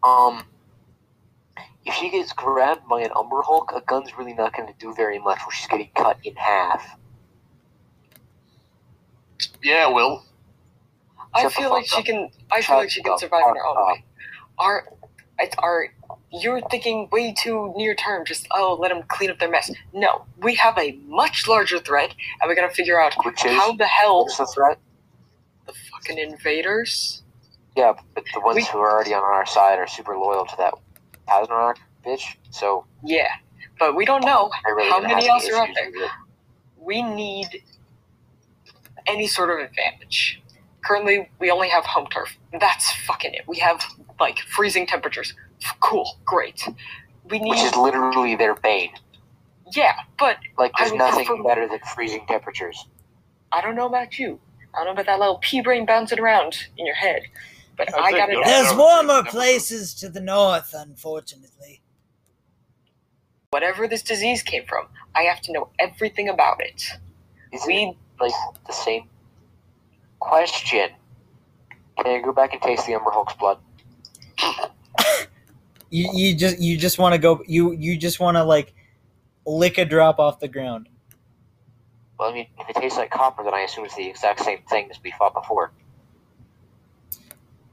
um, 0.02 0.44
if 1.84 1.94
she 1.94 2.10
gets 2.10 2.32
grabbed 2.32 2.86
by 2.88 3.02
an 3.02 3.10
Umber 3.16 3.42
Hulk, 3.42 3.72
a 3.74 3.80
gun's 3.80 4.16
really 4.16 4.34
not 4.34 4.54
going 4.56 4.68
to 4.68 4.74
do 4.78 4.94
very 4.94 5.18
much. 5.18 5.38
Where 5.40 5.52
she's 5.52 5.66
getting 5.66 5.90
cut 5.94 6.18
in 6.24 6.34
half. 6.36 6.98
Yeah, 9.62 9.88
Will. 9.88 10.24
I 11.34 11.48
feel 11.48 11.70
like 11.70 11.86
she 11.86 11.98
up. 11.98 12.04
can. 12.04 12.30
I 12.50 12.56
feel 12.56 12.62
Shut 12.62 12.78
like 12.78 12.90
she 12.90 13.02
can 13.02 13.18
survive 13.18 13.44
on 13.44 13.56
her 13.56 13.66
own 13.66 13.76
way. 13.88 14.04
Our, 14.58 14.88
it's 15.38 15.56
our. 15.58 15.88
You're 16.30 16.60
thinking 16.70 17.08
way 17.12 17.34
too 17.36 17.72
near 17.76 17.94
term. 17.94 18.24
Just 18.24 18.46
oh, 18.52 18.76
let 18.80 18.88
them 18.88 19.02
clean 19.08 19.30
up 19.30 19.38
their 19.38 19.50
mess. 19.50 19.70
No, 19.92 20.24
we 20.38 20.54
have 20.54 20.78
a 20.78 20.92
much 21.06 21.48
larger 21.48 21.78
threat, 21.78 22.14
and 22.40 22.48
we 22.48 22.54
gotta 22.54 22.72
figure 22.72 23.00
out 23.00 23.14
Which 23.24 23.44
is 23.44 23.52
how 23.52 23.72
the 23.72 23.86
hell 23.86 24.24
what's 24.24 24.38
the 24.38 24.46
threat? 24.46 24.78
Fucking 26.06 26.18
invaders. 26.18 27.22
Yeah, 27.76 27.94
but 28.14 28.24
the 28.32 28.40
ones 28.40 28.56
We- 28.56 28.64
who 28.64 28.78
are 28.78 28.90
already 28.92 29.14
on 29.14 29.22
our 29.22 29.46
side 29.46 29.78
are 29.78 29.86
super 29.86 30.16
loyal 30.16 30.46
to 30.46 30.56
that 30.58 30.74
Tasnarak 31.26 31.76
bitch. 32.04 32.36
So 32.50 32.86
Yeah, 33.02 33.28
but 33.78 33.94
we 33.96 34.04
don't 34.04 34.24
know 34.24 34.50
really 34.66 34.90
how 34.90 35.00
many 35.00 35.28
else 35.28 35.48
are 35.48 35.56
out 35.56 35.68
there. 35.74 35.90
We 36.76 37.02
need 37.02 37.62
any 39.06 39.26
sort 39.26 39.50
of 39.50 39.58
advantage. 39.58 40.40
Currently, 40.84 41.30
we 41.38 41.50
only 41.50 41.68
have 41.70 41.84
home 41.84 42.06
turf. 42.08 42.36
That's 42.60 42.92
fucking 43.06 43.34
it. 43.34 43.48
We 43.48 43.58
have 43.58 43.82
like 44.20 44.38
freezing 44.40 44.86
temperatures. 44.86 45.34
Cool, 45.80 46.18
great. 46.24 46.62
We 47.30 47.38
need 47.38 47.50
Which 47.50 47.60
is 47.62 47.74
literally 47.74 48.36
their 48.36 48.54
bane. 48.54 48.92
yeah, 49.72 49.94
but 50.18 50.36
Like, 50.58 50.72
there's 50.78 50.92
nothing 50.92 51.24
prefer- 51.24 51.42
better 51.42 51.66
than 51.66 51.80
freezing 51.94 52.26
temperatures. 52.26 52.86
I 53.50 53.62
don't 53.62 53.74
know 53.76 53.86
about 53.86 54.18
you. 54.18 54.40
I 54.74 54.78
don't 54.84 54.86
know 54.86 54.92
about 54.92 55.06
that 55.06 55.18
little 55.20 55.38
pea 55.38 55.62
brain 55.62 55.86
bouncing 55.86 56.20
around 56.20 56.68
in 56.76 56.86
your 56.86 56.96
head. 56.96 57.22
But 57.76 57.90
I'd 57.94 58.00
I 58.04 58.12
gotta 58.12 58.32
go. 58.34 58.40
know. 58.40 58.46
There's 58.46 58.72
no, 58.72 58.78
warmer 58.78 59.24
places 59.24 59.94
to 59.96 60.08
the 60.08 60.20
north, 60.20 60.74
unfortunately. 60.76 61.82
Whatever 63.50 63.88
this 63.88 64.02
disease 64.02 64.42
came 64.42 64.64
from, 64.66 64.86
I 65.14 65.22
have 65.22 65.40
to 65.42 65.52
know 65.52 65.70
everything 65.78 66.28
about 66.28 66.60
it. 66.60 66.84
Isn't 67.52 67.68
We 67.68 67.84
it 67.84 67.96
like 68.20 68.32
the 68.66 68.72
same 68.72 69.08
question? 70.20 70.90
Can 71.98 72.06
I 72.06 72.20
go 72.20 72.32
back 72.32 72.52
and 72.52 72.62
taste 72.62 72.86
the 72.86 72.94
Umber 72.94 73.10
Hulk's 73.10 73.34
blood? 73.34 73.58
You, 75.90 76.10
you 76.12 76.34
just 76.36 76.58
you 76.58 76.76
just 76.76 76.98
want 76.98 77.14
to 77.14 77.18
go 77.18 77.42
you 77.46 77.72
you 77.72 77.96
just 77.96 78.18
want 78.18 78.36
to 78.36 78.42
like 78.44 78.74
lick 79.46 79.78
a 79.78 79.84
drop 79.84 80.18
off 80.18 80.40
the 80.40 80.48
ground. 80.48 80.88
Well, 82.18 82.30
I 82.30 82.34
mean, 82.34 82.48
if 82.58 82.68
it 82.70 82.76
tastes 82.80 82.98
like 82.98 83.10
copper, 83.10 83.44
then 83.44 83.54
I 83.54 83.60
assume 83.62 83.84
it's 83.84 83.96
the 83.96 84.08
exact 84.08 84.40
same 84.40 84.60
thing 84.68 84.88
as 84.90 84.98
we 85.02 85.12
fought 85.12 85.34
before. 85.34 85.72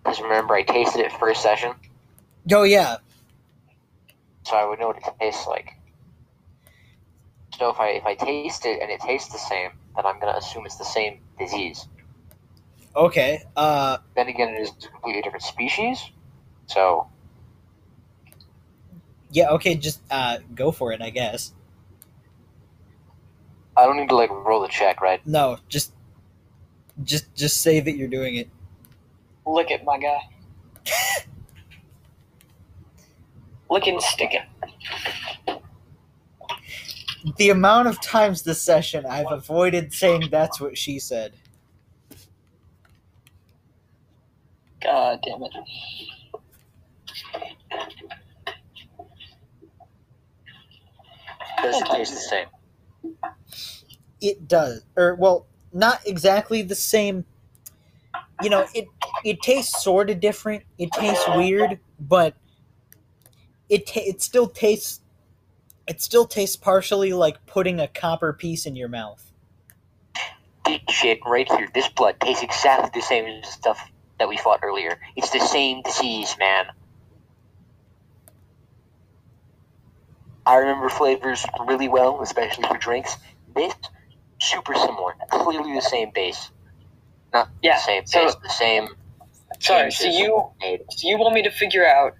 Because 0.03 0.21
remember, 0.21 0.55
I 0.55 0.63
tasted 0.63 1.01
it 1.01 1.11
first 1.13 1.41
session, 1.43 1.73
Oh 2.51 2.63
yeah, 2.63 2.97
so 4.43 4.55
I 4.55 4.65
would 4.65 4.79
know 4.79 4.87
what 4.87 4.97
it 4.97 5.03
tastes 5.19 5.47
like. 5.47 5.73
So 7.57 7.69
if 7.69 7.79
I 7.79 7.89
if 7.89 8.05
I 8.05 8.15
taste 8.15 8.65
it 8.65 8.81
and 8.81 8.91
it 8.91 8.99
tastes 9.01 9.31
the 9.31 9.37
same, 9.39 9.71
then 9.95 10.05
I'm 10.05 10.19
gonna 10.19 10.37
assume 10.37 10.65
it's 10.65 10.77
the 10.77 10.85
same 10.85 11.19
disease. 11.39 11.87
okay. 12.95 13.43
Uh, 13.55 13.97
Then 14.15 14.27
again, 14.27 14.49
it 14.55 14.61
is 14.61 14.71
a 14.85 14.89
completely 14.89 15.21
different 15.21 15.43
species. 15.43 16.11
So 16.67 17.09
yeah, 19.31 19.49
okay. 19.51 19.75
Just 19.75 20.01
uh, 20.11 20.39
go 20.55 20.71
for 20.71 20.93
it, 20.93 21.01
I 21.01 21.09
guess. 21.11 21.53
I 23.81 23.85
don't 23.87 23.97
need 23.97 24.09
to 24.09 24.15
like 24.15 24.29
roll 24.29 24.61
the 24.61 24.67
check, 24.67 25.01
right? 25.01 25.25
No, 25.25 25.57
just 25.67 25.91
just 27.03 27.33
just 27.33 27.61
say 27.61 27.79
that 27.79 27.93
you're 27.97 28.07
doing 28.07 28.35
it. 28.35 28.47
Lick 29.43 29.71
it, 29.71 29.83
my 29.83 29.97
guy. 29.97 30.19
Lick 33.71 33.87
it 33.87 33.93
and 33.93 34.01
stick 34.03 34.35
it. 34.35 34.43
The 37.37 37.49
amount 37.49 37.87
of 37.87 37.99
times 38.01 38.43
this 38.43 38.61
session 38.61 39.07
I've 39.07 39.31
avoided 39.31 39.93
saying 39.93 40.29
that's 40.29 40.61
what 40.61 40.77
she 40.77 40.99
said. 40.99 41.33
God 44.83 45.19
damn 45.23 45.41
it. 45.41 45.53
Does 51.63 51.81
it 51.81 51.87
taste 51.87 52.13
the 52.13 52.19
same? 52.19 52.47
It 54.21 54.47
does, 54.47 54.85
or 54.95 55.15
well, 55.15 55.47
not 55.73 55.99
exactly 56.05 56.61
the 56.61 56.75
same. 56.75 57.25
You 58.41 58.49
know, 58.49 58.65
it 58.73 58.87
it 59.25 59.41
tastes 59.41 59.83
sort 59.83 60.09
of 60.09 60.19
different. 60.19 60.63
It 60.77 60.91
tastes 60.91 61.25
weird, 61.35 61.79
but 61.99 62.35
it 63.69 63.87
ta- 63.87 64.01
it 64.05 64.21
still 64.21 64.47
tastes. 64.47 65.01
It 65.87 66.01
still 66.01 66.25
tastes 66.25 66.55
partially 66.55 67.13
like 67.13 67.45
putting 67.47 67.79
a 67.79 67.87
copper 67.87 68.33
piece 68.33 68.65
in 68.65 68.75
your 68.75 68.89
mouth. 68.89 69.31
Shit 70.89 71.19
right 71.25 71.51
here. 71.51 71.67
This 71.73 71.89
blood 71.89 72.19
tastes 72.19 72.43
exactly 72.43 72.91
the 72.93 73.05
same 73.05 73.25
as 73.25 73.41
the 73.41 73.51
stuff 73.51 73.91
that 74.19 74.29
we 74.29 74.37
fought 74.37 74.59
earlier. 74.61 74.99
It's 75.15 75.31
the 75.31 75.39
same 75.39 75.81
disease, 75.81 76.35
man. 76.37 76.67
I 80.45 80.57
remember 80.57 80.89
flavors 80.89 81.45
really 81.65 81.87
well, 81.87 82.21
especially 82.21 82.63
for 82.67 82.77
drinks. 82.77 83.17
This 83.55 83.73
super 84.41 84.73
similar, 84.75 85.13
clearly 85.29 85.73
the 85.75 85.81
same 85.81 86.11
base. 86.13 86.49
Not 87.33 87.49
Yeah, 87.61 87.75
the 87.77 87.81
same 87.81 88.05
so- 88.05 88.25
base, 88.25 88.35
the 88.43 88.49
same. 88.49 88.87
Sorry, 89.59 89.91
so 89.91 90.07
you 90.07 90.49
made. 90.59 90.81
so 90.89 91.07
you 91.07 91.17
want 91.19 91.35
me 91.35 91.43
to 91.43 91.51
figure 91.51 91.85
out 91.87 92.15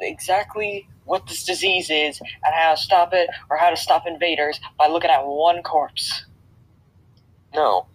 exactly 0.00 0.88
what 1.04 1.26
this 1.26 1.44
disease 1.44 1.88
is 1.90 2.20
and 2.20 2.54
how 2.54 2.72
to 2.74 2.76
stop 2.76 3.14
it 3.14 3.30
or 3.48 3.56
how 3.56 3.70
to 3.70 3.76
stop 3.76 4.06
invaders 4.06 4.60
by 4.78 4.86
looking 4.86 5.10
at 5.10 5.24
one 5.26 5.62
corpse. 5.62 6.26
No, 7.54 7.86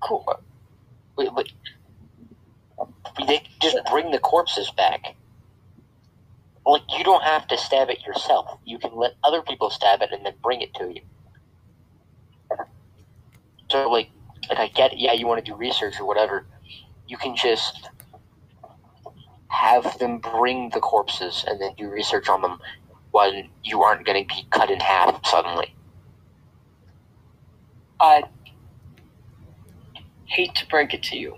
Cool. 0.00 0.26
wait, 1.16 1.32
wait. 1.32 1.52
They 3.26 3.42
just 3.62 3.78
bring 3.90 4.10
the 4.10 4.18
corpses 4.18 4.70
back. 4.72 5.14
Like 6.66 6.82
you 6.96 7.02
don't 7.04 7.22
have 7.24 7.46
to 7.48 7.56
stab 7.58 7.88
it 7.88 8.04
yourself. 8.06 8.58
You 8.64 8.78
can 8.78 8.94
let 8.94 9.12
other 9.24 9.40
people 9.42 9.70
stab 9.70 10.02
it 10.02 10.12
and 10.12 10.24
then 10.26 10.34
bring 10.42 10.60
it 10.60 10.74
to 10.74 10.92
you. 10.92 11.00
So 13.70 13.88
like, 13.88 14.10
like 14.48 14.58
I 14.58 14.68
get, 14.68 14.98
yeah, 14.98 15.12
you 15.12 15.26
want 15.26 15.44
to 15.44 15.50
do 15.50 15.56
research 15.56 16.00
or 16.00 16.06
whatever. 16.06 16.46
You 17.06 17.16
can 17.16 17.36
just 17.36 17.88
have 19.48 19.98
them 19.98 20.18
bring 20.18 20.70
the 20.70 20.80
corpses 20.80 21.44
and 21.46 21.60
then 21.60 21.74
do 21.76 21.88
research 21.88 22.28
on 22.28 22.42
them 22.42 22.58
when 23.12 23.48
you 23.62 23.82
aren't 23.82 24.06
going 24.06 24.26
to 24.26 24.34
be 24.34 24.46
cut 24.50 24.70
in 24.70 24.80
half 24.80 25.24
suddenly. 25.26 25.74
I 28.00 28.24
hate 30.26 30.54
to 30.56 30.66
break 30.66 30.94
it 30.94 31.02
to 31.04 31.16
you. 31.16 31.36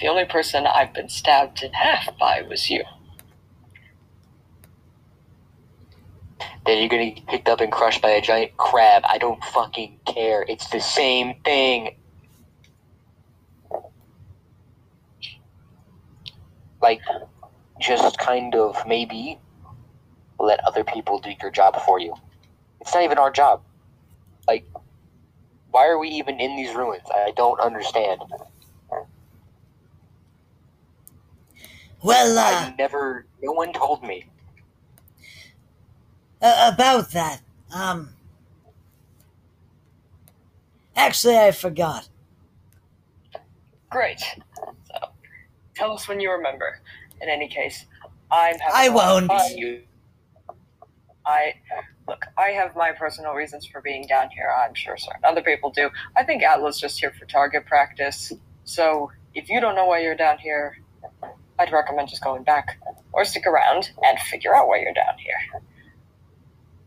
The 0.00 0.08
only 0.08 0.24
person 0.24 0.66
I've 0.66 0.92
been 0.92 1.08
stabbed 1.08 1.62
in 1.62 1.72
half 1.72 2.16
by 2.18 2.42
was 2.42 2.70
you. 2.70 2.84
Then 6.66 6.78
you're 6.78 6.88
gonna 6.88 7.10
get 7.10 7.26
picked 7.26 7.48
up 7.48 7.60
and 7.60 7.70
crushed 7.70 8.00
by 8.00 8.10
a 8.10 8.20
giant 8.20 8.56
crab. 8.56 9.02
I 9.06 9.18
don't 9.18 9.42
fucking 9.44 10.00
care. 10.06 10.44
It's 10.48 10.68
the 10.70 10.80
same 10.80 11.34
thing. 11.44 11.96
Like, 16.80 17.00
just 17.80 18.18
kind 18.18 18.54
of 18.54 18.76
maybe 18.86 19.38
let 20.38 20.64
other 20.66 20.84
people 20.84 21.18
do 21.18 21.30
your 21.40 21.50
job 21.50 21.80
for 21.82 21.98
you. 21.98 22.14
It's 22.80 22.94
not 22.94 23.02
even 23.02 23.18
our 23.18 23.30
job. 23.30 23.62
Like, 24.46 24.66
why 25.70 25.86
are 25.88 25.98
we 25.98 26.08
even 26.08 26.40
in 26.40 26.56
these 26.56 26.74
ruins? 26.74 27.02
I 27.12 27.32
don't 27.36 27.60
understand. 27.60 28.22
Well, 32.02 32.38
uh, 32.38 32.42
I 32.42 32.74
never. 32.78 33.26
No 33.42 33.52
one 33.52 33.72
told 33.72 34.02
me. 34.02 34.26
Uh, 36.44 36.70
about 36.74 37.10
that, 37.12 37.40
um, 37.74 38.10
actually, 40.94 41.38
I 41.38 41.52
forgot. 41.52 42.06
Great. 43.88 44.20
So, 44.20 44.98
tell 45.74 45.92
us 45.92 46.06
when 46.06 46.20
you 46.20 46.30
remember. 46.30 46.80
In 47.22 47.30
any 47.30 47.48
case, 47.48 47.86
I'm 48.30 48.58
having 48.58 48.74
I 48.74 48.84
a 48.84 48.92
lot 48.92 49.22
of 49.22 49.28
won't. 49.30 49.56
You, 49.56 49.82
I 51.24 51.54
look. 52.06 52.26
I 52.36 52.48
have 52.48 52.76
my 52.76 52.92
personal 52.92 53.32
reasons 53.32 53.64
for 53.64 53.80
being 53.80 54.06
down 54.06 54.28
here. 54.28 54.52
I'm 54.54 54.74
sure 54.74 54.98
certain 54.98 55.24
other 55.24 55.40
people 55.40 55.70
do. 55.70 55.88
I 56.14 56.24
think 56.24 56.42
Atla's 56.42 56.78
just 56.78 57.00
here 57.00 57.14
for 57.18 57.24
target 57.24 57.64
practice. 57.64 58.34
So 58.64 59.10
if 59.34 59.48
you 59.48 59.62
don't 59.62 59.76
know 59.76 59.86
why 59.86 60.00
you're 60.00 60.14
down 60.14 60.36
here, 60.36 60.76
I'd 61.58 61.72
recommend 61.72 62.10
just 62.10 62.22
going 62.22 62.42
back 62.42 62.78
or 63.14 63.24
stick 63.24 63.46
around 63.46 63.92
and 64.02 64.18
figure 64.18 64.54
out 64.54 64.68
why 64.68 64.80
you're 64.80 64.92
down 64.92 65.16
here. 65.16 65.62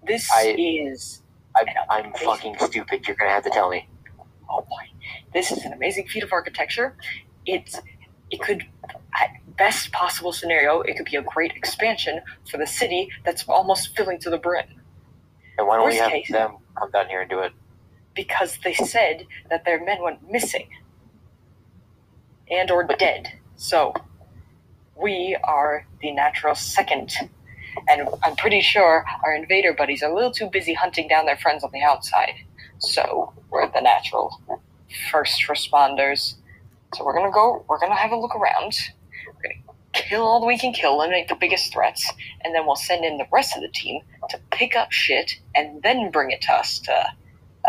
This 0.08 0.32
I- 0.32 0.56
is 0.58 1.22
I, 1.56 1.66
I'm 1.90 2.14
fucking 2.14 2.56
stupid. 2.60 3.08
You're 3.08 3.18
gonna 3.18 3.32
have 3.32 3.44
to 3.44 3.50
tell 3.50 3.70
me. 3.70 3.88
oh 4.50 4.62
boy, 4.62 4.84
this 5.34 5.52
is 5.52 5.66
an 5.66 5.74
amazing 5.74 6.08
feat 6.08 6.24
of 6.24 6.32
architecture. 6.32 6.96
It's 7.46 7.80
it 8.30 8.42
could 8.42 8.66
at 9.20 9.30
best 9.58 9.92
possible 9.92 10.32
scenario, 10.32 10.82
it 10.82 10.96
could 10.98 11.06
be 11.06 11.16
a 11.16 11.22
great 11.24 11.54
expansion 11.54 12.22
for 12.50 12.58
the 12.58 12.68
city 12.68 13.10
that's 13.26 13.44
almost 13.48 13.96
filling 13.96 14.20
to 14.20 14.30
the 14.30 14.38
brim. 14.38 14.66
And 15.58 15.68
why 15.68 15.78
don't 15.78 15.88
we 15.88 15.98
have 15.98 16.12
case. 16.12 16.30
them 16.32 16.58
come 16.78 16.92
down 16.92 17.08
here 17.08 17.22
and 17.22 17.30
do 17.30 17.40
it? 17.40 17.54
because 18.18 18.58
they 18.64 18.74
said 18.74 19.28
that 19.50 19.64
their 19.64 19.82
men 19.86 20.02
went 20.02 20.30
missing 20.30 20.68
and 22.50 22.70
or 22.72 22.84
dead. 22.84 23.32
So 23.56 23.94
we 25.00 25.38
are 25.44 25.86
the 26.02 26.12
natural 26.12 26.56
second. 26.56 27.14
And 27.88 28.08
I'm 28.24 28.36
pretty 28.36 28.62
sure 28.62 29.06
our 29.24 29.34
invader 29.36 29.74
buddies 29.74 30.04
are 30.04 30.12
a 30.12 30.16
little 30.16 30.32
too 30.32 30.50
busy 30.50 30.74
hunting 30.74 31.08
down 31.08 31.26
their 31.26 31.38
friends 31.38 31.64
on 31.64 31.72
the 31.72 31.82
outside. 31.82 32.34
So 32.80 33.34
we're 33.50 33.70
the 33.72 33.82
natural 33.82 34.42
first 35.12 35.42
responders. 35.48 36.36
So 36.96 37.06
we're 37.06 37.16
gonna 37.16 37.32
go 37.32 37.66
we're 37.68 37.80
gonna 37.80 37.96
have 37.96 38.12
a 38.12 38.18
look 38.18 38.36
around. 38.36 38.74
We're 39.28 39.42
gonna 39.42 39.56
kill 39.94 40.24
all 40.24 40.40
that 40.40 40.46
we 40.46 40.58
can 40.58 40.74
kill, 40.74 40.94
eliminate 40.94 41.28
the 41.28 41.36
biggest 41.36 41.74
threats, 41.74 42.12
and 42.44 42.54
then 42.56 42.66
we'll 42.66 42.76
send 42.76 43.04
in 43.04 43.18
the 43.18 43.26
rest 43.32 43.56
of 43.56 43.62
the 43.62 43.70
team 43.70 44.02
to 44.30 44.40
pick 44.52 44.76
up 44.76 44.92
shit 44.92 45.40
and 45.56 45.82
then 45.82 46.12
bring 46.12 46.32
it 46.32 46.42
to 46.42 46.54
us 46.54 46.80
to 46.80 47.14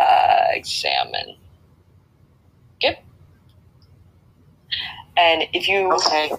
uh, 0.01 0.45
examine. 0.51 1.37
Yep. 2.81 3.03
And 5.17 5.45
if 5.53 5.69
you 5.69 5.93
Okay. 5.95 6.31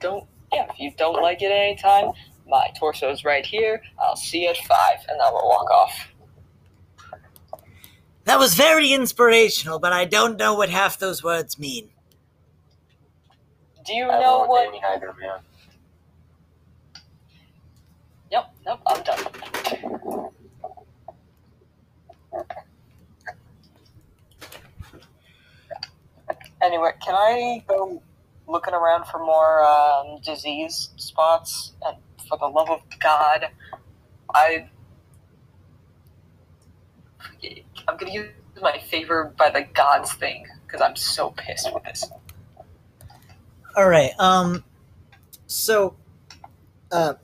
don't, 0.00 0.24
yeah, 0.52 0.66
if 0.70 0.78
you 0.80 0.92
don't 0.96 1.22
like 1.22 1.42
it 1.42 1.52
anytime, 1.52 2.12
my 2.46 2.68
torso's 2.78 3.24
right 3.24 3.44
here. 3.44 3.82
I'll 4.00 4.16
see 4.16 4.44
you 4.44 4.50
at 4.50 4.56
five, 4.58 4.98
and 5.08 5.20
then 5.20 5.32
we'll 5.32 5.48
walk 5.48 5.70
off. 5.70 6.08
That 8.24 8.38
was 8.38 8.54
very 8.54 8.92
inspirational, 8.92 9.78
but 9.78 9.92
I 9.92 10.04
don't 10.04 10.36
know 10.36 10.54
what 10.54 10.68
half 10.70 10.98
those 10.98 11.22
words 11.22 11.58
mean. 11.58 11.90
Do 13.84 13.94
you 13.94 14.04
I 14.04 14.18
know 14.18 14.20
don't 14.20 14.48
what? 14.48 14.48
want 14.48 14.68
any 14.68 14.84
either, 14.84 15.14
man. 15.20 15.38
Yep, 18.32 18.54
nope, 18.66 18.80
I'm 18.86 19.02
done. 19.04 19.26
Anyway, 26.62 26.90
can 27.04 27.14
I 27.14 27.62
go 27.68 28.02
looking 28.48 28.74
around 28.74 29.04
for 29.06 29.18
more 29.18 29.64
um, 29.64 30.20
disease 30.24 30.90
spots 30.96 31.72
and 31.86 31.96
for 32.28 32.38
the 32.38 32.46
love 32.46 32.70
of 32.70 32.80
God, 33.00 33.48
I. 34.34 34.68
I'm 37.88 37.96
gonna 37.96 38.12
use 38.12 38.30
my 38.60 38.78
favor 38.78 39.32
by 39.38 39.50
the 39.50 39.62
gods 39.74 40.12
thing 40.14 40.46
because 40.66 40.80
I'm 40.80 40.96
so 40.96 41.30
pissed 41.30 41.72
with 41.72 41.84
this. 41.84 42.04
All 43.76 43.88
right. 43.88 44.12
Um. 44.18 44.64
So, 45.46 45.94
uh, 46.90 47.14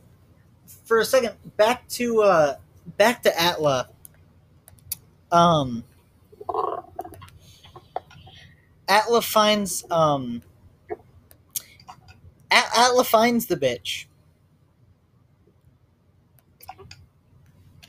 for 0.84 1.00
a 1.00 1.04
second, 1.04 1.34
back 1.56 1.88
to 1.90 2.22
uh, 2.22 2.56
back 2.96 3.22
to 3.24 3.40
Atla. 3.40 3.88
Um. 5.30 5.84
Atla 8.88 9.22
finds 9.22 9.84
um. 9.90 10.42
Atla 12.50 13.04
finds 13.04 13.46
the 13.46 13.56
bitch. 13.56 14.06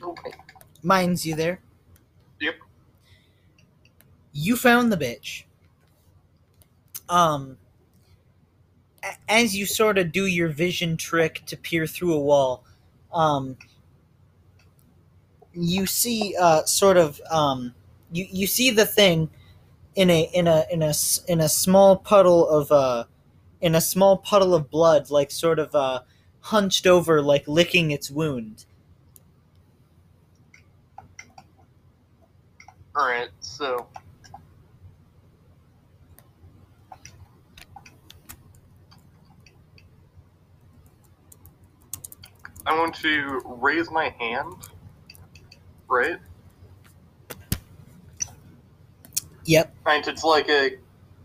Okay. 0.03 0.33
Minds 0.81 1.25
you 1.25 1.35
there. 1.35 1.59
Yep. 2.39 2.55
You 4.33 4.55
found 4.55 4.91
the 4.91 4.97
bitch. 4.97 5.43
Um, 7.09 7.57
as 9.27 9.55
you 9.55 9.65
sort 9.65 9.97
of 9.97 10.11
do 10.11 10.25
your 10.25 10.49
vision 10.49 10.97
trick 10.97 11.43
to 11.47 11.57
peer 11.57 11.85
through 11.85 12.13
a 12.13 12.19
wall, 12.19 12.63
um, 13.13 13.57
you 15.53 15.85
see 15.85 16.35
uh, 16.39 16.63
sort 16.63 16.97
of 16.97 17.21
um, 17.29 17.73
you 18.11 18.25
you 18.31 18.47
see 18.47 18.71
the 18.71 18.85
thing 18.85 19.29
in 19.95 20.09
a 20.09 20.23
in 20.33 20.47
a 20.47 20.65
in 20.71 20.81
a 20.81 20.93
in 21.27 21.39
a 21.41 21.49
small 21.49 21.95
puddle 21.97 22.47
of 22.49 22.71
uh 22.71 23.03
in 23.61 23.75
a 23.75 23.81
small 23.81 24.17
puddle 24.17 24.55
of 24.55 24.69
blood, 24.69 25.09
like 25.09 25.31
sort 25.31 25.59
of 25.59 25.73
uh 25.75 26.01
hunched 26.39 26.87
over, 26.87 27.21
like 27.21 27.47
licking 27.47 27.91
its 27.91 28.09
wound. 28.09 28.65
Alright, 32.95 33.29
so. 33.39 33.87
I 42.65 42.77
want 42.77 42.95
to 42.95 43.41
raise 43.45 43.89
my 43.91 44.09
hand, 44.19 44.53
right? 45.89 46.17
Yep. 49.45 49.75
And 49.85 50.07
it's 50.07 50.23
like 50.23 50.49
a. 50.49 50.77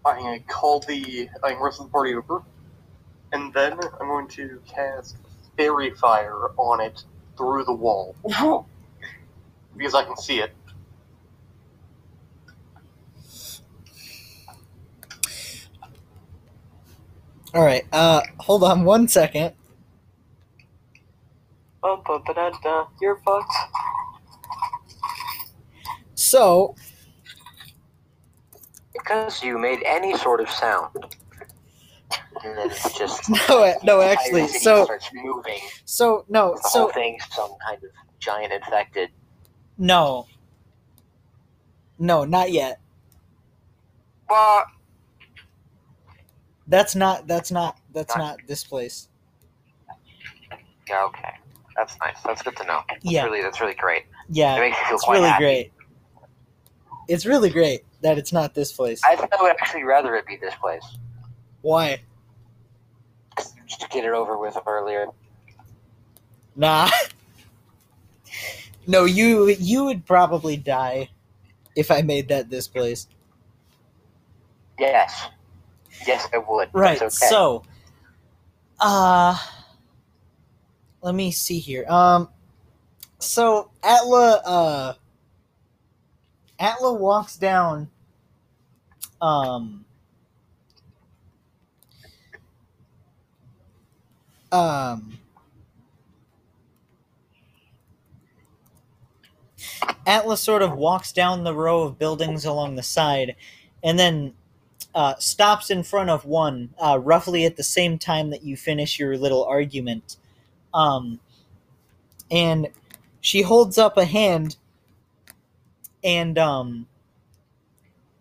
I'm 0.04 0.18
going 0.20 0.40
to 0.40 0.46
call 0.46 0.80
the 0.80 1.28
I'm 1.44 1.62
rest 1.62 1.80
of 1.80 1.86
the 1.86 1.92
party 1.92 2.14
over. 2.14 2.42
And 3.32 3.52
then 3.52 3.78
I'm 4.00 4.08
going 4.08 4.28
to 4.28 4.60
cast 4.66 5.16
Faerie 5.56 5.90
Fire 5.90 6.48
on 6.56 6.80
it 6.80 7.04
through 7.36 7.64
the 7.64 7.74
wall. 7.74 8.14
Because 9.76 9.94
I 9.94 10.02
can 10.02 10.16
see 10.16 10.40
it. 10.40 10.52
All 17.54 17.64
right. 17.64 17.84
Uh, 17.92 18.20
hold 18.38 18.62
on 18.62 18.84
one 18.84 19.08
second. 19.08 19.54
Oh, 21.82 22.02
but 22.06 22.36
uh, 22.36 22.84
you're 23.00 23.16
fucked. 23.24 23.52
So, 26.14 26.74
Because 28.92 29.42
you 29.42 29.56
made 29.58 29.80
any 29.86 30.16
sort 30.18 30.40
of 30.40 30.50
sound. 30.50 30.94
And 32.44 32.56
then 32.58 32.70
it's 32.70 32.96
just. 32.98 33.30
No, 33.48 33.74
no, 33.84 34.00
actually, 34.02 34.48
so- 34.48 34.84
starts 34.84 35.08
moving. 35.14 35.58
so 35.84 36.24
no, 36.28 36.54
The 36.54 36.68
whole 36.68 36.88
so 36.88 36.92
thing's 36.92 37.22
some 37.32 37.52
kind 37.66 37.82
of 37.82 37.90
giant 38.18 38.52
infected. 38.52 39.10
no, 39.78 40.26
no, 41.98 42.24
not 42.24 42.50
yet. 42.52 42.80
But 44.28 44.66
That's 46.68 46.94
not. 46.94 47.26
That's 47.26 47.50
not. 47.50 47.78
That's 47.92 48.16
Not- 48.16 48.38
not 48.38 48.38
this 48.46 48.62
place. 48.64 49.08
Yeah, 50.88 51.04
okay. 51.04 51.34
That's 51.76 51.96
nice. 52.00 52.16
That's 52.24 52.42
good 52.42 52.56
to 52.56 52.64
know. 52.64 52.80
That's 52.88 53.04
Yeah. 53.04 53.24
Really, 53.24 53.42
that's 53.42 53.60
really 53.60 53.74
great. 53.74 54.04
Yeah. 54.28 54.56
It 54.56 54.60
makes 54.60 54.78
me 54.78 54.84
feel 54.86 54.96
it's 54.96 55.08
really 55.08 55.28
happy. 55.28 55.44
great. 55.44 55.72
It's 57.08 57.24
really 57.26 57.50
great 57.50 57.84
that 58.02 58.18
it's 58.18 58.32
not 58.32 58.54
this 58.54 58.72
place. 58.72 59.00
I 59.04 59.16
think 59.16 59.32
I 59.32 59.42
would 59.42 59.50
actually 59.52 59.84
rather 59.84 60.14
it 60.16 60.26
be 60.26 60.36
this 60.36 60.54
place. 60.56 60.84
Why? 61.62 62.00
Just 63.66 63.80
to 63.82 63.88
get 63.88 64.04
it 64.04 64.10
over 64.12 64.36
with 64.38 64.56
earlier. 64.66 65.06
Nah. 66.56 66.90
no, 68.86 69.04
you 69.04 69.48
you 69.50 69.84
would 69.84 70.04
probably 70.06 70.56
die 70.56 71.10
if 71.76 71.90
I 71.90 72.02
made 72.02 72.28
that 72.28 72.50
this 72.50 72.66
place. 72.66 73.06
Yes. 74.78 75.28
Yes, 76.06 76.28
I 76.32 76.38
would. 76.38 76.68
Right. 76.72 77.00
Okay. 77.00 77.08
So, 77.08 77.64
uh, 78.80 79.36
let 81.02 81.14
me 81.14 81.30
see 81.30 81.58
here. 81.58 81.86
Um, 81.88 82.28
so 83.18 83.70
Atla, 83.82 84.42
uh, 84.44 84.94
Atla 86.58 86.94
walks 86.94 87.36
down. 87.36 87.90
Um. 89.20 89.84
Um. 94.52 95.18
Atlas 100.06 100.40
sort 100.40 100.62
of 100.62 100.72
walks 100.74 101.12
down 101.12 101.44
the 101.44 101.54
row 101.54 101.82
of 101.82 101.98
buildings 101.98 102.44
along 102.44 102.76
the 102.76 102.82
side, 102.82 103.36
and 103.82 103.98
then 103.98 104.32
uh, 104.94 105.14
stops 105.18 105.70
in 105.70 105.82
front 105.82 106.10
of 106.10 106.24
one 106.24 106.70
uh, 106.78 106.98
roughly 107.02 107.44
at 107.44 107.56
the 107.56 107.62
same 107.62 107.98
time 107.98 108.30
that 108.30 108.42
you 108.42 108.56
finish 108.56 108.98
your 108.98 109.16
little 109.16 109.44
argument. 109.44 110.16
Um, 110.74 111.20
and 112.30 112.68
she 113.20 113.42
holds 113.42 113.78
up 113.78 113.96
a 113.96 114.04
hand, 114.04 114.56
and 116.04 116.38
um, 116.38 116.86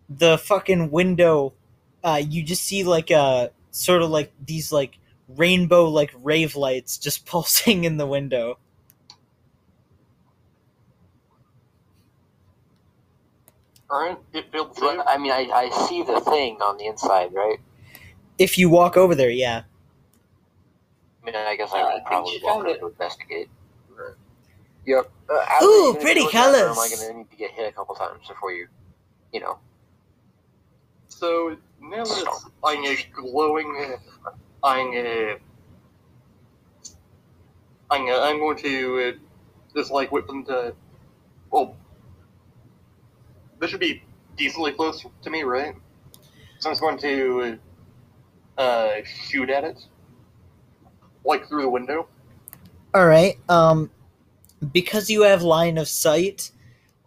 the 0.08 0.38
fucking 0.38 0.90
window, 0.90 1.52
uh, 2.02 2.20
you 2.24 2.42
just 2.42 2.64
see 2.64 2.84
like 2.84 3.10
a 3.10 3.50
sort 3.70 4.02
of 4.02 4.10
like 4.10 4.32
these 4.44 4.72
like 4.72 4.98
rainbow 5.28 5.88
like 5.88 6.12
rave 6.22 6.56
lights 6.56 6.98
just 6.98 7.26
pulsing 7.26 7.84
in 7.84 7.96
the 7.96 8.06
window. 8.06 8.58
Alright, 13.90 14.18
it 14.34 14.52
feels 14.52 14.78
But. 14.78 15.02
I 15.06 15.16
mean, 15.16 15.32
I, 15.32 15.48
I 15.52 15.86
see 15.88 16.02
the 16.02 16.20
thing 16.20 16.58
on 16.60 16.76
the 16.76 16.86
inside, 16.86 17.32
right? 17.32 17.58
If 18.36 18.58
you 18.58 18.68
walk 18.68 18.96
over 18.96 19.14
there, 19.14 19.30
yeah. 19.30 19.62
I 21.22 21.26
mean, 21.26 21.34
I 21.34 21.56
guess 21.56 21.70
I 21.72 21.80
I 21.80 21.84
would 21.84 21.92
think 21.94 22.06
probably 22.06 22.38
she 22.38 22.44
walk 22.44 22.66
over 22.66 22.76
to 22.76 22.86
investigate. 22.86 23.48
Yep. 24.86 25.10
Uh, 25.28 25.44
how 25.46 25.64
Ooh, 25.64 25.90
are 25.90 26.00
pretty 26.00 26.20
do 26.20 26.28
it 26.28 26.34
now, 26.34 26.52
or 26.52 26.70
Am 26.70 26.78
I 26.78 26.88
going 26.88 27.12
to 27.12 27.18
need 27.18 27.30
to 27.30 27.36
get 27.36 27.50
hit 27.50 27.68
a 27.68 27.72
couple 27.72 27.94
times 27.94 28.26
before 28.26 28.52
you, 28.52 28.68
you 29.32 29.40
know? 29.40 29.58
So 31.08 31.56
now 31.82 32.04
that 32.04 32.24
it's 32.26 32.46
I'm 32.64 32.84
a 32.84 32.96
glowing, 33.12 33.98
uh, 34.24 34.30
I'm 34.64 34.94
a, 34.94 35.36
I'm, 37.90 38.06
uh, 38.06 38.20
I'm 38.20 38.38
going 38.38 38.56
to 38.58 39.14
uh, 39.14 39.76
just 39.76 39.90
like 39.90 40.10
whip 40.10 40.26
them 40.26 40.44
to, 40.46 40.74
well, 41.50 41.76
this 43.60 43.70
should 43.70 43.80
be 43.80 44.02
decently 44.36 44.72
close 44.72 45.04
to 45.22 45.30
me, 45.30 45.42
right? 45.42 45.74
So 46.58 46.68
I'm 46.68 46.72
just 46.72 46.80
going 46.80 46.98
to 46.98 47.58
uh, 48.56 48.90
shoot 49.04 49.50
at 49.50 49.64
it, 49.64 49.78
like 51.24 51.48
through 51.48 51.62
the 51.62 51.68
window. 51.70 52.08
All 52.94 53.06
right. 53.06 53.36
Um, 53.48 53.90
because 54.72 55.08
you 55.10 55.22
have 55.22 55.42
line 55.42 55.78
of 55.78 55.88
sight, 55.88 56.50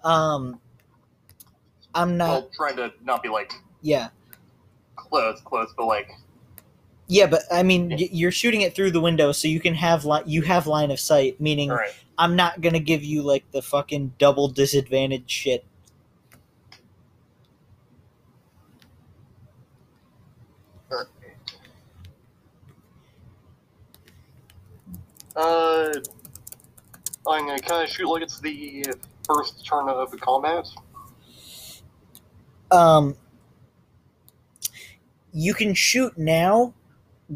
um, 0.04 0.60
I'm 1.94 2.16
not. 2.18 2.30
well, 2.30 2.50
trying 2.56 2.78
to 2.78 2.94
not 3.04 3.22
be 3.22 3.30
like 3.30 3.52
Yeah. 3.82 4.10
close, 4.96 5.42
close, 5.42 5.74
but 5.76 5.86
like 5.88 6.12
Yeah, 7.08 7.26
but 7.26 7.42
I 7.52 7.64
mean, 7.64 7.90
y- 7.90 8.10
you're 8.12 8.32
shooting 8.32 8.62
it 8.62 8.74
through 8.74 8.92
the 8.92 9.02
window, 9.02 9.34
so 9.34 9.50
you 9.50 9.60
can 9.60 9.74
have 9.74 10.06
li- 10.06 10.24
you 10.26 10.44
have 10.44 10.68
line 10.68 10.92
of 10.92 11.00
sight. 11.02 11.42
Meaning, 11.42 11.70
right. 11.72 11.90
I'm 12.18 12.38
not 12.38 12.62
gonna 12.62 12.80
give 12.80 13.04
you 13.04 13.22
like 13.22 13.44
the 13.52 13.62
fucking 13.62 14.14
double 14.18 14.48
disadvantage 14.48 15.30
shit. 15.30 15.66
Uh, 25.36 25.94
I'm 27.28 27.46
gonna 27.48 27.60
kind 27.60 27.84
of 27.84 27.90
shoot 27.90 28.08
like 28.10 28.22
it's 28.24 28.40
the 28.40 28.86
first 29.26 29.66
turn 29.66 29.88
of 29.88 30.12
the 30.12 30.18
combat. 30.18 30.68
Um, 32.72 33.16
you 35.34 35.54
can 35.54 35.74
shoot 35.74 36.18
now 36.18 36.74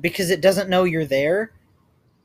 because 0.02 0.30
it 0.30 0.42
doesn't 0.42 0.70
know 0.70 0.84
you're 0.84 1.06
there, 1.06 1.52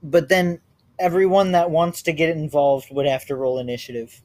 but 0.02 0.28
then 0.28 0.60
everyone 0.98 1.52
that 1.52 1.70
wants 1.70 2.02
to 2.02 2.12
get 2.12 2.30
involved 2.30 2.88
would 2.90 3.06
have 3.06 3.24
to 3.26 3.36
roll 3.36 3.58
initiative. 3.58 4.20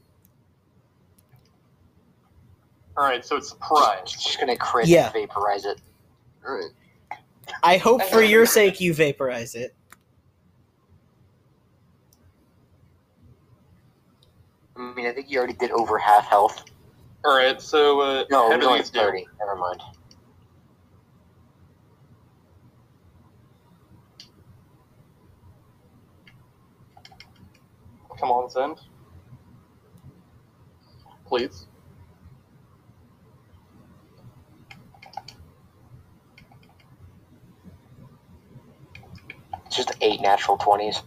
All 2.96 3.04
right, 3.04 3.24
so 3.24 3.36
it's 3.36 3.50
surprise. 3.50 4.12
Just 4.12 4.40
gonna 4.40 4.56
crit 4.56 4.86
Yeah. 4.88 5.06
and 5.06 5.12
vaporize 5.28 5.64
it. 5.64 5.80
Alright. 6.46 6.70
I 7.62 7.76
hope 7.76 8.02
for 8.02 8.22
your 8.22 8.46
sake 8.46 8.80
you 8.80 8.94
vaporize 8.94 9.54
it. 9.54 9.74
I 14.78 14.94
mean, 14.94 15.06
I 15.06 15.12
think 15.12 15.30
you 15.30 15.38
already 15.38 15.54
did 15.54 15.70
over 15.70 15.98
half 15.98 16.26
health. 16.26 16.64
All 17.24 17.36
right, 17.36 17.60
so 17.60 18.00
uh, 18.00 18.24
No, 18.30 18.50
how 18.50 18.56
do 18.58 18.66
only 18.66 18.80
these 18.80 18.90
do? 18.90 19.00
thirty. 19.00 19.26
Never 19.40 19.56
mind. 19.56 19.80
Come 28.18 28.30
on, 28.30 28.48
send. 28.48 28.78
Please. 31.26 31.66
It's 39.66 39.76
just 39.76 39.92
eight 40.00 40.20
natural 40.20 40.56
twenties. 40.56 41.02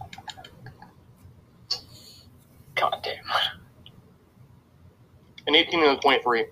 God 2.74 2.96
damn. 3.02 3.59
An 5.46 5.54
18 5.54 5.80
and 5.80 5.98
a 5.98 6.00
23. 6.00 6.46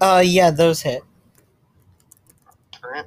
Uh, 0.00 0.22
yeah, 0.24 0.50
those 0.50 0.82
hit. 0.82 1.02
All 2.84 2.90
right. 2.90 3.04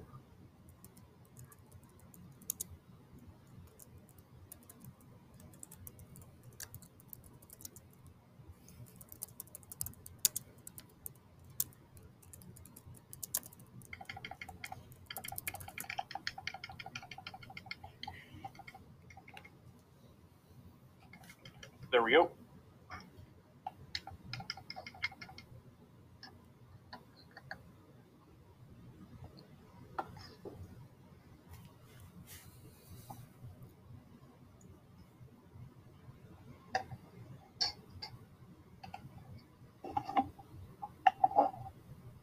There 21.91 22.03
we 22.03 22.13
go. 22.13 22.31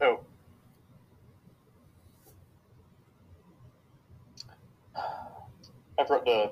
Oh. 0.00 0.20
I 5.98 6.04
forgot 6.04 6.26
to. 6.26 6.50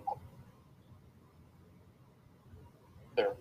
There. 3.17 3.33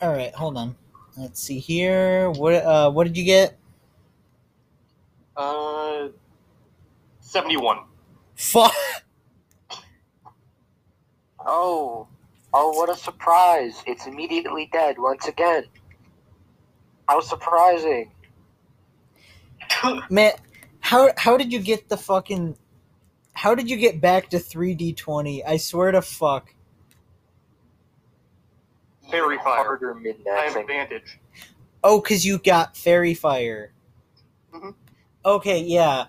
All 0.00 0.07
right, 0.18 0.34
hold 0.34 0.56
on. 0.56 0.76
Let's 1.16 1.40
see 1.40 1.58
here. 1.58 2.30
What 2.30 2.54
uh, 2.54 2.90
what 2.90 3.04
did 3.04 3.16
you 3.16 3.24
get? 3.24 3.58
Uh, 5.36 6.08
71. 7.20 7.78
Fuck. 8.36 8.72
Oh, 11.50 12.06
oh, 12.52 12.72
what 12.72 12.90
a 12.90 12.96
surprise! 12.96 13.82
It's 13.86 14.06
immediately 14.06 14.68
dead 14.70 14.96
once 14.98 15.28
again. 15.28 15.64
How 17.08 17.20
surprising! 17.20 18.10
Man, 20.10 20.32
how 20.80 21.10
how 21.16 21.38
did 21.38 21.50
you 21.50 21.60
get 21.60 21.88
the 21.88 21.96
fucking? 21.96 22.58
How 23.32 23.54
did 23.54 23.70
you 23.70 23.78
get 23.78 24.02
back 24.02 24.28
to 24.30 24.38
three 24.38 24.74
d 24.74 24.92
twenty? 24.92 25.42
I 25.42 25.56
swear 25.56 25.92
to 25.92 26.02
fuck. 26.02 26.52
Faerie 29.10 29.38
fire. 29.38 29.64
Harder 29.64 29.94
min 29.94 30.16
I 30.30 30.40
have 30.40 30.56
advantage. 30.56 31.18
Oh, 31.82 32.00
cause 32.00 32.24
you 32.24 32.38
got 32.38 32.76
faerie 32.76 33.14
fire. 33.14 33.72
Mhm. 34.52 34.74
Okay, 35.24 35.62
yeah. 35.62 36.06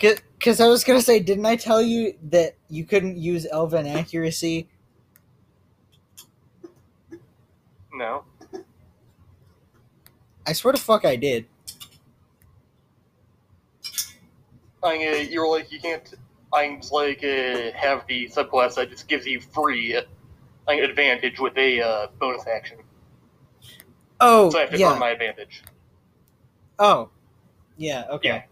Cause, 0.00 0.18
Cause 0.40 0.60
I 0.60 0.68
was 0.68 0.84
gonna 0.84 1.00
say, 1.00 1.20
didn't 1.20 1.46
I 1.46 1.56
tell 1.56 1.80
you 1.80 2.14
that 2.24 2.56
you 2.68 2.84
couldn't 2.84 3.16
use 3.16 3.46
elven 3.50 3.86
accuracy? 3.86 4.68
No. 7.94 8.24
I 10.46 10.52
swear 10.52 10.72
to 10.72 10.78
fuck, 10.80 11.06
I 11.06 11.16
did. 11.16 11.46
I 14.82 14.96
uh, 14.96 15.16
you're 15.30 15.48
like, 15.48 15.72
you 15.72 15.80
can't. 15.80 16.12
I'm 16.52 16.80
just 16.80 16.92
like, 16.92 17.24
uh, 17.24 17.72
have 17.74 18.06
the 18.06 18.28
subclass 18.28 18.74
that 18.74 18.90
just 18.90 19.08
gives 19.08 19.24
you 19.26 19.40
free 19.40 19.96
uh, 19.96 20.02
like, 20.66 20.80
advantage 20.80 21.38
with 21.40 21.56
a 21.56 21.80
uh, 21.80 22.06
bonus 22.18 22.46
action. 22.46 22.78
Oh, 24.20 24.50
So 24.50 24.58
I 24.58 24.62
have 24.62 24.70
to 24.70 24.78
yeah. 24.78 24.92
earn 24.92 24.98
my 24.98 25.10
advantage. 25.10 25.62
Oh, 26.78 27.10
yeah. 27.76 28.04
Okay. 28.10 28.28
Yeah. 28.28 28.42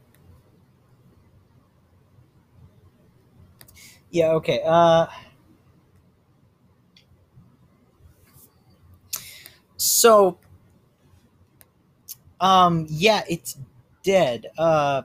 Yeah. 4.10 4.32
Okay. 4.32 4.60
Uh. 4.64 5.06
So. 9.76 10.38
Um. 12.40 12.86
Yeah. 12.88 13.22
It's 13.28 13.56
dead. 14.02 14.46
Uh. 14.58 15.02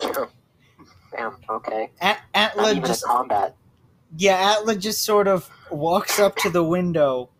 Damn, 1.12 1.36
okay. 1.48 1.90
At- 2.00 2.20
Not 2.34 2.70
even 2.72 2.84
just 2.84 3.04
a 3.04 3.06
combat. 3.06 3.56
Yeah. 4.16 4.56
Atla 4.58 4.76
just 4.76 5.04
sort 5.04 5.28
of 5.28 5.48
walks 5.70 6.18
up 6.18 6.36
to 6.36 6.50
the 6.50 6.64
window. 6.64 7.30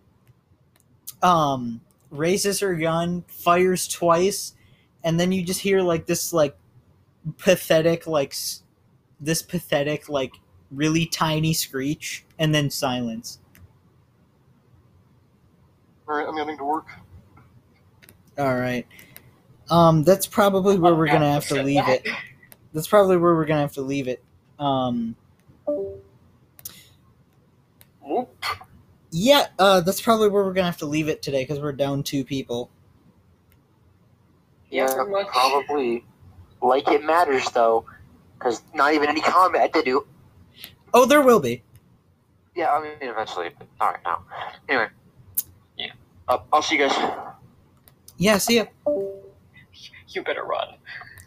Um. 1.23 1.81
Raises 2.11 2.61
her 2.61 2.75
gun, 2.75 3.25
fires 3.27 3.89
twice, 3.89 4.55
and 5.03 5.19
then 5.19 5.33
you 5.33 5.43
just 5.43 5.61
hear 5.61 5.81
like 5.81 6.05
this 6.05 6.31
like 6.31 6.55
pathetic 7.39 8.07
like 8.07 8.33
s- 8.33 8.65
this 9.19 9.41
pathetic 9.41 10.11
like 10.11 10.33
really 10.71 11.07
tiny 11.07 11.55
screech 11.55 12.27
and 12.39 12.55
then 12.55 12.69
silence. 12.69 13.39
Alright, 16.07 16.29
I'm 16.29 16.37
getting 16.37 16.59
to 16.59 16.65
work. 16.65 16.89
All 18.37 18.57
right. 18.59 18.87
Um 19.71 20.03
that's 20.03 20.27
probably 20.27 20.79
where 20.79 20.95
we're 20.95 21.07
going 21.07 21.21
to 21.23 21.29
have 21.29 21.47
to 21.49 21.63
leave 21.63 21.89
it. 21.89 22.07
That's 22.75 22.89
probably 22.89 23.17
where 23.17 23.35
we're 23.35 23.47
going 23.47 23.57
to 23.59 23.63
have 23.63 23.73
to 23.75 23.83
leave 23.83 24.09
it. 24.09 24.23
Um 24.59 25.17
Whoop. 28.03 28.45
yeah, 29.11 29.47
uh 29.59 29.81
that's 29.81 30.01
probably 30.01 30.29
where 30.29 30.43
we're 30.43 30.53
going 30.53 30.63
to 30.65 30.71
have 30.71 30.79
to 30.79 30.87
leave 30.87 31.09
it 31.09 31.23
today 31.23 31.45
cuz 31.45 31.61
we're 31.61 31.73
down 31.73 32.03
two 32.03 32.25
people. 32.25 32.71
Yeah, 34.71 34.87
much. 35.09 35.27
probably. 35.29 36.05
Like 36.63 36.89
it 36.89 37.05
matters 37.05 37.45
though, 37.51 37.85
because 38.39 38.63
not 38.75 38.95
even 38.95 39.09
any 39.09 39.21
combat 39.21 39.73
to 39.75 39.83
do. 39.83 40.07
Oh, 40.95 41.05
there 41.07 41.21
will 41.23 41.41
be. 41.41 41.63
Yeah, 42.55 42.73
I 42.73 42.83
mean 42.83 42.93
eventually, 43.01 43.51
but 43.59 43.67
not 43.81 43.95
right 43.95 44.01
now. 44.05 44.25
Anyway. 44.69 44.89
Yeah. 45.77 45.93
Uh, 46.29 46.39
I'll 46.53 46.63
see 46.63 46.77
you 46.77 46.89
guys. 46.89 47.11
Yeah, 48.19 48.39
see 48.39 48.57
ya. 48.57 48.67
You 50.09 50.23
better 50.23 50.45
run. 50.45 50.69